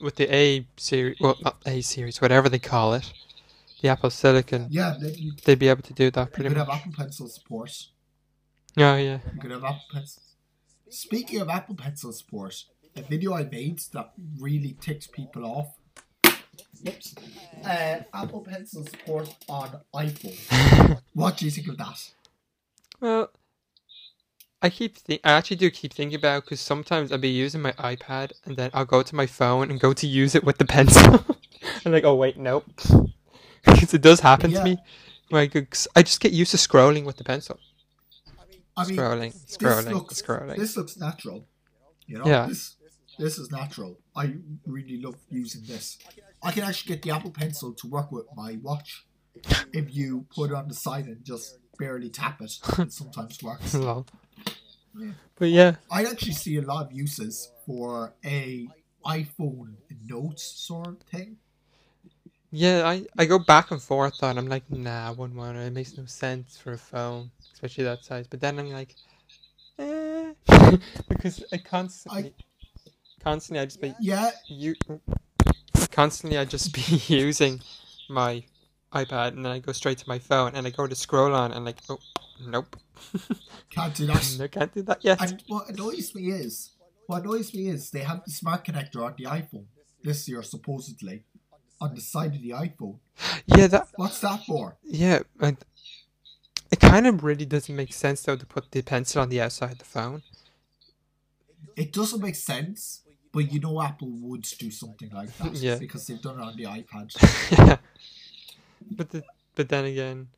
with 0.00 0.16
the 0.16 0.32
A 0.34 0.66
series, 0.76 1.16
well 1.20 1.36
not 1.42 1.58
A 1.66 1.80
series, 1.80 2.20
whatever 2.20 2.48
they 2.48 2.58
call 2.58 2.94
it, 2.94 3.10
the 3.80 3.88
Apple 3.88 4.10
Silicon, 4.10 4.66
Yeah, 4.68 4.96
then 5.00 5.14
you, 5.14 5.32
they'd 5.44 5.58
be 5.58 5.68
able 5.68 5.82
to 5.82 5.92
do 5.94 6.10
that 6.10 6.20
you 6.20 6.26
pretty 6.32 6.48
could 6.48 6.58
much. 6.58 6.66
have 6.68 6.80
Apple 6.80 6.92
Pencil 6.96 7.28
support. 7.28 7.70
Oh 8.76 8.96
yeah. 8.96 9.20
You 9.32 9.40
could 9.40 9.52
have 9.52 9.64
Apple 9.64 9.80
Pencil. 9.92 10.22
Speaking 10.88 11.40
of 11.40 11.48
Apple 11.48 11.74
Pencil 11.76 12.12
support, 12.12 12.64
a 12.96 13.02
video 13.02 13.34
I 13.34 13.44
made 13.44 13.80
that 13.92 14.12
really 14.38 14.76
ticked 14.80 15.12
people 15.12 15.44
off. 15.44 15.76
Whoops. 16.84 17.14
Uh, 17.64 18.00
Apple 18.12 18.40
Pencil 18.40 18.84
support 18.84 19.34
on 19.48 19.80
iPhone. 19.94 21.00
what 21.14 21.36
do 21.36 21.44
you 21.44 21.50
think 21.50 21.68
of 21.68 21.78
that? 21.78 22.10
Well, 23.00 23.30
I 24.62 24.70
keep 24.70 24.96
think 24.96 25.20
I 25.24 25.32
actually 25.32 25.56
do 25.56 25.70
keep 25.70 25.92
thinking 25.92 26.16
about 26.16 26.44
because 26.44 26.60
sometimes 26.60 27.12
I'll 27.12 27.18
be 27.18 27.28
using 27.28 27.62
my 27.62 27.72
iPad 27.72 28.32
and 28.44 28.56
then 28.56 28.70
I'll 28.72 28.84
go 28.84 29.02
to 29.02 29.14
my 29.14 29.26
phone 29.26 29.70
and 29.70 29.78
go 29.80 29.92
to 29.92 30.06
use 30.06 30.34
it 30.34 30.44
with 30.44 30.58
the 30.58 30.64
pencil. 30.64 31.24
and 31.84 31.92
like, 31.92 32.04
oh 32.04 32.14
wait, 32.14 32.36
nope. 32.36 32.64
Because 33.64 33.94
it 33.94 34.00
does 34.02 34.20
happen 34.20 34.52
Yeah. 34.52 34.58
to 34.60 34.64
me. 34.64 34.78
Like, 35.28 35.56
I 35.96 36.02
just 36.02 36.20
get 36.20 36.30
used 36.30 36.52
to 36.52 36.56
scrolling 36.56 37.04
with 37.04 37.16
the 37.16 37.24
pencil. 37.24 37.58
I 38.76 38.86
mean, 38.86 38.96
scrolling, 38.96 39.32
this 39.32 39.56
scrolling, 39.56 39.92
looks 39.92 40.22
scrolling. 40.22 40.56
this 40.56 40.76
looks 40.76 40.96
natural. 40.96 41.48
You 42.06 42.18
know, 42.18 42.26
Yeah. 42.26 42.46
this 42.46 42.75
this 43.18 43.38
is 43.38 43.50
natural. 43.50 43.98
I 44.14 44.34
really 44.66 45.00
love 45.00 45.16
using 45.30 45.62
this. 45.66 45.98
I 46.42 46.52
can 46.52 46.64
actually 46.64 46.94
get 46.94 47.02
the 47.02 47.10
Apple 47.10 47.30
Pencil 47.30 47.72
to 47.74 47.86
work 47.86 48.12
with 48.12 48.26
my 48.36 48.58
watch. 48.62 49.06
If 49.72 49.94
you 49.94 50.26
put 50.34 50.50
it 50.50 50.54
on 50.54 50.68
the 50.68 50.74
side 50.74 51.06
and 51.06 51.22
just 51.24 51.58
barely 51.78 52.08
tap 52.08 52.40
it, 52.40 52.52
it 52.78 52.92
sometimes 52.92 53.42
works. 53.42 53.74
Lol. 53.74 54.06
But 55.38 55.50
yeah, 55.50 55.76
I 55.90 56.04
actually 56.04 56.32
see 56.32 56.56
a 56.56 56.62
lot 56.62 56.86
of 56.86 56.92
uses 56.92 57.50
for 57.66 58.14
a 58.24 58.68
iPhone 59.04 59.74
notes 60.06 60.42
sort 60.42 60.88
of 60.88 61.02
thing. 61.02 61.36
yeah, 62.50 62.88
I, 62.88 63.04
I 63.18 63.26
go 63.26 63.38
back 63.38 63.70
and 63.70 63.82
forth 63.82 64.22
on. 64.22 64.38
I'm 64.38 64.46
like, 64.48 64.70
nah, 64.70 65.12
want 65.12 65.36
it. 65.36 65.66
It 65.66 65.72
makes 65.72 65.96
no 65.96 66.06
sense 66.06 66.56
for 66.56 66.72
a 66.72 66.78
phone, 66.78 67.30
especially 67.52 67.84
that 67.84 68.04
size. 68.04 68.26
But 68.26 68.40
then 68.40 68.58
I'm 68.58 68.70
like, 68.70 68.94
eh, 69.78 70.32
because 71.08 71.44
I 71.52 71.58
constantly, 71.58 72.34
constantly 73.26 73.60
I 73.60 73.66
just 73.66 73.80
be 73.80 73.94
Yeah, 74.00 74.30
you 74.46 74.74
constantly 75.90 76.38
I 76.38 76.44
just 76.44 76.72
be 76.78 76.82
using 77.12 77.60
my 78.08 78.44
iPad 78.92 79.28
and 79.34 79.44
then 79.44 79.52
I 79.52 79.58
go 79.58 79.72
straight 79.72 79.98
to 79.98 80.08
my 80.08 80.18
phone 80.18 80.54
and 80.54 80.66
I 80.66 80.70
go 80.70 80.86
to 80.86 80.94
scroll 80.94 81.34
on 81.34 81.52
and 81.52 81.64
like 81.64 81.78
oh 81.90 81.98
nope 82.40 82.76
can't 83.70 83.94
do 83.94 84.06
that. 84.06 84.38
I 84.40 84.48
can't 84.48 84.72
do 84.72 84.82
that 84.82 85.04
yet. 85.04 85.20
And 85.20 85.42
what 85.48 85.68
annoys 85.68 86.14
me 86.14 86.30
is, 86.30 86.70
what 87.06 87.22
annoys 87.22 87.52
me 87.54 87.68
is 87.68 87.90
they 87.90 88.00
have 88.00 88.22
the 88.24 88.30
smart 88.30 88.64
connector 88.64 89.04
on 89.04 89.14
the 89.18 89.24
iPhone 89.24 89.66
this 90.02 90.28
year, 90.28 90.42
supposedly, 90.42 91.24
on 91.80 91.94
the 91.94 92.00
side 92.00 92.34
of 92.34 92.42
the 92.42 92.50
iPhone. 92.50 92.98
Yeah, 93.46 93.66
that 93.68 93.88
What's 93.96 94.20
that 94.20 94.44
for? 94.44 94.76
yeah, 94.84 95.20
and 95.40 95.56
it 96.70 96.80
kind 96.80 97.06
of 97.06 97.22
really 97.22 97.46
doesn't 97.46 97.74
make 97.74 97.92
sense 97.92 98.22
though 98.22 98.36
to 98.36 98.46
put 98.46 98.70
the 98.70 98.82
pencil 98.82 99.22
on 99.22 99.28
the 99.28 99.40
outside 99.40 99.72
of 99.72 99.78
the 99.78 99.84
phone. 99.84 100.22
It 101.76 101.92
doesn't 101.92 102.22
make 102.22 102.36
sense, 102.36 103.02
but 103.36 103.52
you 103.52 103.60
know 103.60 103.82
Apple 103.82 104.08
would 104.22 104.48
do 104.58 104.70
something 104.70 105.10
like 105.10 105.30
that 105.36 105.52
Yeah. 105.68 105.76
because 105.76 106.06
they've 106.06 106.22
done 106.22 106.40
it 106.40 106.42
on 106.42 106.56
the 106.56 106.64
iPad. 106.64 107.06
yeah, 107.52 107.76
but 108.96 109.10
the, 109.10 109.22
but 109.54 109.68
then 109.68 109.84
again, 109.84 110.28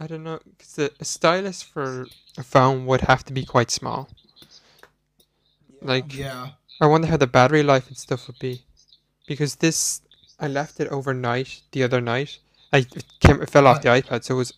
I 0.00 0.06
don't 0.06 0.24
know 0.24 0.40
because 0.48 0.72
the 0.72 0.90
a 0.98 1.04
stylus 1.04 1.60
for 1.62 2.06
a 2.38 2.42
phone 2.42 2.86
would 2.86 3.02
have 3.02 3.24
to 3.26 3.34
be 3.34 3.44
quite 3.44 3.70
small. 3.70 4.08
Like 5.82 6.16
Yeah, 6.16 6.52
I 6.80 6.86
wonder 6.86 7.08
how 7.08 7.18
the 7.18 7.26
battery 7.26 7.62
life 7.62 7.88
and 7.88 7.98
stuff 7.98 8.26
would 8.26 8.38
be, 8.38 8.62
because 9.26 9.56
this 9.56 10.00
I 10.38 10.48
left 10.48 10.80
it 10.80 10.88
overnight 10.88 11.60
the 11.72 11.82
other 11.82 12.00
night. 12.00 12.38
I 12.72 12.78
it 12.78 13.04
came 13.20 13.42
it 13.42 13.50
fell 13.50 13.66
off 13.66 13.82
the 13.82 13.90
iPad, 13.90 14.24
so 14.24 14.34
it 14.36 14.38
was 14.38 14.54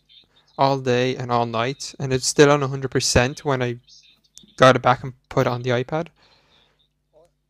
all 0.57 0.79
day 0.79 1.17
and 1.17 1.33
all 1.33 1.47
night, 1.47 1.97
and 1.99 2.13
it's 2.13 2.29
still 2.29 2.53
on 2.53 2.63
hundred 2.63 2.93
percent 2.93 3.45
when 3.45 3.61
I 3.61 3.79
got 4.57 4.77
it 4.77 4.83
back 4.83 5.03
and 5.03 5.15
put 5.29 5.49
it 5.49 5.51
on 5.51 5.63
the 5.63 5.71
iPad. 5.71 6.07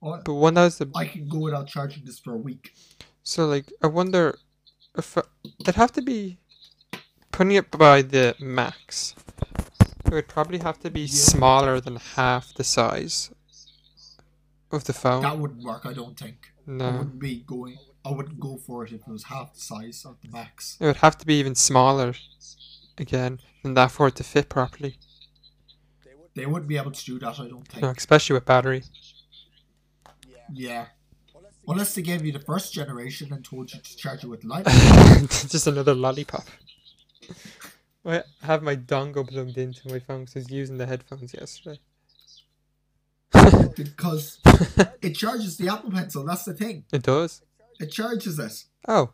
But 0.02 0.34
when 0.34 0.54
that 0.54 0.64
was 0.64 0.78
the 0.78 0.90
I 0.94 1.06
can 1.06 1.28
go 1.28 1.38
without 1.38 1.68
charging 1.68 2.04
this 2.04 2.18
for 2.18 2.32
a 2.34 2.36
week. 2.36 2.74
so 3.22 3.46
like 3.46 3.66
I 3.82 3.86
wonder 3.86 4.36
if 4.98 5.16
uh, 5.16 5.22
I- 5.22 5.48
it'd 5.60 5.76
have 5.76 5.92
to 5.92 6.02
be 6.02 6.38
putting 7.30 7.52
it 7.54 7.70
by 7.70 8.02
the 8.02 8.34
max. 8.40 9.14
It 10.06 10.12
would 10.12 10.28
probably 10.28 10.58
have 10.58 10.78
to 10.80 10.90
be 10.90 11.02
Yeah. 11.02 11.14
smaller 11.34 11.80
than 11.80 11.96
half 11.96 12.52
the 12.54 12.64
size 12.64 13.30
of 14.70 14.84
the 14.84 14.92
phone. 14.92 15.22
That 15.22 15.38
wouldn't 15.38 15.62
work, 15.62 15.86
I 15.86 15.92
don't 15.92 16.18
think. 16.18 16.52
No, 16.66 16.84
I 16.88 16.92
wouldn't 16.98 17.18
be 17.20 17.36
going. 17.46 17.78
I 18.04 18.10
wouldn't 18.10 18.40
go 18.40 18.56
for 18.56 18.84
it 18.84 18.92
if 18.92 19.00
it 19.06 19.08
was 19.08 19.24
half 19.24 19.54
the 19.54 19.60
size 19.60 20.04
of 20.04 20.16
the 20.20 20.28
Max. 20.28 20.76
It 20.80 20.86
would 20.86 20.96
have 20.96 21.16
to 21.18 21.26
be 21.26 21.34
even 21.38 21.54
smaller 21.54 22.14
again 22.98 23.40
than 23.62 23.74
that 23.74 23.90
for 23.92 24.08
it 24.08 24.16
to 24.16 24.24
fit 24.24 24.48
properly. 24.48 24.98
They 26.34 26.46
wouldn't 26.46 26.68
be 26.68 26.76
able 26.78 26.90
to 26.92 27.04
do 27.04 27.18
that, 27.20 27.38
I 27.38 27.46
don't 27.48 27.66
think. 27.68 27.82
No, 27.82 27.90
especially 27.90 28.34
with 28.34 28.44
battery. 28.46 28.82
Yeah. 30.52 30.86
Unless 31.66 31.94
they 31.94 32.02
gave 32.02 32.24
you 32.24 32.32
the 32.32 32.40
first 32.40 32.72
generation 32.74 33.32
and 33.32 33.44
told 33.44 33.72
you 33.72 33.80
to 33.80 33.96
charge 33.96 34.24
it 34.24 34.28
with 34.28 34.44
lightning. 34.44 34.74
Just 35.28 35.66
another 35.66 35.94
lollipop. 35.94 36.44
I 38.04 38.22
have 38.42 38.62
my 38.64 38.74
dongle 38.74 39.28
plugged 39.28 39.56
into 39.56 39.88
my 39.88 40.00
phone 40.00 40.24
because 40.24 40.36
I 40.36 40.38
was 40.40 40.50
using 40.50 40.76
the 40.76 40.86
headphones 40.86 41.32
yesterday. 41.32 41.78
because 43.76 44.40
it 45.00 45.12
charges 45.12 45.56
the 45.56 45.68
Apple 45.68 45.92
Pencil. 45.92 46.24
That's 46.24 46.44
the 46.44 46.54
thing. 46.54 46.84
It 46.92 47.04
does. 47.04 47.42
It 47.78 47.92
charges 47.92 48.40
it. 48.40 48.64
Oh. 48.88 49.12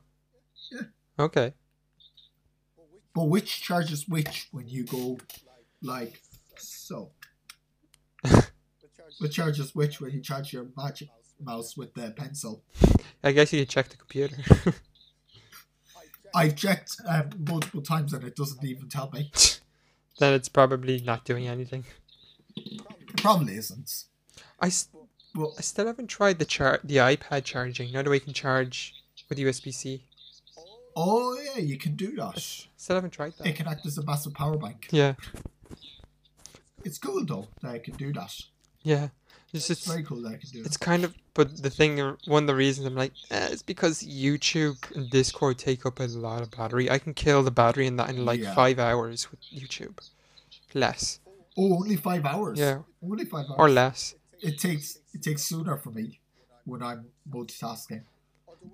Yeah. 0.72 0.80
Okay. 1.18 1.53
But 3.14 3.24
which 3.24 3.61
charges 3.62 4.09
which 4.09 4.49
when 4.53 4.68
you 4.68 4.84
go 4.84 5.18
like 5.82 6.22
so? 6.57 7.11
which 9.18 9.34
charges 9.36 9.74
which 9.74 10.01
when 10.01 10.12
you 10.12 10.20
charge 10.20 10.53
your 10.53 10.66
magic 10.76 11.09
mouse 11.41 11.76
with 11.76 11.95
their 11.95 12.11
pencil? 12.11 12.62
I 13.22 13.32
guess 13.32 13.53
you 13.53 13.64
check 13.64 13.89
the 13.89 13.97
computer. 13.97 14.36
I've 16.34 16.57
checked 16.57 16.97
um, 17.07 17.30
multiple 17.49 17.80
times 17.82 18.12
and 18.12 18.22
it 18.24 18.36
doesn't 18.36 18.62
even 18.64 18.89
tell 18.89 19.11
me. 19.12 19.30
then 20.18 20.34
it's 20.34 20.49
probably 20.49 21.01
not 21.01 21.24
doing 21.24 21.49
anything. 21.49 21.84
It 22.57 22.82
probably 23.16 23.57
isn't. 23.57 24.05
I, 24.61 24.66
s- 24.66 24.89
Well, 25.34 25.55
I 25.59 25.62
still 25.62 25.86
haven't 25.86 26.09
tried 26.09 26.39
the 26.39 26.45
char- 26.45 26.80
the 26.84 26.97
iPad 26.97 27.45
charging. 27.45 27.93
Now 27.93 28.03
that 28.03 28.11
we 28.11 28.20
can 28.20 28.32
charge 28.34 28.95
with 29.28 29.39
USB 29.39 29.72
C. 29.72 30.05
oh 30.97 31.39
yeah, 31.55 31.61
you 31.62 31.78
can 31.78 31.95
do 31.97 32.14
that. 32.16 32.36
I 32.36 32.68
Still 32.76 32.97
haven't 32.97 33.11
tried 33.12 33.32
that. 33.39 33.47
It 33.47 33.57
can 33.57 33.66
act 33.66 33.86
as 33.86 33.97
a 33.99 34.05
massive 34.05 34.34
power 34.34 34.57
bank. 34.59 34.89
Yeah. 34.91 35.14
It's 36.84 36.99
cool 36.99 37.24
though 37.24 37.49
that 37.62 37.74
it 37.76 37.84
can 37.84 37.95
do 37.95 38.12
that. 38.12 38.34
Yeah. 38.82 39.09
It's 39.53 39.66
just 39.68 39.86
very 39.86 40.03
cool 40.03 40.20
that 40.22 40.34
it 40.34 40.40
can 40.42 40.51
do 40.51 40.62
It's 40.64 40.76
kind 40.76 41.05
of, 41.05 41.14
but 41.32 41.62
the 41.62 41.70
thing, 41.70 41.96
one 42.26 42.42
of 42.42 42.46
the 42.46 42.55
reasons 42.55 42.86
I'm 42.86 42.94
like, 42.94 43.12
eh, 43.30 43.49
it's 43.51 43.62
because 43.62 44.03
YouTube 44.03 44.94
and 44.94 45.09
Discord 45.09 45.59
take 45.59 45.86
up 45.86 46.01
a 46.01 46.05
lot 46.05 46.42
of 46.42 46.51
battery. 46.51 46.90
I 46.90 46.99
can 46.99 47.14
kill 47.14 47.42
the 47.42 47.51
battery 47.51 47.86
in 47.86 47.96
that 47.96 48.11
in 48.11 48.24
like 48.26 48.40
Yeah. 48.40 48.55
five 48.55 48.78
hours 48.78 49.30
with 49.30 49.40
YouTube, 49.42 49.99
less 50.74 51.20
Oh, 51.57 51.76
only 51.78 51.96
five 51.96 52.24
hours. 52.26 52.59
Yeah. 52.59 52.82
only 53.03 53.24
five 53.24 53.46
hours. 53.49 53.57
or 53.59 53.70
less. 53.70 54.14
It 54.40 54.59
takes 54.59 54.99
it 55.14 55.22
takes 55.22 55.42
sooner 55.44 55.76
for 55.78 55.90
me 55.90 56.20
when 56.64 56.82
I'm 56.82 57.07
multitasking. 57.28 58.03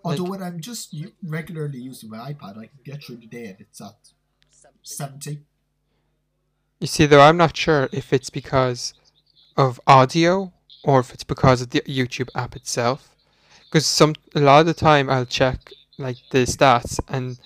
Although 0.04 0.24
when 0.24 0.42
I'm 0.42 0.60
just 0.60 0.94
regularly 1.22 1.78
using 1.78 2.10
my 2.10 2.32
iPad, 2.32 2.58
I 2.58 2.66
can 2.66 2.78
get 2.84 3.04
through 3.04 3.16
the 3.16 3.26
day 3.26 3.46
and 3.46 3.60
it's 3.60 3.80
at 3.80 3.96
seventy. 4.82 5.42
You 6.80 6.86
see, 6.88 7.06
though, 7.06 7.20
I'm 7.20 7.36
not 7.36 7.56
sure 7.56 7.88
if 7.92 8.12
it's 8.12 8.28
because 8.28 8.92
of 9.56 9.80
audio 9.86 10.52
or 10.85 11.01
if 11.01 11.12
it's 11.12 11.24
because 11.24 11.61
of 11.61 11.70
the 11.70 11.80
YouTube 11.80 12.28
app 12.35 12.55
itself. 12.55 13.14
Because 13.64 13.87
some 13.87 14.14
a 14.35 14.41
lot 14.41 14.61
of 14.61 14.66
the 14.66 14.74
time 14.74 15.11
I'll 15.11 15.26
check 15.26 15.72
like 15.99 16.18
the 16.30 16.45
stats 16.45 17.01
and 17.09 17.39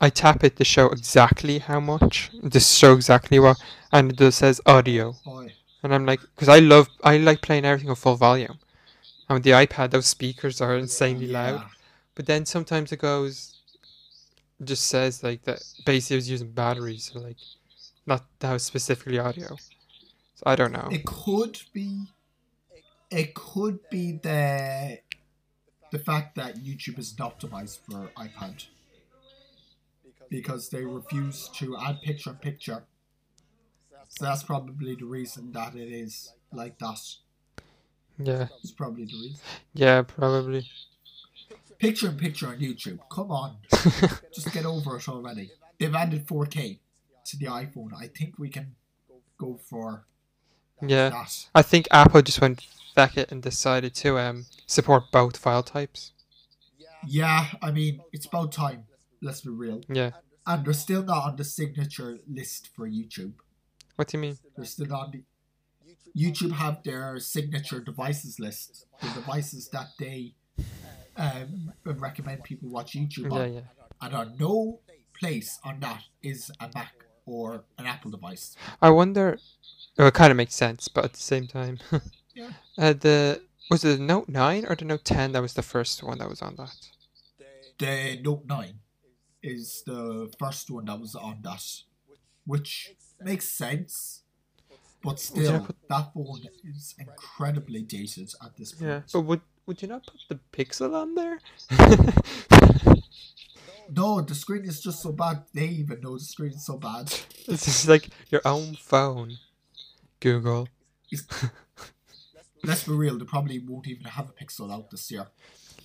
I 0.00 0.10
tap 0.10 0.44
it 0.44 0.56
to 0.56 0.64
show 0.64 0.86
exactly 0.88 1.58
how 1.58 1.80
much, 1.80 2.30
to 2.50 2.60
show 2.60 2.92
exactly 2.94 3.38
what, 3.38 3.56
and 3.92 4.12
it 4.12 4.18
just 4.18 4.38
says 4.38 4.60
audio. 4.66 5.14
Oh, 5.26 5.40
yeah. 5.40 5.50
And 5.82 5.94
I'm 5.94 6.04
like, 6.04 6.20
because 6.20 6.48
I 6.48 6.58
love, 6.58 6.88
I 7.02 7.16
like 7.18 7.40
playing 7.40 7.64
everything 7.64 7.90
on 7.90 7.96
full 7.96 8.16
volume. 8.16 8.58
And 9.28 9.36
with 9.36 9.44
the 9.44 9.50
iPad, 9.50 9.90
those 9.90 10.06
speakers 10.06 10.60
are 10.60 10.76
insanely 10.76 11.28
loud. 11.28 11.64
But 12.14 12.26
then 12.26 12.44
sometimes 12.44 12.92
it 12.92 12.98
goes, 12.98 13.54
just 14.64 14.86
says 14.86 15.22
like 15.22 15.42
that. 15.44 15.62
Basically, 15.84 16.16
was 16.16 16.30
using 16.30 16.50
batteries, 16.50 17.10
so 17.12 17.20
like, 17.20 17.36
not 18.06 18.24
that 18.40 18.52
was 18.52 18.64
specifically 18.64 19.18
audio. 19.18 19.56
So 20.34 20.42
I 20.44 20.56
don't 20.56 20.72
know. 20.72 20.88
It 20.90 21.04
could 21.04 21.60
be. 21.72 22.06
It 23.10 23.34
could 23.34 23.88
be 23.90 24.12
the 24.12 24.98
the 25.92 25.98
fact 25.98 26.34
that 26.36 26.56
YouTube 26.56 26.98
isn't 26.98 27.18
optimized 27.18 27.78
for 27.88 28.10
iPad 28.16 28.66
because 30.28 30.68
they 30.70 30.84
refuse 30.84 31.48
to 31.54 31.76
add 31.78 32.02
picture 32.02 32.30
in 32.30 32.36
picture. 32.36 32.84
So 34.08 34.24
that's 34.24 34.42
probably 34.42 34.94
the 34.96 35.04
reason 35.04 35.52
that 35.52 35.74
it 35.74 35.88
is 35.92 36.32
like 36.52 36.78
that. 36.78 36.98
Yeah, 38.18 38.48
It's 38.62 38.72
probably 38.72 39.04
the 39.04 39.12
reason. 39.20 39.40
yeah, 39.74 40.02
probably. 40.02 40.68
Picture 41.78 42.08
in 42.08 42.16
picture 42.16 42.48
on 42.48 42.58
YouTube. 42.58 42.98
Come 43.10 43.30
on, 43.30 43.56
just 44.34 44.52
get 44.52 44.64
over 44.64 44.96
it 44.96 45.08
already. 45.08 45.50
They've 45.78 45.94
added 45.94 46.26
4K 46.26 46.78
to 47.26 47.36
the 47.36 47.46
iPhone. 47.46 47.90
I 47.94 48.06
think 48.08 48.38
we 48.38 48.48
can 48.48 48.74
go 49.38 49.58
for 49.62 50.06
yeah, 50.80 51.10
that. 51.10 51.46
I 51.54 51.62
think 51.62 51.86
Apple 51.90 52.22
just 52.22 52.40
went 52.40 52.66
feck 52.94 53.16
it 53.18 53.30
and 53.30 53.42
decided 53.42 53.94
to 53.94 54.18
um 54.18 54.46
support 54.66 55.04
both 55.12 55.36
file 55.36 55.62
types. 55.62 56.12
Yeah, 57.06 57.46
I 57.62 57.70
mean 57.70 58.00
it's 58.12 58.26
about 58.26 58.52
time. 58.52 58.84
Let's 59.22 59.40
be 59.42 59.50
real. 59.50 59.80
Yeah. 59.88 60.10
And 60.46 60.64
they're 60.64 60.72
still 60.74 61.02
not 61.02 61.24
on 61.24 61.36
the 61.36 61.44
signature 61.44 62.18
list 62.28 62.70
for 62.74 62.88
YouTube. 62.88 63.32
What 63.96 64.08
do 64.08 64.16
you 64.16 64.22
mean? 64.22 64.38
They're 64.56 64.64
still 64.64 64.94
on 64.94 65.10
the 65.10 65.22
YouTube 66.16 66.52
have 66.52 66.82
their 66.82 67.18
signature 67.18 67.80
devices 67.80 68.38
list, 68.40 68.86
the 69.02 69.08
devices 69.08 69.68
that 69.70 69.88
they 69.98 70.34
um, 71.16 71.72
recommend 71.84 72.42
people 72.44 72.68
watch 72.70 72.92
YouTube 72.94 73.30
Yeah, 73.32 73.38
on. 73.38 73.52
yeah. 73.54 73.60
And 74.00 74.14
on 74.14 74.36
no 74.38 74.80
place 75.18 75.58
on 75.64 75.80
that 75.80 76.02
is 76.22 76.50
a 76.60 76.70
Mac 76.74 76.92
or 77.26 77.64
an 77.78 77.86
Apple 77.86 78.10
device. 78.10 78.54
I 78.80 78.90
wonder. 78.90 79.38
Well, 79.96 80.08
it 80.08 80.14
kind 80.14 80.30
of 80.30 80.36
makes 80.36 80.54
sense, 80.54 80.88
but 80.88 81.04
at 81.04 81.12
the 81.14 81.20
same 81.20 81.46
time, 81.46 81.78
Yeah. 82.34 82.50
uh, 82.78 82.92
the 82.92 83.40
was 83.70 83.84
it 83.84 83.96
the 83.98 84.02
Note 84.04 84.28
Nine 84.28 84.64
or 84.66 84.76
the 84.76 84.84
Note 84.84 85.04
Ten 85.04 85.32
that 85.32 85.42
was 85.42 85.54
the 85.54 85.62
first 85.62 86.02
one 86.02 86.18
that 86.18 86.28
was 86.28 86.42
on 86.42 86.54
that? 86.56 86.76
The 87.78 88.20
Note 88.22 88.44
9 88.46 88.74
is 89.42 89.82
the 89.86 90.32
first 90.38 90.70
one 90.70 90.84
that 90.86 91.00
was 91.00 91.14
on 91.14 91.40
that, 91.42 91.62
which 92.46 92.92
makes 93.20 93.48
sense. 93.50 94.22
But 95.02 95.20
still, 95.20 95.60
put- 95.60 95.76
that 95.88 96.12
phone 96.14 96.42
is 96.64 96.94
incredibly 96.98 97.82
dated 97.82 98.32
at 98.42 98.56
this 98.56 98.72
point. 98.72 98.88
Yeah, 98.90 99.00
but 99.12 99.20
would 99.22 99.40
would 99.66 99.82
you 99.82 99.88
not 99.88 100.06
put 100.06 100.20
the 100.28 100.38
Pixel 100.52 100.94
on 100.94 101.14
there? 101.14 101.38
No, 103.88 104.20
the 104.20 104.34
screen 104.34 104.64
is 104.64 104.80
just 104.80 105.00
so 105.00 105.12
bad. 105.12 105.44
They 105.54 105.66
even 105.66 106.00
know 106.00 106.18
the 106.18 106.24
screen 106.24 106.52
is 106.52 106.66
so 106.66 106.76
bad. 106.76 107.12
This 107.46 107.68
is 107.68 107.88
like 107.88 108.08
your 108.30 108.40
own 108.44 108.74
phone. 108.74 109.38
Google. 110.20 110.68
Let's 112.64 112.84
be 112.84 112.92
real, 112.94 113.18
they 113.18 113.24
probably 113.24 113.58
won't 113.60 113.86
even 113.86 114.04
have 114.06 114.28
a 114.28 114.32
Pixel 114.32 114.72
out 114.72 114.90
this 114.90 115.10
year. 115.10 115.26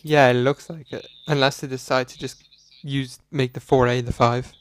Yeah, 0.01 0.29
it 0.29 0.33
looks 0.35 0.69
like 0.69 0.91
it. 0.91 1.07
Unless 1.27 1.61
they 1.61 1.67
decide 1.67 2.07
to 2.09 2.17
just 2.17 2.43
use 2.81 3.19
make 3.29 3.53
the 3.53 3.59
4A 3.59 4.03
the 4.03 4.13
5. 4.13 4.51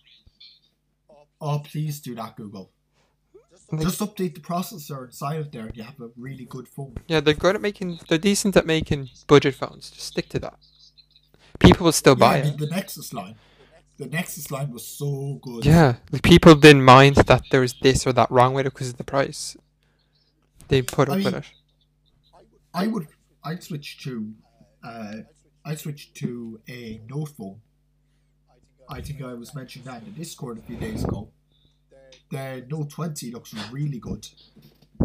Oh, 1.41 1.61
please 1.61 2.01
do 2.01 2.15
that, 2.17 2.37
Google. 2.37 2.71
Like- 3.73 3.83
Just 3.83 4.01
update 4.01 4.35
the 4.35 4.41
processor 4.41 5.07
inside 5.07 5.37
of 5.37 5.51
there, 5.53 5.67
and 5.67 5.77
you 5.77 5.85
have 5.85 5.99
a 6.01 6.11
really 6.17 6.45
good 6.45 6.69
phone. 6.69 6.97
Yeah, 7.07 7.21
they're 7.21 7.35
good 7.35 7.55
at 7.55 7.63
making. 7.63 8.01
They're 8.09 8.19
decent 8.19 8.57
at 8.57 8.67
making 8.67 9.09
budget 9.29 9.55
phones. 9.55 9.91
Just 9.91 10.09
stick 10.09 10.29
to 10.31 10.41
that. 10.41 10.59
People 11.61 11.85
will 11.85 11.93
still 11.93 12.15
Yeah, 12.15 12.19
buy 12.19 12.39
I 12.39 12.43
mean, 12.43 12.55
it. 12.55 12.59
the 12.59 12.67
Nexus 12.67 13.13
line. 13.15 13.37
The 14.01 14.07
Nexus 14.07 14.51
line 14.51 14.73
was 14.73 14.87
so 14.87 15.39
good. 15.43 15.67
Yeah, 15.67 15.97
like 16.11 16.23
people 16.23 16.55
didn't 16.55 16.85
mind 16.85 17.17
that 17.17 17.43
there 17.51 17.61
was 17.61 17.75
this 17.83 18.07
or 18.07 18.15
that 18.15 18.31
wrong 18.31 18.55
with 18.55 18.65
it 18.67 18.73
because 18.73 18.89
of 18.89 18.97
the 18.97 19.05
price. 19.05 19.59
They 20.69 20.81
put 20.81 21.11
I 21.11 21.19
up 21.19 21.25
with 21.25 21.35
it. 21.35 21.45
I 22.73 22.87
would. 22.87 23.09
I'd 23.45 23.63
switch 23.63 24.03
to. 24.05 24.33
Uh, 24.83 25.17
I'd 25.67 25.81
switch 25.81 26.15
to 26.15 26.63
a 26.67 27.03
Note 27.11 27.29
phone. 27.37 27.61
I 28.89 29.03
think 29.03 29.21
I 29.21 29.35
was 29.35 29.55
mentioning 29.55 29.85
that 29.85 30.03
in 30.03 30.15
the 30.15 30.19
Discord 30.19 30.57
a 30.57 30.63
few 30.63 30.77
days 30.77 31.05
ago. 31.05 31.29
The 32.31 32.65
Note 32.71 32.89
20 32.89 33.31
looks 33.33 33.53
really 33.71 33.99
good. 33.99 34.27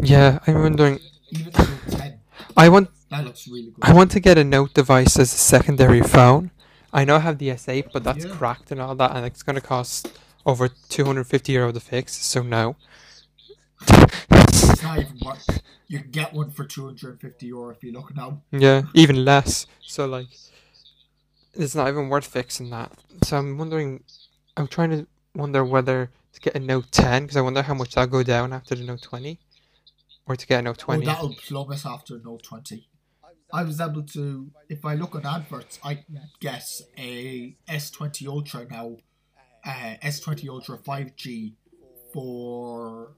Yeah, 0.02 0.38
I'm 0.46 0.62
wondering. 0.62 1.00
Even 1.32 1.52
the 1.52 1.58
Note 1.58 1.98
10, 1.98 2.20
I 2.56 2.70
want. 2.70 2.88
that 3.10 3.26
looks 3.26 3.46
really 3.46 3.72
good. 3.72 3.84
I 3.84 3.92
want 3.92 4.10
to 4.12 4.20
get 4.20 4.38
a 4.38 4.44
Note 4.44 4.72
device 4.72 5.18
as 5.18 5.34
a 5.34 5.36
secondary 5.36 6.00
phone. 6.00 6.50
I 6.96 7.04
know 7.04 7.16
I 7.16 7.20
have 7.20 7.36
the 7.36 7.50
S8, 7.50 7.92
but 7.92 8.02
that's 8.02 8.24
Yeah. 8.24 8.34
cracked 8.34 8.72
and 8.72 8.80
all 8.80 8.94
that, 8.96 9.14
and 9.14 9.26
it's 9.26 9.42
going 9.42 9.56
to 9.56 9.60
cost 9.60 10.08
over 10.46 10.66
250 10.68 11.52
euro 11.52 11.70
to 11.70 11.78
fix. 11.78 12.16
So 12.16 12.42
no. 12.42 12.76
It's 13.82 14.82
not 14.82 14.98
even 14.98 15.18
worth. 15.22 15.62
You 15.88 16.00
can 16.00 16.10
get 16.10 16.32
one 16.32 16.50
for 16.50 16.64
250 16.64 17.46
euro 17.46 17.68
if 17.70 17.84
you 17.84 17.92
look 17.92 18.16
now. 18.16 18.40
Yeah, 18.50 18.84
even 18.94 19.26
less. 19.26 19.66
So 19.82 20.06
like, 20.06 20.28
it's 21.52 21.74
not 21.74 21.88
even 21.88 22.08
worth 22.08 22.26
fixing 22.26 22.70
that. 22.70 22.92
So 23.24 23.36
I'm 23.36 23.58
wondering, 23.58 24.02
I'm 24.56 24.66
trying 24.66 24.90
to 24.90 25.06
wonder 25.34 25.62
whether 25.64 26.10
to 26.32 26.40
get 26.40 26.54
a 26.54 26.60
Note 26.60 26.90
10 26.92 27.24
because 27.24 27.36
I 27.36 27.42
wonder 27.42 27.60
how 27.62 27.74
much 27.74 27.94
that'll 27.94 28.10
go 28.10 28.22
down 28.22 28.54
after 28.54 28.74
the 28.74 28.84
Note 28.84 29.02
20, 29.02 29.38
or 30.26 30.34
to 30.34 30.46
get 30.46 30.60
a 30.60 30.62
Note 30.62 30.78
Oh, 30.80 30.84
20. 30.96 31.04
that'll 31.04 31.34
plummet 31.34 31.84
after 31.84 32.18
Note 32.24 32.42
20. 32.42 32.88
I 33.52 33.62
was 33.62 33.80
able 33.80 34.02
to, 34.02 34.50
if 34.68 34.84
I 34.84 34.94
look 34.94 35.14
on 35.14 35.24
adverts, 35.24 35.78
I 35.84 35.94
can 35.94 36.20
get 36.40 36.64
a 36.98 37.56
S20 37.68 38.26
Ultra 38.26 38.66
now, 38.68 38.96
uh, 39.64 39.94
S20 40.02 40.48
Ultra 40.48 40.78
5G 40.78 41.54
for 42.12 43.12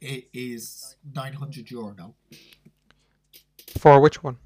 it 0.00 0.28
is 0.32 0.96
900 1.14 1.70
euro 1.70 1.94
now. 1.96 2.14
For 3.78 4.00
which 4.00 4.22
one? 4.22 4.36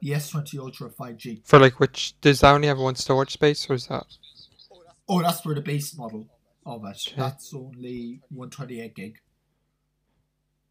The 0.00 0.10
S20 0.10 0.58
Ultra 0.58 0.90
5G. 0.90 1.46
For 1.46 1.58
like 1.58 1.78
which? 1.80 2.18
Does 2.20 2.40
that 2.40 2.52
only 2.52 2.68
have 2.68 2.78
one 2.78 2.94
storage 2.94 3.32
space, 3.32 3.68
or 3.68 3.74
is 3.74 3.86
that? 3.86 4.04
Oh, 5.08 5.22
that's 5.22 5.40
for 5.42 5.54
the 5.54 5.60
base 5.60 5.96
model 5.96 6.26
of 6.66 6.84
it. 6.84 7.08
Okay. 7.08 7.14
That's 7.16 7.54
only 7.54 8.20
128 8.30 8.94
gig, 8.94 9.20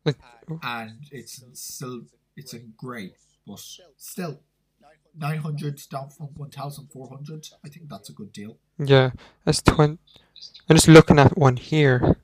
Like, 0.06 0.18
and 0.64 1.00
it's 1.12 1.44
still 1.54 2.02
it's 2.36 2.54
in 2.54 2.74
grey, 2.78 3.14
but 3.48 3.60
still 3.98 4.40
900 5.18 5.82
down 5.92 6.10
from 6.10 6.28
1,400. 6.36 7.48
I 7.64 7.70
think 7.70 7.90
that's 7.90 8.10
a 8.10 8.14
good 8.14 8.32
deal. 8.34 8.58
yeah, 8.78 9.12
S20. 9.46 9.98
I'm 10.70 10.76
just 10.76 10.88
looking 10.88 11.20
at 11.20 11.38
one 11.38 11.58
here, 11.58 12.18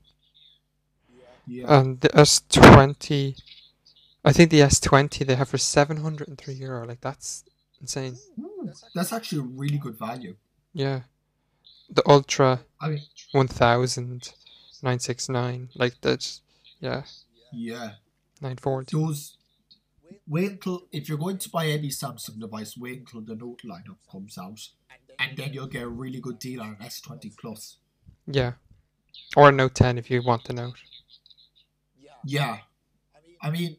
Yeah. 1.48 1.66
and 1.80 2.02
the 2.02 2.10
S20. 2.10 3.36
I 4.26 4.34
think 4.34 4.52
the 4.52 4.60
S20 4.62 5.26
they 5.26 5.36
have 5.36 5.50
for 5.50 5.58
703 5.58 6.54
euro. 6.54 6.86
Like 6.86 7.02
that's 7.02 7.44
insane. 7.80 8.18
Ooh, 8.40 8.70
that's 8.94 9.14
actually 9.14 9.40
a 9.40 9.44
really 9.44 9.78
good 9.78 9.98
value. 9.98 10.36
Yeah, 10.74 11.02
the 11.90 12.04
Ultra. 12.08 12.62
I 12.82 12.90
mean, 12.90 13.02
1000 13.32 14.34
969 14.82 15.70
like 15.76 15.96
that's 16.02 16.42
yeah 16.80 17.04
yeah, 17.52 17.92
940 18.42 18.96
those. 18.98 19.38
Wait 20.30 20.52
until 20.52 20.84
if 20.92 21.10
you're 21.10 21.18
going 21.18 21.40
to 21.40 21.50
buy 21.50 21.66
any 21.66 21.90
Samsung 21.90 22.40
device, 22.40 22.78
wait 22.78 23.00
until 23.00 23.22
the 23.22 23.36
Note 23.36 23.62
lineup 23.66 23.98
comes 24.10 24.38
out, 24.38 24.60
and 25.20 25.36
then 25.36 25.52
you'll 25.54 25.68
get 25.68 25.84
a 25.84 25.90
really 25.90 26.22
good 26.22 26.40
deal 26.40 26.62
on 26.62 26.78
an 26.80 26.88
S20 26.88 27.36
Plus. 27.38 27.78
yeah. 28.28 28.54
Or 29.36 29.50
a 29.50 29.52
note 29.52 29.76
10 29.76 29.98
if 29.98 30.10
you 30.10 30.24
want 30.24 30.44
the 30.46 30.54
note. 30.54 30.76
Yeah, 32.24 32.60
I 33.42 33.50
mean, 33.50 33.78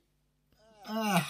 uh, 0.86 1.22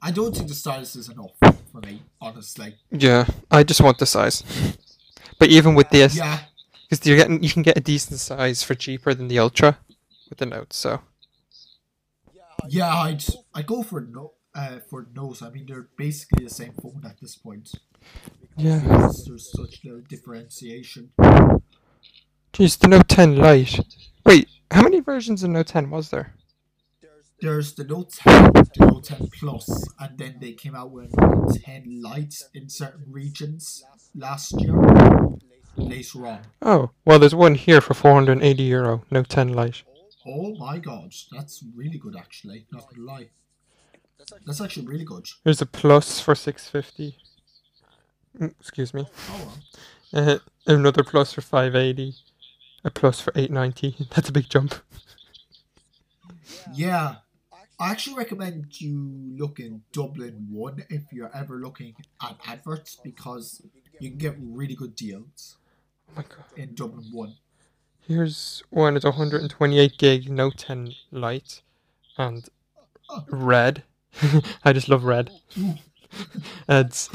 I 0.00 0.10
don't 0.10 0.34
think 0.34 0.48
the 0.48 0.54
stylus 0.54 0.94
is 0.96 1.08
enough 1.08 1.32
for 1.72 1.80
me, 1.80 2.02
honestly. 2.20 2.76
yeah 2.90 3.26
i 3.50 3.62
just 3.62 3.80
want 3.80 3.98
the 3.98 4.06
size. 4.06 4.44
But 5.38 5.48
even 5.48 5.74
with 5.74 5.90
this 5.90 6.16
Yeah, 6.16 6.38
because 6.88 7.04
you're 7.06 7.16
getting 7.16 7.42
you 7.42 7.50
can 7.50 7.62
get 7.62 7.76
a 7.76 7.80
decent 7.80 8.20
size 8.20 8.62
for 8.62 8.74
cheaper 8.74 9.12
than 9.14 9.28
the 9.28 9.38
ultra 9.38 9.78
with 10.30 10.38
the 10.38 10.46
note 10.46 10.72
so. 10.72 11.00
Yeah, 12.68 12.92
I'd 12.94 13.24
I 13.54 13.62
go 13.62 13.82
for 13.82 14.00
no 14.00 14.32
uh 14.56 14.78
for 14.88 15.06
nose. 15.14 15.42
I 15.42 15.50
mean, 15.50 15.66
they're 15.68 15.88
basically 15.96 16.44
the 16.44 16.50
same 16.50 16.72
phone 16.82 17.02
at 17.04 17.20
this 17.20 17.36
point. 17.36 17.70
yeah 18.56 18.80
there's 19.26 19.52
such 19.52 19.84
little 19.84 20.00
differentiation. 20.08 21.10
Jeez, 22.52 22.78
the 22.78 22.88
note 22.88 23.08
10 23.08 23.36
lite 23.36 23.80
wait 24.24 24.48
how 24.70 24.82
many 24.82 25.00
versions 25.00 25.42
of 25.42 25.50
note 25.50 25.66
10 25.68 25.90
was 25.90 26.08
there 26.10 26.32
There's 27.40 27.74
the 27.74 27.84
Note 27.84 28.12
10, 28.12 28.52
the 28.54 28.86
Note 28.86 29.04
10 29.04 29.28
Plus, 29.38 29.66
and 30.00 30.16
then 30.16 30.36
they 30.40 30.52
came 30.62 30.74
out 30.74 30.90
with 30.90 31.10
Note 31.20 31.52
10 31.64 32.00
Lite 32.02 32.34
in 32.54 32.70
certain 32.70 33.04
regions 33.20 33.84
last 34.14 34.54
year. 34.62 34.74
Later 35.76 36.26
on. 36.26 36.40
oh 36.62 36.90
well 37.04 37.18
there's 37.18 37.34
one 37.34 37.54
here 37.54 37.82
for 37.82 37.92
480 37.92 38.62
euro 38.62 39.04
note 39.10 39.28
10 39.28 39.52
lite 39.52 39.82
Oh 40.26 40.54
my 40.56 40.78
god, 40.78 41.12
that's 41.30 41.62
really 41.74 41.98
good 41.98 42.16
actually. 42.16 42.66
Not 42.72 42.88
gonna 42.88 43.06
lie. 43.06 43.28
That's 44.46 44.60
actually 44.60 44.86
really 44.86 45.04
good. 45.04 45.26
there's 45.44 45.62
a 45.62 45.66
plus 45.66 46.20
for 46.20 46.34
650 46.34 47.16
Mm, 48.38 48.54
excuse 48.60 48.92
me 48.92 49.06
Oh, 49.30 49.56
well. 50.12 50.28
Uh, 50.28 50.38
another 50.66 51.02
plus 51.02 51.32
for 51.32 51.40
580. 51.40 52.14
A 52.84 52.90
plus 52.90 53.18
for 53.20 53.32
890. 53.34 54.06
That's 54.14 54.28
a 54.28 54.32
big 54.32 54.48
jump. 54.50 54.74
yeah. 56.74 57.16
I 57.78 57.90
actually 57.90 58.16
recommend 58.16 58.80
you 58.80 59.10
look 59.36 59.58
in 59.60 59.82
Dublin 59.92 60.46
1 60.50 60.84
if 60.88 61.12
you're 61.12 61.34
ever 61.36 61.56
looking 61.56 61.94
at 62.22 62.36
adverts 62.46 62.98
because 63.02 63.60
you 64.00 64.10
can 64.10 64.18
get 64.18 64.36
really 64.38 64.74
good 64.74 64.94
deals 64.94 65.56
Oh 66.08 66.12
my 66.16 66.22
god. 66.22 66.44
in 66.56 66.74
Dublin 66.74 67.06
1. 67.12 67.34
Here's 68.00 68.62
one. 68.70 68.96
It's 68.96 69.04
128 69.04 69.98
gig 69.98 70.30
Note 70.30 70.58
10 70.58 70.94
Lite 71.10 71.62
and 72.16 72.48
Oh. 73.08 73.24
red. 73.30 73.82
I 74.64 74.72
just 74.72 74.88
love 74.88 75.04
red. 75.04 75.30
it's 76.68 77.08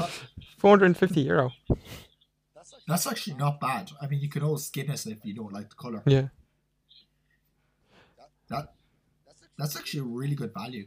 450 0.58 1.20
euro. 1.20 1.52
That's 2.86 3.06
actually 3.06 3.36
not 3.36 3.60
bad. 3.60 3.90
I 4.00 4.06
mean, 4.06 4.20
you 4.20 4.28
can 4.28 4.42
always 4.42 4.64
skin 4.64 4.90
it 4.90 5.06
if 5.06 5.24
you 5.24 5.34
don't 5.34 5.52
like 5.52 5.70
the 5.70 5.76
color. 5.76 6.02
Yeah. 6.06 6.28
That 8.48 8.74
that's 9.56 9.76
actually 9.76 10.00
a 10.00 10.04
really 10.04 10.34
good 10.34 10.52
value. 10.52 10.86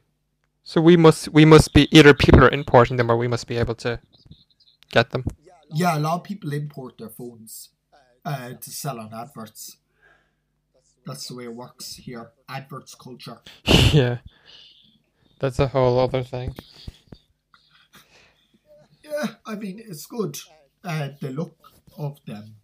So 0.64 0.82
we 0.82 0.98
must 0.98 1.30
we 1.30 1.46
must 1.46 1.74
be 1.74 1.88
either 1.98 2.14
people 2.14 2.44
are 2.44 2.50
importing 2.50 2.98
them 2.98 3.10
or 3.10 3.18
we 3.18 3.28
must 3.28 3.48
be 3.48 3.58
able 3.58 3.76
to 3.76 4.00
get 4.92 5.12
them. 5.12 5.26
Yeah, 5.72 5.98
a 5.98 6.00
lot 6.00 6.16
of 6.16 6.24
people 6.24 6.54
import 6.54 6.98
their 6.98 7.10
phones 7.10 7.70
uh, 8.24 8.54
to 8.54 8.70
sell 8.70 9.00
on 9.00 9.14
adverts. 9.14 9.78
That's 11.06 11.28
the 11.28 11.36
way 11.36 11.46
it 11.46 11.54
works 11.54 11.96
here. 11.96 12.32
Adverts 12.50 12.96
culture. 12.96 13.40
yeah. 13.92 14.18
That's 15.46 15.60
a 15.60 15.68
whole 15.68 16.00
other 16.00 16.24
thing. 16.24 16.56
Yeah, 19.04 19.28
I 19.46 19.54
mean 19.54 19.80
it's 19.80 20.08
good. 20.08 20.40
Uh, 20.84 21.10
the 21.22 21.30
look 21.30 21.56
of 22.00 22.18
them, 22.26 22.56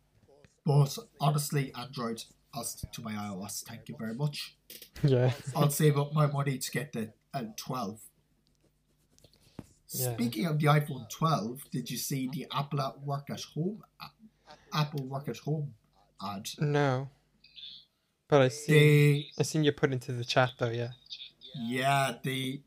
but 0.66 0.98
honestly, 1.20 1.72
Android. 1.76 2.24
I'll 2.56 2.64
to 2.64 3.02
my 3.02 3.14
iOS. 3.14 3.64
Thank 3.64 3.88
you 3.88 3.96
very 3.98 4.16
much. 4.16 4.56
Yeah. 5.04 5.32
I'll 5.56 5.70
save 5.70 5.98
up 5.98 6.12
my 6.12 6.26
money 6.26 6.58
to 6.58 6.72
get 6.72 6.92
the 6.92 7.14
uh, 7.34 7.44
12. 7.56 8.02
Yeah. 9.94 10.14
Speaking 10.14 10.48
of 10.48 10.60
the 10.60 10.66
iPhone 10.66 11.08
12, 11.10 11.70
did 11.72 11.90
you 11.90 11.98
see 11.98 12.30
the 12.34 12.48
Apple 12.52 12.82
at 12.82 13.00
Work 13.00 13.30
at 13.30 13.42
Home, 13.56 13.84
Apple 14.74 15.06
Work 15.06 15.30
at 15.30 15.38
Home 15.38 15.76
ad? 16.22 16.50
No. 16.60 17.10
But 18.28 18.42
I 18.42 18.48
see 18.50 18.74
They, 18.74 19.28
I 19.40 19.44
seen 19.44 19.64
you 19.64 19.72
put 19.72 19.94
into 19.94 20.12
the 20.12 20.26
chat 20.26 20.52
though, 20.58 20.72
yeah. 20.72 20.90
yeah, 21.56 22.16
they, 22.22 22.64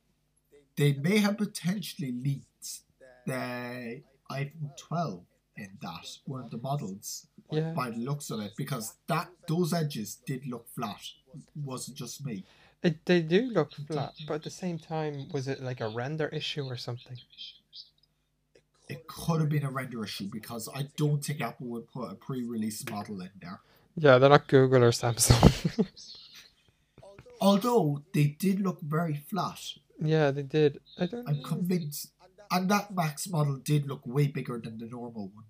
they 0.76 0.92
may 0.94 1.18
have 1.18 1.38
potentially 1.38 2.12
leaked 2.12 2.80
the 3.26 4.02
iPhone 4.30 4.76
12 4.76 5.20
in 5.56 5.68
that 5.82 6.06
one 6.26 6.40
of 6.42 6.50
the 6.50 6.58
models 6.58 7.26
Yeah. 7.50 7.72
by 7.72 7.90
the 7.90 7.98
looks 7.98 8.30
of 8.30 8.40
it 8.40 8.52
because 8.56 8.94
that 9.06 9.30
those 9.46 9.72
edges 9.72 10.16
did 10.26 10.46
look 10.46 10.66
flat. 10.74 11.00
It 11.34 11.40
wasn't 11.64 11.96
just 11.96 12.24
me. 12.24 12.44
It, 12.82 13.04
they 13.06 13.22
do 13.22 13.42
look 13.42 13.72
flat, 13.86 14.12
but 14.26 14.34
at 14.34 14.42
the 14.42 14.50
same 14.50 14.78
time, 14.78 15.28
was 15.32 15.48
it 15.48 15.62
like 15.62 15.80
a 15.80 15.88
render 15.88 16.28
issue 16.28 16.64
or 16.64 16.76
something? 16.76 17.16
It 18.88 19.06
could 19.06 19.40
have 19.40 19.48
been 19.48 19.64
a 19.64 19.70
render 19.70 20.04
issue 20.04 20.28
because 20.30 20.68
I 20.74 20.88
don't 20.96 21.24
think 21.24 21.40
Apple 21.40 21.68
would 21.68 21.90
put 21.90 22.10
a 22.12 22.14
pre-release 22.14 22.84
model 22.90 23.20
in 23.22 23.30
there. 23.40 23.60
Yeah, 23.96 24.18
they're 24.18 24.28
not 24.28 24.48
Google 24.48 24.84
or 24.84 24.90
Samsung. 24.90 25.86
Although 27.40 28.02
they 28.12 28.24
did 28.38 28.60
look 28.60 28.80
very 28.80 29.14
flat. 29.14 29.60
Yeah, 30.00 30.30
they 30.30 30.42
did. 30.42 30.80
I 30.98 31.06
don't. 31.06 31.28
I'm 31.28 31.42
convinced, 31.42 32.12
and 32.50 32.68
that 32.70 32.94
Max 32.94 33.28
model 33.28 33.56
did 33.56 33.86
look 33.86 34.06
way 34.06 34.26
bigger 34.28 34.58
than 34.58 34.78
the 34.78 34.86
normal 34.86 35.28
one. 35.34 35.44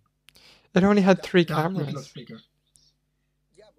It 0.74 0.82
only 0.84 1.02
had 1.02 1.22
three 1.22 1.44
That 1.44 1.48
did 1.48 1.62
cameras. 1.62 1.94
look 1.94 2.14
bigger. 2.14 2.40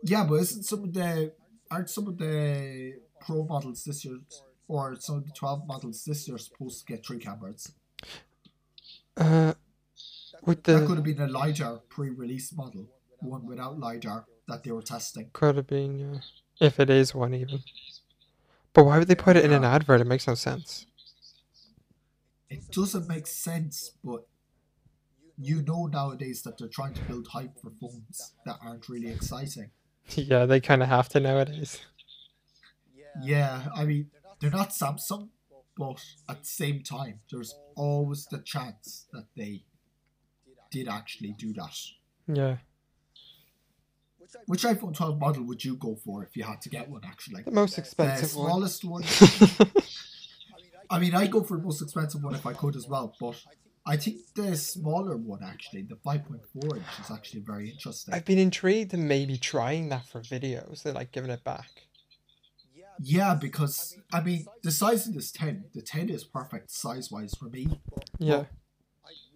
Yeah, 0.03 0.23
but 0.25 0.35
isn't 0.35 0.63
some 0.63 0.83
of 0.83 0.93
the 0.93 1.33
aren't 1.71 1.89
some 1.89 2.07
of 2.07 2.17
the 2.17 2.99
Pro 3.19 3.43
models 3.43 3.83
this 3.83 4.05
year 4.05 4.19
or 4.67 4.95
some 4.99 5.17
of 5.17 5.25
the 5.25 5.31
12 5.31 5.65
models 5.67 6.03
this 6.05 6.27
year 6.27 6.37
supposed 6.37 6.79
to 6.85 6.93
get 6.93 7.05
three 7.05 7.17
cameras? 7.17 7.71
Uh, 9.17 9.53
with 10.43 10.63
the 10.63 10.73
That 10.73 10.87
could 10.87 10.97
have 10.97 11.03
been 11.03 11.21
a 11.21 11.27
LiDAR 11.27 11.77
pre-release 11.89 12.53
model, 12.53 12.85
one 13.19 13.45
without 13.45 13.79
LiDAR 13.79 14.25
that 14.47 14.63
they 14.63 14.71
were 14.71 14.81
testing. 14.83 15.29
could 15.33 15.55
have 15.55 15.67
been, 15.67 15.97
yeah, 15.97 16.19
if 16.59 16.79
it 16.79 16.89
is 16.89 17.15
one 17.15 17.33
even. 17.33 17.61
But 18.75 18.85
why 18.85 18.99
would 18.99 19.07
they 19.07 19.15
put 19.15 19.37
it 19.37 19.45
in 19.45 19.53
an 19.53 19.63
advert? 19.63 20.01
It 20.01 20.05
makes 20.05 20.27
no 20.27 20.35
sense. 20.35 20.85
It 22.49 22.69
doesn't 22.71 23.07
make 23.07 23.25
sense, 23.25 23.91
but 24.03 24.27
you 25.37 25.61
know 25.61 25.85
nowadays 25.85 26.43
that 26.43 26.57
they're 26.57 26.67
trying 26.67 26.93
to 26.93 27.01
build 27.03 27.27
hype 27.27 27.57
for 27.59 27.71
phones 27.71 28.33
that 28.45 28.57
aren't 28.61 28.87
really 28.87 29.09
exciting. 29.09 29.71
Yeah, 30.15 30.45
they 30.45 30.59
kind 30.59 30.83
of 30.83 30.89
have 30.89 31.09
to 31.09 31.19
nowadays. 31.19 31.81
Yeah, 33.23 33.69
I 33.75 33.85
mean, 33.85 34.11
they're 34.39 34.51
not 34.51 34.69
Samsung, 34.69 35.29
but 35.75 35.99
at 36.29 36.41
the 36.41 36.47
same 36.47 36.83
time, 36.83 37.21
there's 37.31 37.55
always 37.75 38.27
the 38.27 38.37
chance 38.37 39.07
that 39.13 39.25
they 39.35 39.63
did 40.69 40.87
actually 40.87 41.31
do 41.39 41.53
that. 41.53 41.75
Yeah, 42.27 42.57
Which 44.45 44.63
iPhone 44.63 44.95
12 44.95 45.19
model 45.19 45.43
would 45.43 45.63
you 45.63 45.75
go 45.75 45.95
for 45.95 46.23
if 46.23 46.35
you 46.35 46.43
had 46.43 46.61
to 46.61 46.69
get 46.69 46.89
one, 46.89 47.01
actually? 47.05 47.43
the 47.43 47.51
most 47.51 47.77
expensive 47.77 48.35
one. 48.35 48.47
smallest 48.47 48.83
one? 48.83 49.03
I 50.89 50.99
mean, 50.99 51.15
I'd 51.15 51.31
go 51.31 51.41
for 51.41 51.57
the 51.57 51.63
most 51.63 51.81
expensive 51.81 52.23
one 52.23 52.35
if 52.35 52.45
I 52.45 52.53
could 52.53 52.75
as 52.75 52.87
well, 52.87 53.15
but 53.19 53.35
I 53.87 53.97
think 53.97 54.17
the 54.35 54.55
smaller 54.55 55.17
one, 55.17 55.43
actually, 55.43 55.83
the 55.83 55.95
5.4 55.95 56.77
inch, 56.77 56.85
is 57.03 57.11
actually 57.11 57.41
very 57.41 57.69
interesting. 57.69 58.13
I've 58.13 58.25
been 58.25 58.39
intrigued 58.39 58.93
in 58.93 59.07
maybe 59.07 59.37
trying 59.37 59.89
that 59.89 60.05
for 60.07 60.21
videos. 60.21 60.83
They're 60.83 60.93
like 60.93 61.11
giving 61.11 61.31
it 61.31 61.43
back. 61.43 61.69
Yeah, 62.99 63.35
because, 63.35 63.97
I 64.13 64.21
mean, 64.21 64.45
the 64.63 64.71
size 64.71 65.07
of 65.07 65.15
this 65.15 65.31
10, 65.31 65.65
the 65.73 65.81
10 65.81 66.09
is 66.09 66.23
perfect 66.23 66.71
size 66.71 67.11
wise 67.11 67.33
for 67.33 67.45
me. 67.45 67.67
Yeah, 68.19 68.45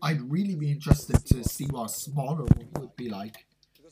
I'd 0.02 0.32
really 0.32 0.56
be 0.56 0.72
interested 0.72 1.26
to 1.28 1.43
see 1.43 1.66
what 1.66 1.86
a 1.86 1.89
smaller 1.89 2.45
one 2.45 2.70
would 2.76 2.95
be 2.95 3.10
like. 3.10 3.45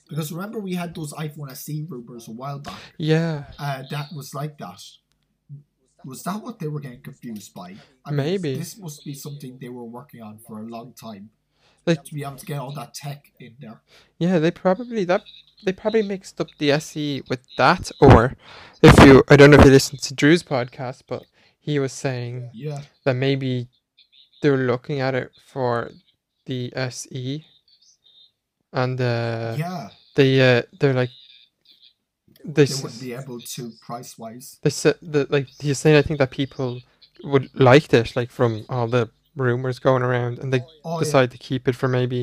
Because 0.09 0.31
remember, 0.31 0.59
we 0.59 0.73
had 0.75 0.95
those 0.95 1.13
iPhone 1.13 1.51
SE 1.51 1.85
rumors 1.89 2.27
a 2.27 2.31
while 2.31 2.59
back. 2.59 2.79
yeah, 2.97 3.45
Uh, 3.59 3.83
that 3.91 4.07
was 4.15 4.33
like 4.33 4.57
that. 4.59 4.81
Was 6.05 6.23
that 6.23 6.41
what 6.41 6.59
they 6.59 6.67
were 6.67 6.79
getting 6.79 7.01
confused 7.01 7.53
by? 7.53 7.75
I 8.05 8.11
Maybe. 8.11 8.55
this 8.57 8.77
must 8.77 9.03
be 9.03 9.13
something 9.13 9.57
they 9.59 9.69
were 9.69 9.83
working 9.83 10.21
on 10.21 10.37
for 10.39 10.59
a 10.59 10.63
long 10.63 10.93
time. 10.93 11.31
Like- 11.85 12.03
to 12.03 12.13
be 12.13 12.23
able 12.23 12.35
to 12.37 12.45
get 12.45 12.59
all 12.59 12.73
that 12.73 12.93
tech 12.93 13.31
in 13.39 13.55
there. 13.59 13.81
yeah. 14.19 14.39
They 14.39 14.51
probably 14.51 15.05
that 15.05 15.23
they 15.65 15.71
probably 15.73 16.03
mixed 16.03 16.39
up 16.39 16.47
the 16.59 16.71
SE 16.71 17.23
with 17.29 17.39
that, 17.57 17.91
or 18.01 18.35
if 18.83 18.95
you, 19.05 19.23
I 19.27 19.35
don't 19.37 19.49
know 19.51 19.57
if 19.57 19.65
you 19.65 19.71
listened 19.71 20.01
to 20.03 20.13
Drew's 20.13 20.43
podcast, 20.43 21.03
but 21.07 21.23
he 21.59 21.79
was 21.79 21.91
saying 21.93 22.51
Yeah. 22.53 22.81
that 23.05 23.15
maybe 23.15 23.69
they're 24.41 24.57
looking 24.71 24.99
at 24.99 25.15
it 25.15 25.31
for 25.45 25.91
the 26.45 26.71
SE, 26.75 27.45
and 28.81 28.99
uh, 29.01 29.55
yeah. 29.65 29.89
they 30.15 30.31
uh, 30.49 30.61
they're 30.79 30.93
like 31.01 31.11
they 32.55 32.65
They 32.65 32.81
wouldn't 32.81 33.01
be 33.01 33.13
able 33.21 33.39
to 33.55 33.61
price 33.87 34.11
wise. 34.21 34.47
they 34.63 34.69
said 34.69 34.95
that 35.13 35.31
like 35.35 35.47
he's 35.63 35.79
saying 35.81 35.97
I 35.97 36.01
think 36.05 36.19
that 36.19 36.31
people 36.31 36.69
would 37.31 37.47
like 37.53 37.87
this, 37.95 38.15
like 38.19 38.31
from 38.39 38.51
all 38.69 38.87
the 38.87 39.09
rumors 39.35 39.79
going 39.87 40.03
around, 40.03 40.39
and 40.39 40.49
they 40.53 40.61
Oh, 40.85 40.99
decide 40.99 41.29
to 41.31 41.37
keep 41.37 41.67
it 41.69 41.75
for 41.75 41.87
maybe 41.99 42.21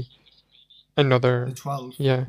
another 0.97 1.35
The 1.49 1.55
12. 1.55 1.95
yeah 1.99 2.25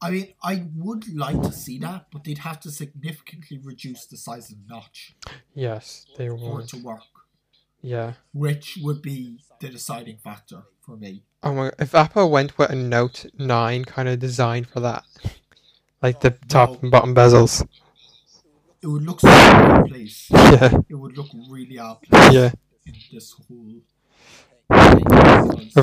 I 0.00 0.10
mean, 0.12 0.28
I 0.52 0.54
would 0.76 1.04
like 1.26 1.40
to 1.42 1.52
see 1.64 1.76
that, 1.86 2.06
but 2.12 2.22
they'd 2.24 2.38
have 2.50 2.60
to 2.60 2.70
significantly 2.70 3.58
reduce 3.70 4.06
the 4.06 4.16
size 4.16 4.46
of 4.52 4.56
the 4.60 4.74
notch 4.74 5.16
yes 5.54 6.06
they 6.16 6.28
would. 6.30 6.40
for 6.40 6.60
it 6.62 6.68
to 6.68 6.78
work. 6.90 7.02
yeah. 7.82 8.10
which 8.32 8.78
would 8.84 9.00
be 9.02 9.18
the 9.60 9.68
deciding 9.78 10.18
factor 10.18 10.60
for 10.84 10.96
me. 10.96 11.12
Oh 11.42 11.54
my! 11.54 11.70
If 11.78 11.94
Apple 11.94 12.30
went 12.30 12.58
with 12.58 12.70
a 12.70 12.74
Note 12.74 13.26
Nine 13.38 13.84
kind 13.84 14.08
of 14.08 14.18
design 14.18 14.64
for 14.64 14.80
that, 14.80 15.04
like 16.02 16.20
the 16.20 16.32
oh, 16.32 16.46
top 16.48 16.70
No. 16.70 16.78
and 16.82 16.90
bottom 16.90 17.14
bezels, 17.14 17.66
It 18.82 18.88
would 18.88 19.04
look 19.04 19.20
so 19.20 19.28
out 19.28 19.82
of 19.82 19.88
place. 19.88 20.28
yeah, 20.32 20.78
It 20.88 20.94
would 20.94 21.16
look 21.16 21.28
really 21.48 21.78
out 21.78 22.02
of 22.02 22.02
place 22.02 22.32
yeah, 22.32 22.50
in 22.86 22.94
this 23.12 23.32
whole 23.32 23.82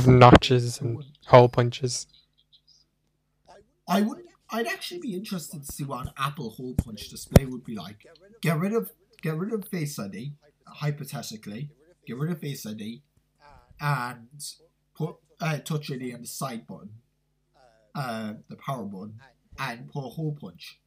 notches 0.08 0.82
and 0.82 1.04
hole 1.28 1.50
punches. 1.50 2.08
I 3.88 4.02
would. 4.02 4.24
I'd 4.50 4.68
actually 4.68 5.00
be 5.00 5.16
interested 5.16 5.66
to 5.66 5.72
see 5.72 5.84
what 5.84 6.06
an 6.06 6.14
Apple 6.18 6.52
hole 6.52 6.76
punch 6.76 7.10
display 7.10 7.46
would 7.46 7.64
be 7.64 7.76
like. 7.76 8.06
Get 8.42 8.60
rid 8.60 8.74
of 8.74 8.92
get 9.22 9.36
rid 9.36 9.54
of 9.54 9.68
Face 9.68 9.98
ID, 9.98 10.34
hypothetically. 10.68 11.70
Get 12.06 12.18
rid 12.18 12.32
of 12.32 12.40
Face 12.40 12.66
ID, 12.66 13.02
and 13.80 14.28
put 14.96 15.16
uh, 15.40 15.58
Touch 15.60 15.92
ID 15.92 16.14
on 16.14 16.22
the 16.22 16.28
side 16.28 16.66
button, 16.68 16.90
uh, 17.94 18.34
the 18.50 18.56
power 18.56 18.84
button, 18.84 19.20
and 19.60 19.92
put 19.92 20.06
a 20.06 20.10
hole 20.10 20.38
punch. 20.40 20.80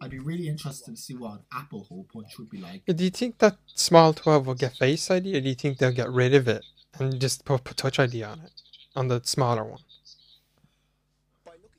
I'd 0.00 0.10
be 0.10 0.18
really 0.18 0.48
interested 0.48 0.96
to 0.96 1.00
see 1.00 1.14
what 1.14 1.32
an 1.32 1.40
Apple 1.52 1.84
hole 1.84 2.06
punch 2.12 2.36
would 2.38 2.50
be 2.50 2.58
like. 2.58 2.84
Do 2.86 3.04
you 3.04 3.10
think 3.10 3.38
that 3.38 3.56
small 3.66 4.12
twelve 4.12 4.46
will 4.46 4.54
get 4.54 4.76
Face 4.76 5.10
ID, 5.10 5.36
or 5.36 5.40
do 5.40 5.48
you 5.48 5.54
think 5.54 5.78
they'll 5.78 5.92
get 5.92 6.10
rid 6.10 6.34
of 6.34 6.48
it 6.48 6.64
and 6.98 7.20
just 7.20 7.44
put, 7.44 7.62
put 7.62 7.76
Touch 7.76 7.98
ID 7.98 8.24
on 8.24 8.40
it 8.40 8.52
on 8.96 9.08
the 9.08 9.20
smaller 9.24 9.64
one? 9.64 9.80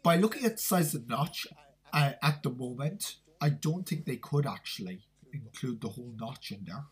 By 0.01 0.17
looking 0.17 0.45
at 0.45 0.57
the 0.57 0.61
size 0.61 0.95
of 0.95 1.07
the 1.07 1.15
notch 1.15 1.47
uh, 1.91 2.13
at 2.21 2.43
the 2.43 2.49
moment, 2.49 3.15
I 3.41 3.49
don't 3.49 3.88
think 3.88 4.05
they 4.05 4.17
could 4.17 4.45
actually 4.45 5.01
include 5.34 5.82
the 5.82 5.89
whole 5.89 6.13
notch 6.17 6.51
in 6.51 6.63
there. 6.65 6.86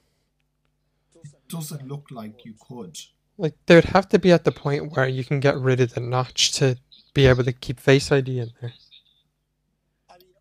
It 1.24 1.32
doesn't 1.48 1.88
look 1.88 2.08
like 2.12 2.46
you 2.46 2.56
could. 2.60 2.98
Like 3.42 3.56
they 3.66 3.74
would 3.74 3.86
have 3.86 4.08
to 4.10 4.20
be 4.20 4.32
at 4.32 4.44
the 4.44 4.52
point 4.52 4.92
where 4.92 5.08
you 5.08 5.24
can 5.24 5.40
get 5.40 5.58
rid 5.58 5.80
of 5.80 5.96
the 5.96 6.00
notch 6.00 6.52
to 6.60 6.78
be 7.16 7.26
able 7.26 7.44
to 7.44 7.52
keep 7.52 7.80
Face 7.80 8.12
ID 8.12 8.38
in 8.38 8.52
there. 8.62 8.74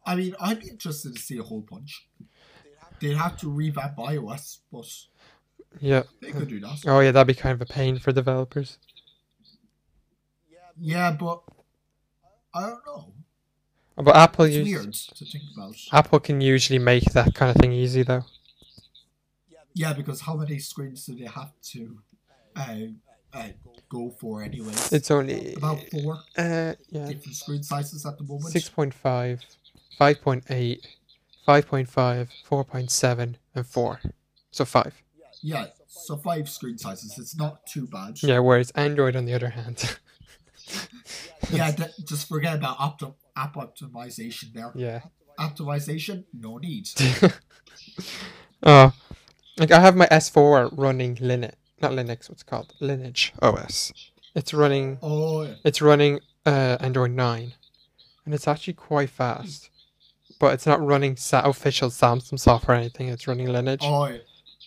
I 0.05 0.17
mean, 0.17 0.35
I'd 0.39 0.61
be 0.61 0.69
interested 0.69 1.15
to 1.17 1.21
see 1.21 1.39
a 1.39 1.43
hole 1.43 1.63
punch. 1.63 2.07
They'd 3.01 3.17
have 3.17 3.39
to 3.39 3.49
revamp 3.51 3.97
iOS, 3.97 4.59
but 4.71 4.85
Yeah. 5.81 6.03
they 6.21 6.31
could 6.31 6.49
do 6.49 6.61
that. 6.61 6.83
Oh 6.87 7.01
yeah, 7.01 7.11
that'd 7.13 7.27
be 7.27 7.33
kind 7.33 7.55
of 7.55 7.63
a 7.63 7.73
pain 7.73 7.99
for 7.99 8.13
developers. 8.13 8.77
Yeah, 10.79 11.13
but 11.13 11.43
I 12.53 12.61
don't 12.69 12.87
know. 12.87 13.15
But 13.97 14.15
Apple 14.15 14.45
It's 14.45 14.57
use, 14.57 14.69
weird 14.69 14.93
to 14.93 15.25
think 15.25 15.45
about. 15.55 15.75
Apple 15.91 16.21
can 16.21 16.43
usually 16.43 16.79
make 16.79 17.05
that 17.15 17.35
kind 17.35 17.51
of 17.51 17.57
thing 17.57 17.73
easy 17.73 18.03
though. 18.03 18.25
Yeah, 19.73 19.95
because 19.95 20.21
how 20.21 20.37
many 20.37 20.59
screens 20.59 21.07
do 21.07 21.15
they 21.15 21.25
have 21.25 21.53
to 21.73 22.03
uh, 22.57 22.77
uh, 23.33 23.49
go 23.89 24.11
for 24.21 24.43
anyway? 24.43 24.73
It's 24.93 25.11
only 25.11 25.55
About 25.55 25.79
four 25.91 26.15
uh 26.37 26.75
yeah 26.91 27.07
different 27.07 27.37
screen 27.37 27.63
sizes 27.63 28.05
at 28.07 28.19
the 28.19 28.25
moment. 28.25 28.55
6.5, 28.55 29.41
5.8, 30.01 30.87
5.5, 31.47 32.29
4.7, 32.49 33.35
and 33.55 33.67
4. 33.67 34.01
So 34.51 34.65
5. 34.65 35.03
Yeah, 35.43 35.67
so 35.87 36.17
five 36.17 36.49
screen 36.49 36.77
sizes. 36.77 37.19
It's 37.19 37.37
not 37.37 37.65
too 37.67 37.87
bad. 37.87 38.23
Yeah, 38.23 38.41
whereas 38.41 38.71
Android, 38.73 39.17
on 39.17 39.25
the 39.25 39.33
other 39.35 39.49
hand, 39.51 39.97
yeah 41.51 41.71
that, 41.71 41.93
just 42.05 42.29
forget 42.29 42.57
about 42.57 42.77
optim- 42.79 43.15
app 43.37 43.55
optimization 43.55 44.53
there. 44.53 44.73
yeah. 44.75 45.01
Optimization, 45.39 46.25
no 46.35 46.59
need. 46.59 46.89
oh, 48.63 48.93
like 49.59 49.71
I 49.73 49.81
have 49.81 49.97
my 49.97 50.07
S4 50.07 50.77
running 50.77 51.17
Linux, 51.17 51.55
not 51.83 51.93
Linux, 51.93 52.29
what's 52.29 52.43
called? 52.43 52.73
Lineage 52.81 53.33
OS. 53.43 53.93
It's 54.35 54.55
running, 54.55 54.99
Oh, 55.03 55.43
yeah. 55.43 55.55
it's 55.65 55.81
running 55.83 56.21
uh, 56.47 56.77
Android 56.81 57.11
9, 57.13 57.53
and 58.25 58.35
it's 58.35 58.47
actually 58.49 58.75
quite 58.75 59.11
fast. 59.11 59.71
But 60.39 60.55
it's 60.55 60.67
not 60.67 60.81
running 60.85 61.17
sa- 61.17 61.43
official 61.43 61.91
Samsung 61.91 62.39
software 62.39 62.77
or 62.77 62.81
anything. 62.81 63.09
It's 63.09 63.27
running 63.29 63.49
Lineage. 63.49 63.83
oh, 63.85 64.07
yeah. 64.07 64.19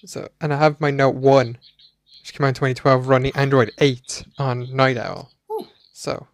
So, 0.06 0.28
and 0.42 0.54
I 0.54 0.58
have 0.58 0.80
my 0.82 0.92
Note 0.92 1.16
1, 1.16 1.58
which 2.22 2.34
came 2.34 2.46
out 2.46 2.50
in 2.50 2.54
2012, 2.56 3.08
running 3.08 3.32
Android 3.36 3.72
8 3.80 4.26
on 4.38 4.76
Night 4.76 4.98
Owl. 4.98 5.32
Ooh. 5.52 5.66
So, 5.94 6.28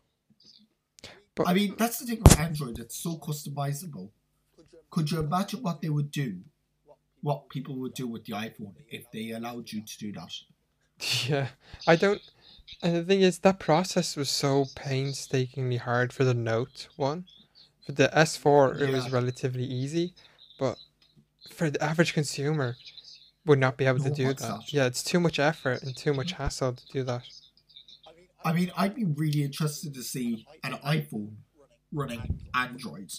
I 1.45 1.53
mean, 1.53 1.75
that's 1.77 1.99
the 1.99 2.05
thing 2.05 2.19
with 2.21 2.37
Android. 2.39 2.79
It's 2.79 2.95
so 2.97 3.15
customizable. 3.17 4.09
could 4.89 5.11
you 5.11 5.19
imagine 5.19 5.61
what 5.61 5.81
they 5.81 5.89
would 5.89 6.11
do? 6.11 6.39
What 7.21 7.47
people 7.49 7.75
would 7.79 7.93
do 7.93 8.07
with 8.07 8.25
the 8.25 8.33
iPhone 8.33 8.73
if 8.89 9.09
they 9.11 9.31
allowed 9.31 9.71
you 9.71 9.81
to 9.85 9.97
do 9.99 10.11
that? 10.13 10.31
Yeah, 11.27 11.49
I 11.87 11.95
don't. 11.95 12.21
And 12.81 12.95
the 12.95 13.03
thing 13.03 13.21
is, 13.21 13.39
that 13.39 13.59
process 13.59 14.15
was 14.15 14.29
so 14.29 14.65
painstakingly 14.75 15.77
hard 15.77 16.13
for 16.13 16.23
the 16.23 16.33
Note 16.33 16.87
one. 16.95 17.25
For 17.85 17.91
the 17.93 18.09
S4, 18.09 18.79
it 18.79 18.91
was 18.91 19.11
relatively 19.11 19.63
easy, 19.63 20.13
but 20.59 20.77
for 21.49 21.69
the 21.69 21.81
average 21.83 22.13
consumer, 22.13 22.75
would 23.45 23.59
not 23.59 23.77
be 23.77 23.85
able 23.85 23.99
to 23.99 24.09
No 24.09 24.15
do 24.15 24.27
that. 24.27 24.37
that. 24.39 24.73
Yeah, 24.73 24.85
it's 24.85 25.03
too 25.03 25.19
much 25.19 25.39
effort 25.39 25.81
and 25.81 25.95
too 25.95 26.13
much 26.13 26.33
hassle 26.33 26.73
to 26.73 26.85
do 26.91 27.03
that. 27.03 27.23
I 28.43 28.53
mean, 28.53 28.71
I'd 28.77 28.95
be 28.95 29.05
really 29.05 29.43
interested 29.43 29.93
to 29.95 30.03
see 30.03 30.45
an 30.63 30.73
iPhone 30.73 31.35
running 31.91 32.39
Android 32.53 33.11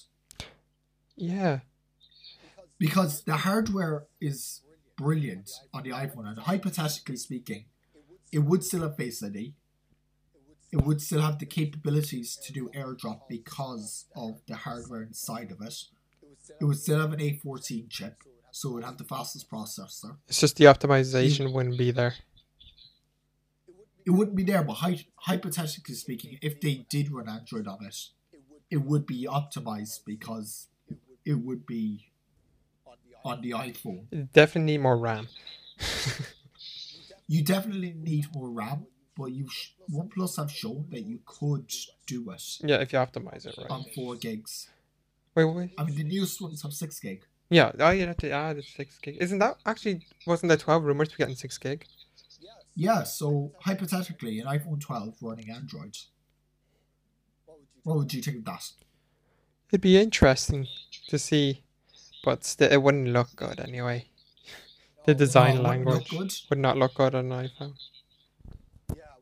Yeah, 1.17 1.61
because 2.79 3.25
the 3.25 3.37
hardware 3.39 4.07
is 4.21 4.63
brilliant 5.01 5.51
on 5.73 5.83
the 5.83 5.91
iPhone, 5.91 6.29
and 6.29 6.39
hypothetically 6.39 7.17
speaking, 7.17 7.65
it 8.31 8.41
would 8.41 8.63
still 8.63 8.83
have 8.83 8.97
Face 8.97 9.23
ID. 9.23 9.55
It 10.73 10.83
would 10.87 11.01
still 11.01 11.23
have 11.23 11.39
the 11.39 11.47
capabilities 11.47 12.37
to 12.45 12.53
do 12.53 12.69
AirDrop 12.75 13.23
because 13.29 14.07
of 14.15 14.41
the 14.47 14.57
hardware 14.57 15.03
inside 15.03 15.51
of 15.51 15.61
it. 15.63 15.75
It 16.61 16.65
would 16.65 16.79
still 16.79 17.01
have 17.01 17.13
an 17.13 17.19
A14 17.21 17.89
chip, 17.89 18.23
so 18.53 18.69
it 18.69 18.73
would 18.75 18.85
have 18.85 18.99
the 18.99 19.05
fastest 19.05 19.51
processor. 19.51 20.17
it's 20.29 20.41
just 20.41 20.57
the 20.57 20.65
optimization 20.67 21.53
wouldn't 21.53 21.79
be 21.79 21.91
there. 21.91 22.15
It 24.07 24.11
wouldn't 24.11 24.37
be 24.37 24.45
there, 24.45 24.63
but 24.63 24.75
hy- 24.75 25.07
hypothetically 25.17 25.95
speaking, 25.95 26.39
if 26.41 26.61
they 26.61 26.87
did 26.89 27.11
run 27.11 27.29
Android 27.29 27.67
on 27.67 27.85
it, 27.85 27.97
it 28.71 28.83
would 28.83 29.07
be 29.07 29.27
optimized 29.27 30.01
because 30.07 30.69
it 31.25 31.35
would 31.35 31.67
be 31.67 32.10
on 33.25 33.41
the 33.41 33.51
iPhone. 33.53 34.29
Definitely 34.33 34.73
need 34.73 34.83
more 34.83 34.97
RAM. 34.97 35.29
You 37.31 37.45
definitely 37.45 37.95
need 37.97 38.27
more 38.35 38.51
RAM, 38.51 38.87
but 39.17 39.27
you 39.27 39.49
sh- 39.49 39.69
OnePlus 39.89 40.37
have 40.37 40.51
shown 40.51 40.87
that 40.91 41.03
you 41.03 41.21
could 41.25 41.71
do 42.05 42.29
it 42.33 42.43
yeah, 42.61 42.79
if 42.79 42.93
you 42.93 42.99
optimize 42.99 43.47
it 43.47 43.55
right. 43.57 43.71
on 43.71 43.85
four 43.95 44.17
gigs. 44.17 44.69
Wait, 45.37 45.45
wait. 45.45 45.71
I 45.79 45.85
mean, 45.85 45.95
the 45.95 46.03
newest 46.03 46.41
ones 46.41 46.63
have 46.63 46.73
six 46.73 46.99
gig. 46.99 47.23
Yeah, 47.49 47.71
oh, 47.79 47.91
you 47.91 48.05
have 48.05 48.17
to 48.17 48.33
add 48.33 48.59
a 48.59 48.65
six 48.65 48.99
gig. 48.99 49.19
Isn't 49.21 49.39
that 49.39 49.59
actually 49.65 50.05
wasn't 50.27 50.49
there 50.49 50.59
twelve 50.59 50.83
rumors 50.83 51.11
to 51.11 51.17
getting 51.17 51.37
six 51.37 51.57
gig? 51.57 51.87
Yeah, 52.75 53.05
so 53.05 53.53
hypothetically, 53.61 54.41
an 54.41 54.47
iPhone 54.47 54.81
12 54.81 55.17
running 55.21 55.51
Android. 55.51 55.97
What 57.83 57.97
would 57.97 58.15
you 58.15 58.23
think 58.23 58.39
of 58.39 58.45
that? 58.47 58.71
It'd 59.71 59.81
be 59.81 59.99
interesting 59.99 60.67
to 61.09 61.19
see, 61.19 61.63
but 62.23 62.45
still, 62.45 62.71
it 62.71 62.83
wouldn't 62.83 63.09
look 63.09 63.35
good 63.37 63.61
anyway. 63.61 64.07
The 65.07 65.15
design 65.15 65.63
wouldn't 65.63 65.87
language 65.87 66.47
would 66.51 66.59
not 66.59 66.77
look 66.77 66.95
good 66.95 67.15
on 67.15 67.33
an 67.33 67.49
iPhone. 67.49 67.73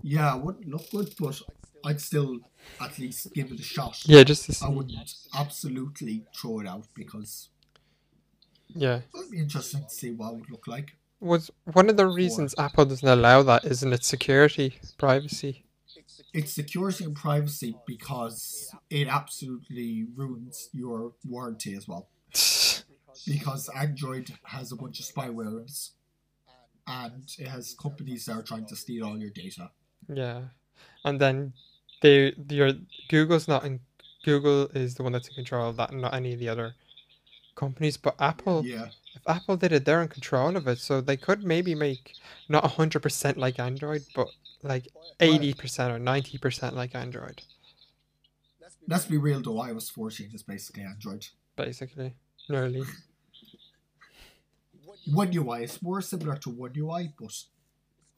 Yeah, 0.02 0.36
it 0.36 0.42
wouldn't 0.42 0.68
look 0.68 0.90
good, 0.90 1.14
but 1.18 1.40
I'd 1.84 2.00
still 2.00 2.40
at 2.80 2.98
least 2.98 3.32
give 3.32 3.52
it 3.52 3.60
a 3.60 3.62
shot. 3.62 4.02
Yeah, 4.04 4.24
just 4.24 4.46
to 4.46 4.52
see. 4.54 4.66
I 4.66 4.70
wouldn't 4.70 5.14
absolutely 5.34 6.24
throw 6.36 6.60
it 6.60 6.66
out 6.66 6.86
because 6.94 7.48
Yeah, 8.74 8.96
it 8.96 9.04
would 9.14 9.30
be 9.30 9.38
interesting 9.38 9.84
to 9.84 9.90
see 9.90 10.10
what 10.10 10.32
it 10.32 10.36
would 10.40 10.50
look 10.50 10.66
like. 10.66 10.96
was 11.20 11.50
one 11.72 11.88
of 11.88 11.96
the 11.96 12.06
reasons 12.06 12.54
Apple 12.58 12.84
doesn't 12.84 13.08
allow 13.08 13.42
that, 13.44 13.64
isn't 13.64 13.92
it? 13.92 14.04
Security, 14.04 14.78
privacy. 14.98 15.64
It's 16.34 16.52
security 16.52 17.04
and 17.04 17.14
privacy 17.14 17.76
because 17.86 18.74
it 18.90 19.06
absolutely 19.08 20.06
ruins 20.14 20.68
your 20.72 21.12
warranty 21.24 21.74
as 21.74 21.86
well. 21.88 22.08
Because 23.26 23.68
Android 23.70 24.30
has 24.44 24.72
a 24.72 24.76
bunch 24.76 25.00
of 25.00 25.06
spyware 25.06 25.90
and 26.86 27.24
it 27.38 27.46
has 27.46 27.74
companies 27.80 28.24
that 28.26 28.32
are 28.32 28.42
trying 28.42 28.66
to 28.66 28.76
steal 28.76 29.04
all 29.04 29.18
your 29.18 29.30
data. 29.30 29.70
Yeah, 30.08 30.42
and 31.04 31.20
then 31.20 31.52
they, 32.02 32.32
your 32.48 32.72
Google's 33.08 33.48
not 33.48 33.64
in. 33.64 33.80
Google 34.24 34.66
is 34.74 34.94
the 34.94 35.02
one 35.02 35.12
that's 35.12 35.28
in 35.28 35.34
control 35.34 35.68
of 35.68 35.76
that, 35.76 35.92
not 35.92 36.12
any 36.12 36.34
of 36.34 36.40
the 36.40 36.48
other 36.48 36.74
companies. 37.54 37.96
But 37.96 38.16
Apple, 38.18 38.64
Yeah, 38.64 38.88
if 39.14 39.22
Apple 39.26 39.56
did 39.56 39.72
it, 39.72 39.84
they're 39.84 40.02
in 40.02 40.08
control 40.08 40.56
of 40.56 40.66
it, 40.66 40.78
so 40.78 41.00
they 41.00 41.16
could 41.16 41.44
maybe 41.44 41.74
make 41.74 42.14
not 42.48 42.64
hundred 42.64 43.00
percent 43.00 43.36
like 43.36 43.58
Android, 43.58 44.02
but 44.14 44.28
like 44.62 44.88
eighty 45.20 45.54
percent 45.54 45.92
or 45.92 45.98
ninety 45.98 46.38
percent 46.38 46.74
like 46.74 46.94
Android, 46.94 47.42
let's 48.88 49.04
be 49.04 49.18
real 49.18 49.40
though. 49.40 49.54
iOS 49.54 49.90
14 49.90 50.30
is 50.34 50.42
basically 50.42 50.82
Android. 50.82 51.26
basically. 51.56 52.14
Nearly. 52.48 52.82
One 55.12 55.34
UI 55.34 55.64
is 55.64 55.80
more 55.82 56.00
similar 56.02 56.36
to 56.36 56.50
One 56.50 56.72
UI, 56.76 57.12
but 57.18 57.32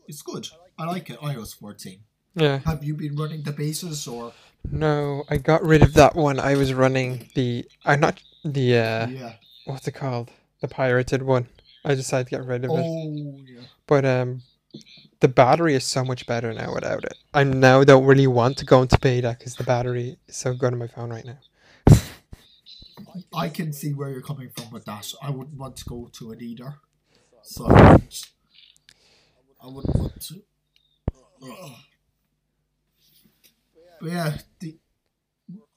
it's 0.08 0.22
good. 0.22 0.48
I 0.78 0.86
like 0.86 1.10
it. 1.10 1.20
iOS 1.20 1.54
14. 1.56 2.00
Yeah. 2.34 2.58
Have 2.64 2.84
you 2.84 2.94
been 2.94 3.16
running 3.16 3.42
the 3.42 3.52
bases 3.52 4.06
or? 4.06 4.32
No, 4.70 5.24
I 5.28 5.36
got 5.38 5.62
rid 5.62 5.82
of 5.82 5.94
that 5.94 6.14
one. 6.14 6.38
I 6.38 6.54
was 6.54 6.74
running 6.74 7.28
the. 7.34 7.64
I'm 7.84 8.00
not 8.00 8.22
the. 8.44 8.76
uh 8.76 9.06
yeah. 9.08 9.32
What's 9.64 9.86
it 9.88 9.92
called? 9.92 10.30
The 10.60 10.68
pirated 10.68 11.22
one. 11.22 11.48
I 11.84 11.94
decided 11.94 12.26
to 12.28 12.30
get 12.36 12.44
rid 12.44 12.64
of 12.64 12.70
it. 12.70 12.84
Oh, 12.84 13.40
yeah. 13.46 13.62
But 13.86 14.04
um, 14.04 14.42
the 15.20 15.28
battery 15.28 15.74
is 15.74 15.84
so 15.84 16.04
much 16.04 16.26
better 16.26 16.52
now 16.52 16.74
without 16.74 17.04
it. 17.04 17.16
I 17.32 17.44
now 17.44 17.84
don't 17.84 18.04
really 18.04 18.26
want 18.26 18.58
to 18.58 18.66
go 18.66 18.82
into 18.82 18.98
beta 18.98 19.36
because 19.38 19.54
the 19.56 19.64
battery 19.64 20.18
is 20.28 20.36
so 20.36 20.54
good 20.54 20.72
on 20.72 20.78
my 20.78 20.86
phone 20.88 21.10
right 21.10 21.24
now. 21.24 21.38
I 23.34 23.48
can 23.48 23.72
see 23.72 23.92
where 23.92 24.10
you're 24.10 24.22
coming 24.22 24.50
from 24.50 24.70
with 24.70 24.84
that. 24.86 25.12
I 25.22 25.30
wouldn't 25.30 25.58
want 25.58 25.76
to 25.76 25.84
go 25.84 26.10
to 26.12 26.32
it 26.32 26.42
either. 26.42 26.74
So 27.42 27.66
I 27.68 27.96
wouldn't, 29.64 29.96
want 29.96 30.20
to. 30.20 30.42
Ugh. 31.42 31.70
But 34.00 34.10
yeah, 34.10 34.36
the, 34.60 34.78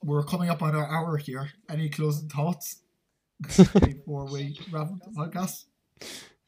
we're 0.02 0.24
coming 0.24 0.50
up 0.50 0.62
on 0.62 0.76
our 0.76 0.88
hour 0.88 1.18
here. 1.18 1.50
Any 1.70 1.90
closing 1.90 2.30
thoughts 2.30 2.82
before 3.42 4.26
we 4.32 4.58
wrap 4.72 4.92
up 4.92 5.00
the 5.04 5.12
podcast? 5.12 5.66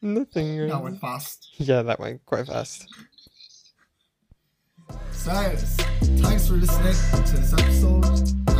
Nothing. 0.02 0.56
That 0.58 0.64
really. 0.64 0.82
went 0.82 1.00
fast. 1.00 1.48
Yeah, 1.58 1.82
that 1.82 1.98
went 1.98 2.24
quite 2.24 2.46
fast. 2.46 2.86
So, 5.10 5.32
thanks 6.22 6.46
for 6.46 6.54
listening 6.54 7.24
to 7.24 7.36
this 7.36 7.52
episode. 7.52 8.55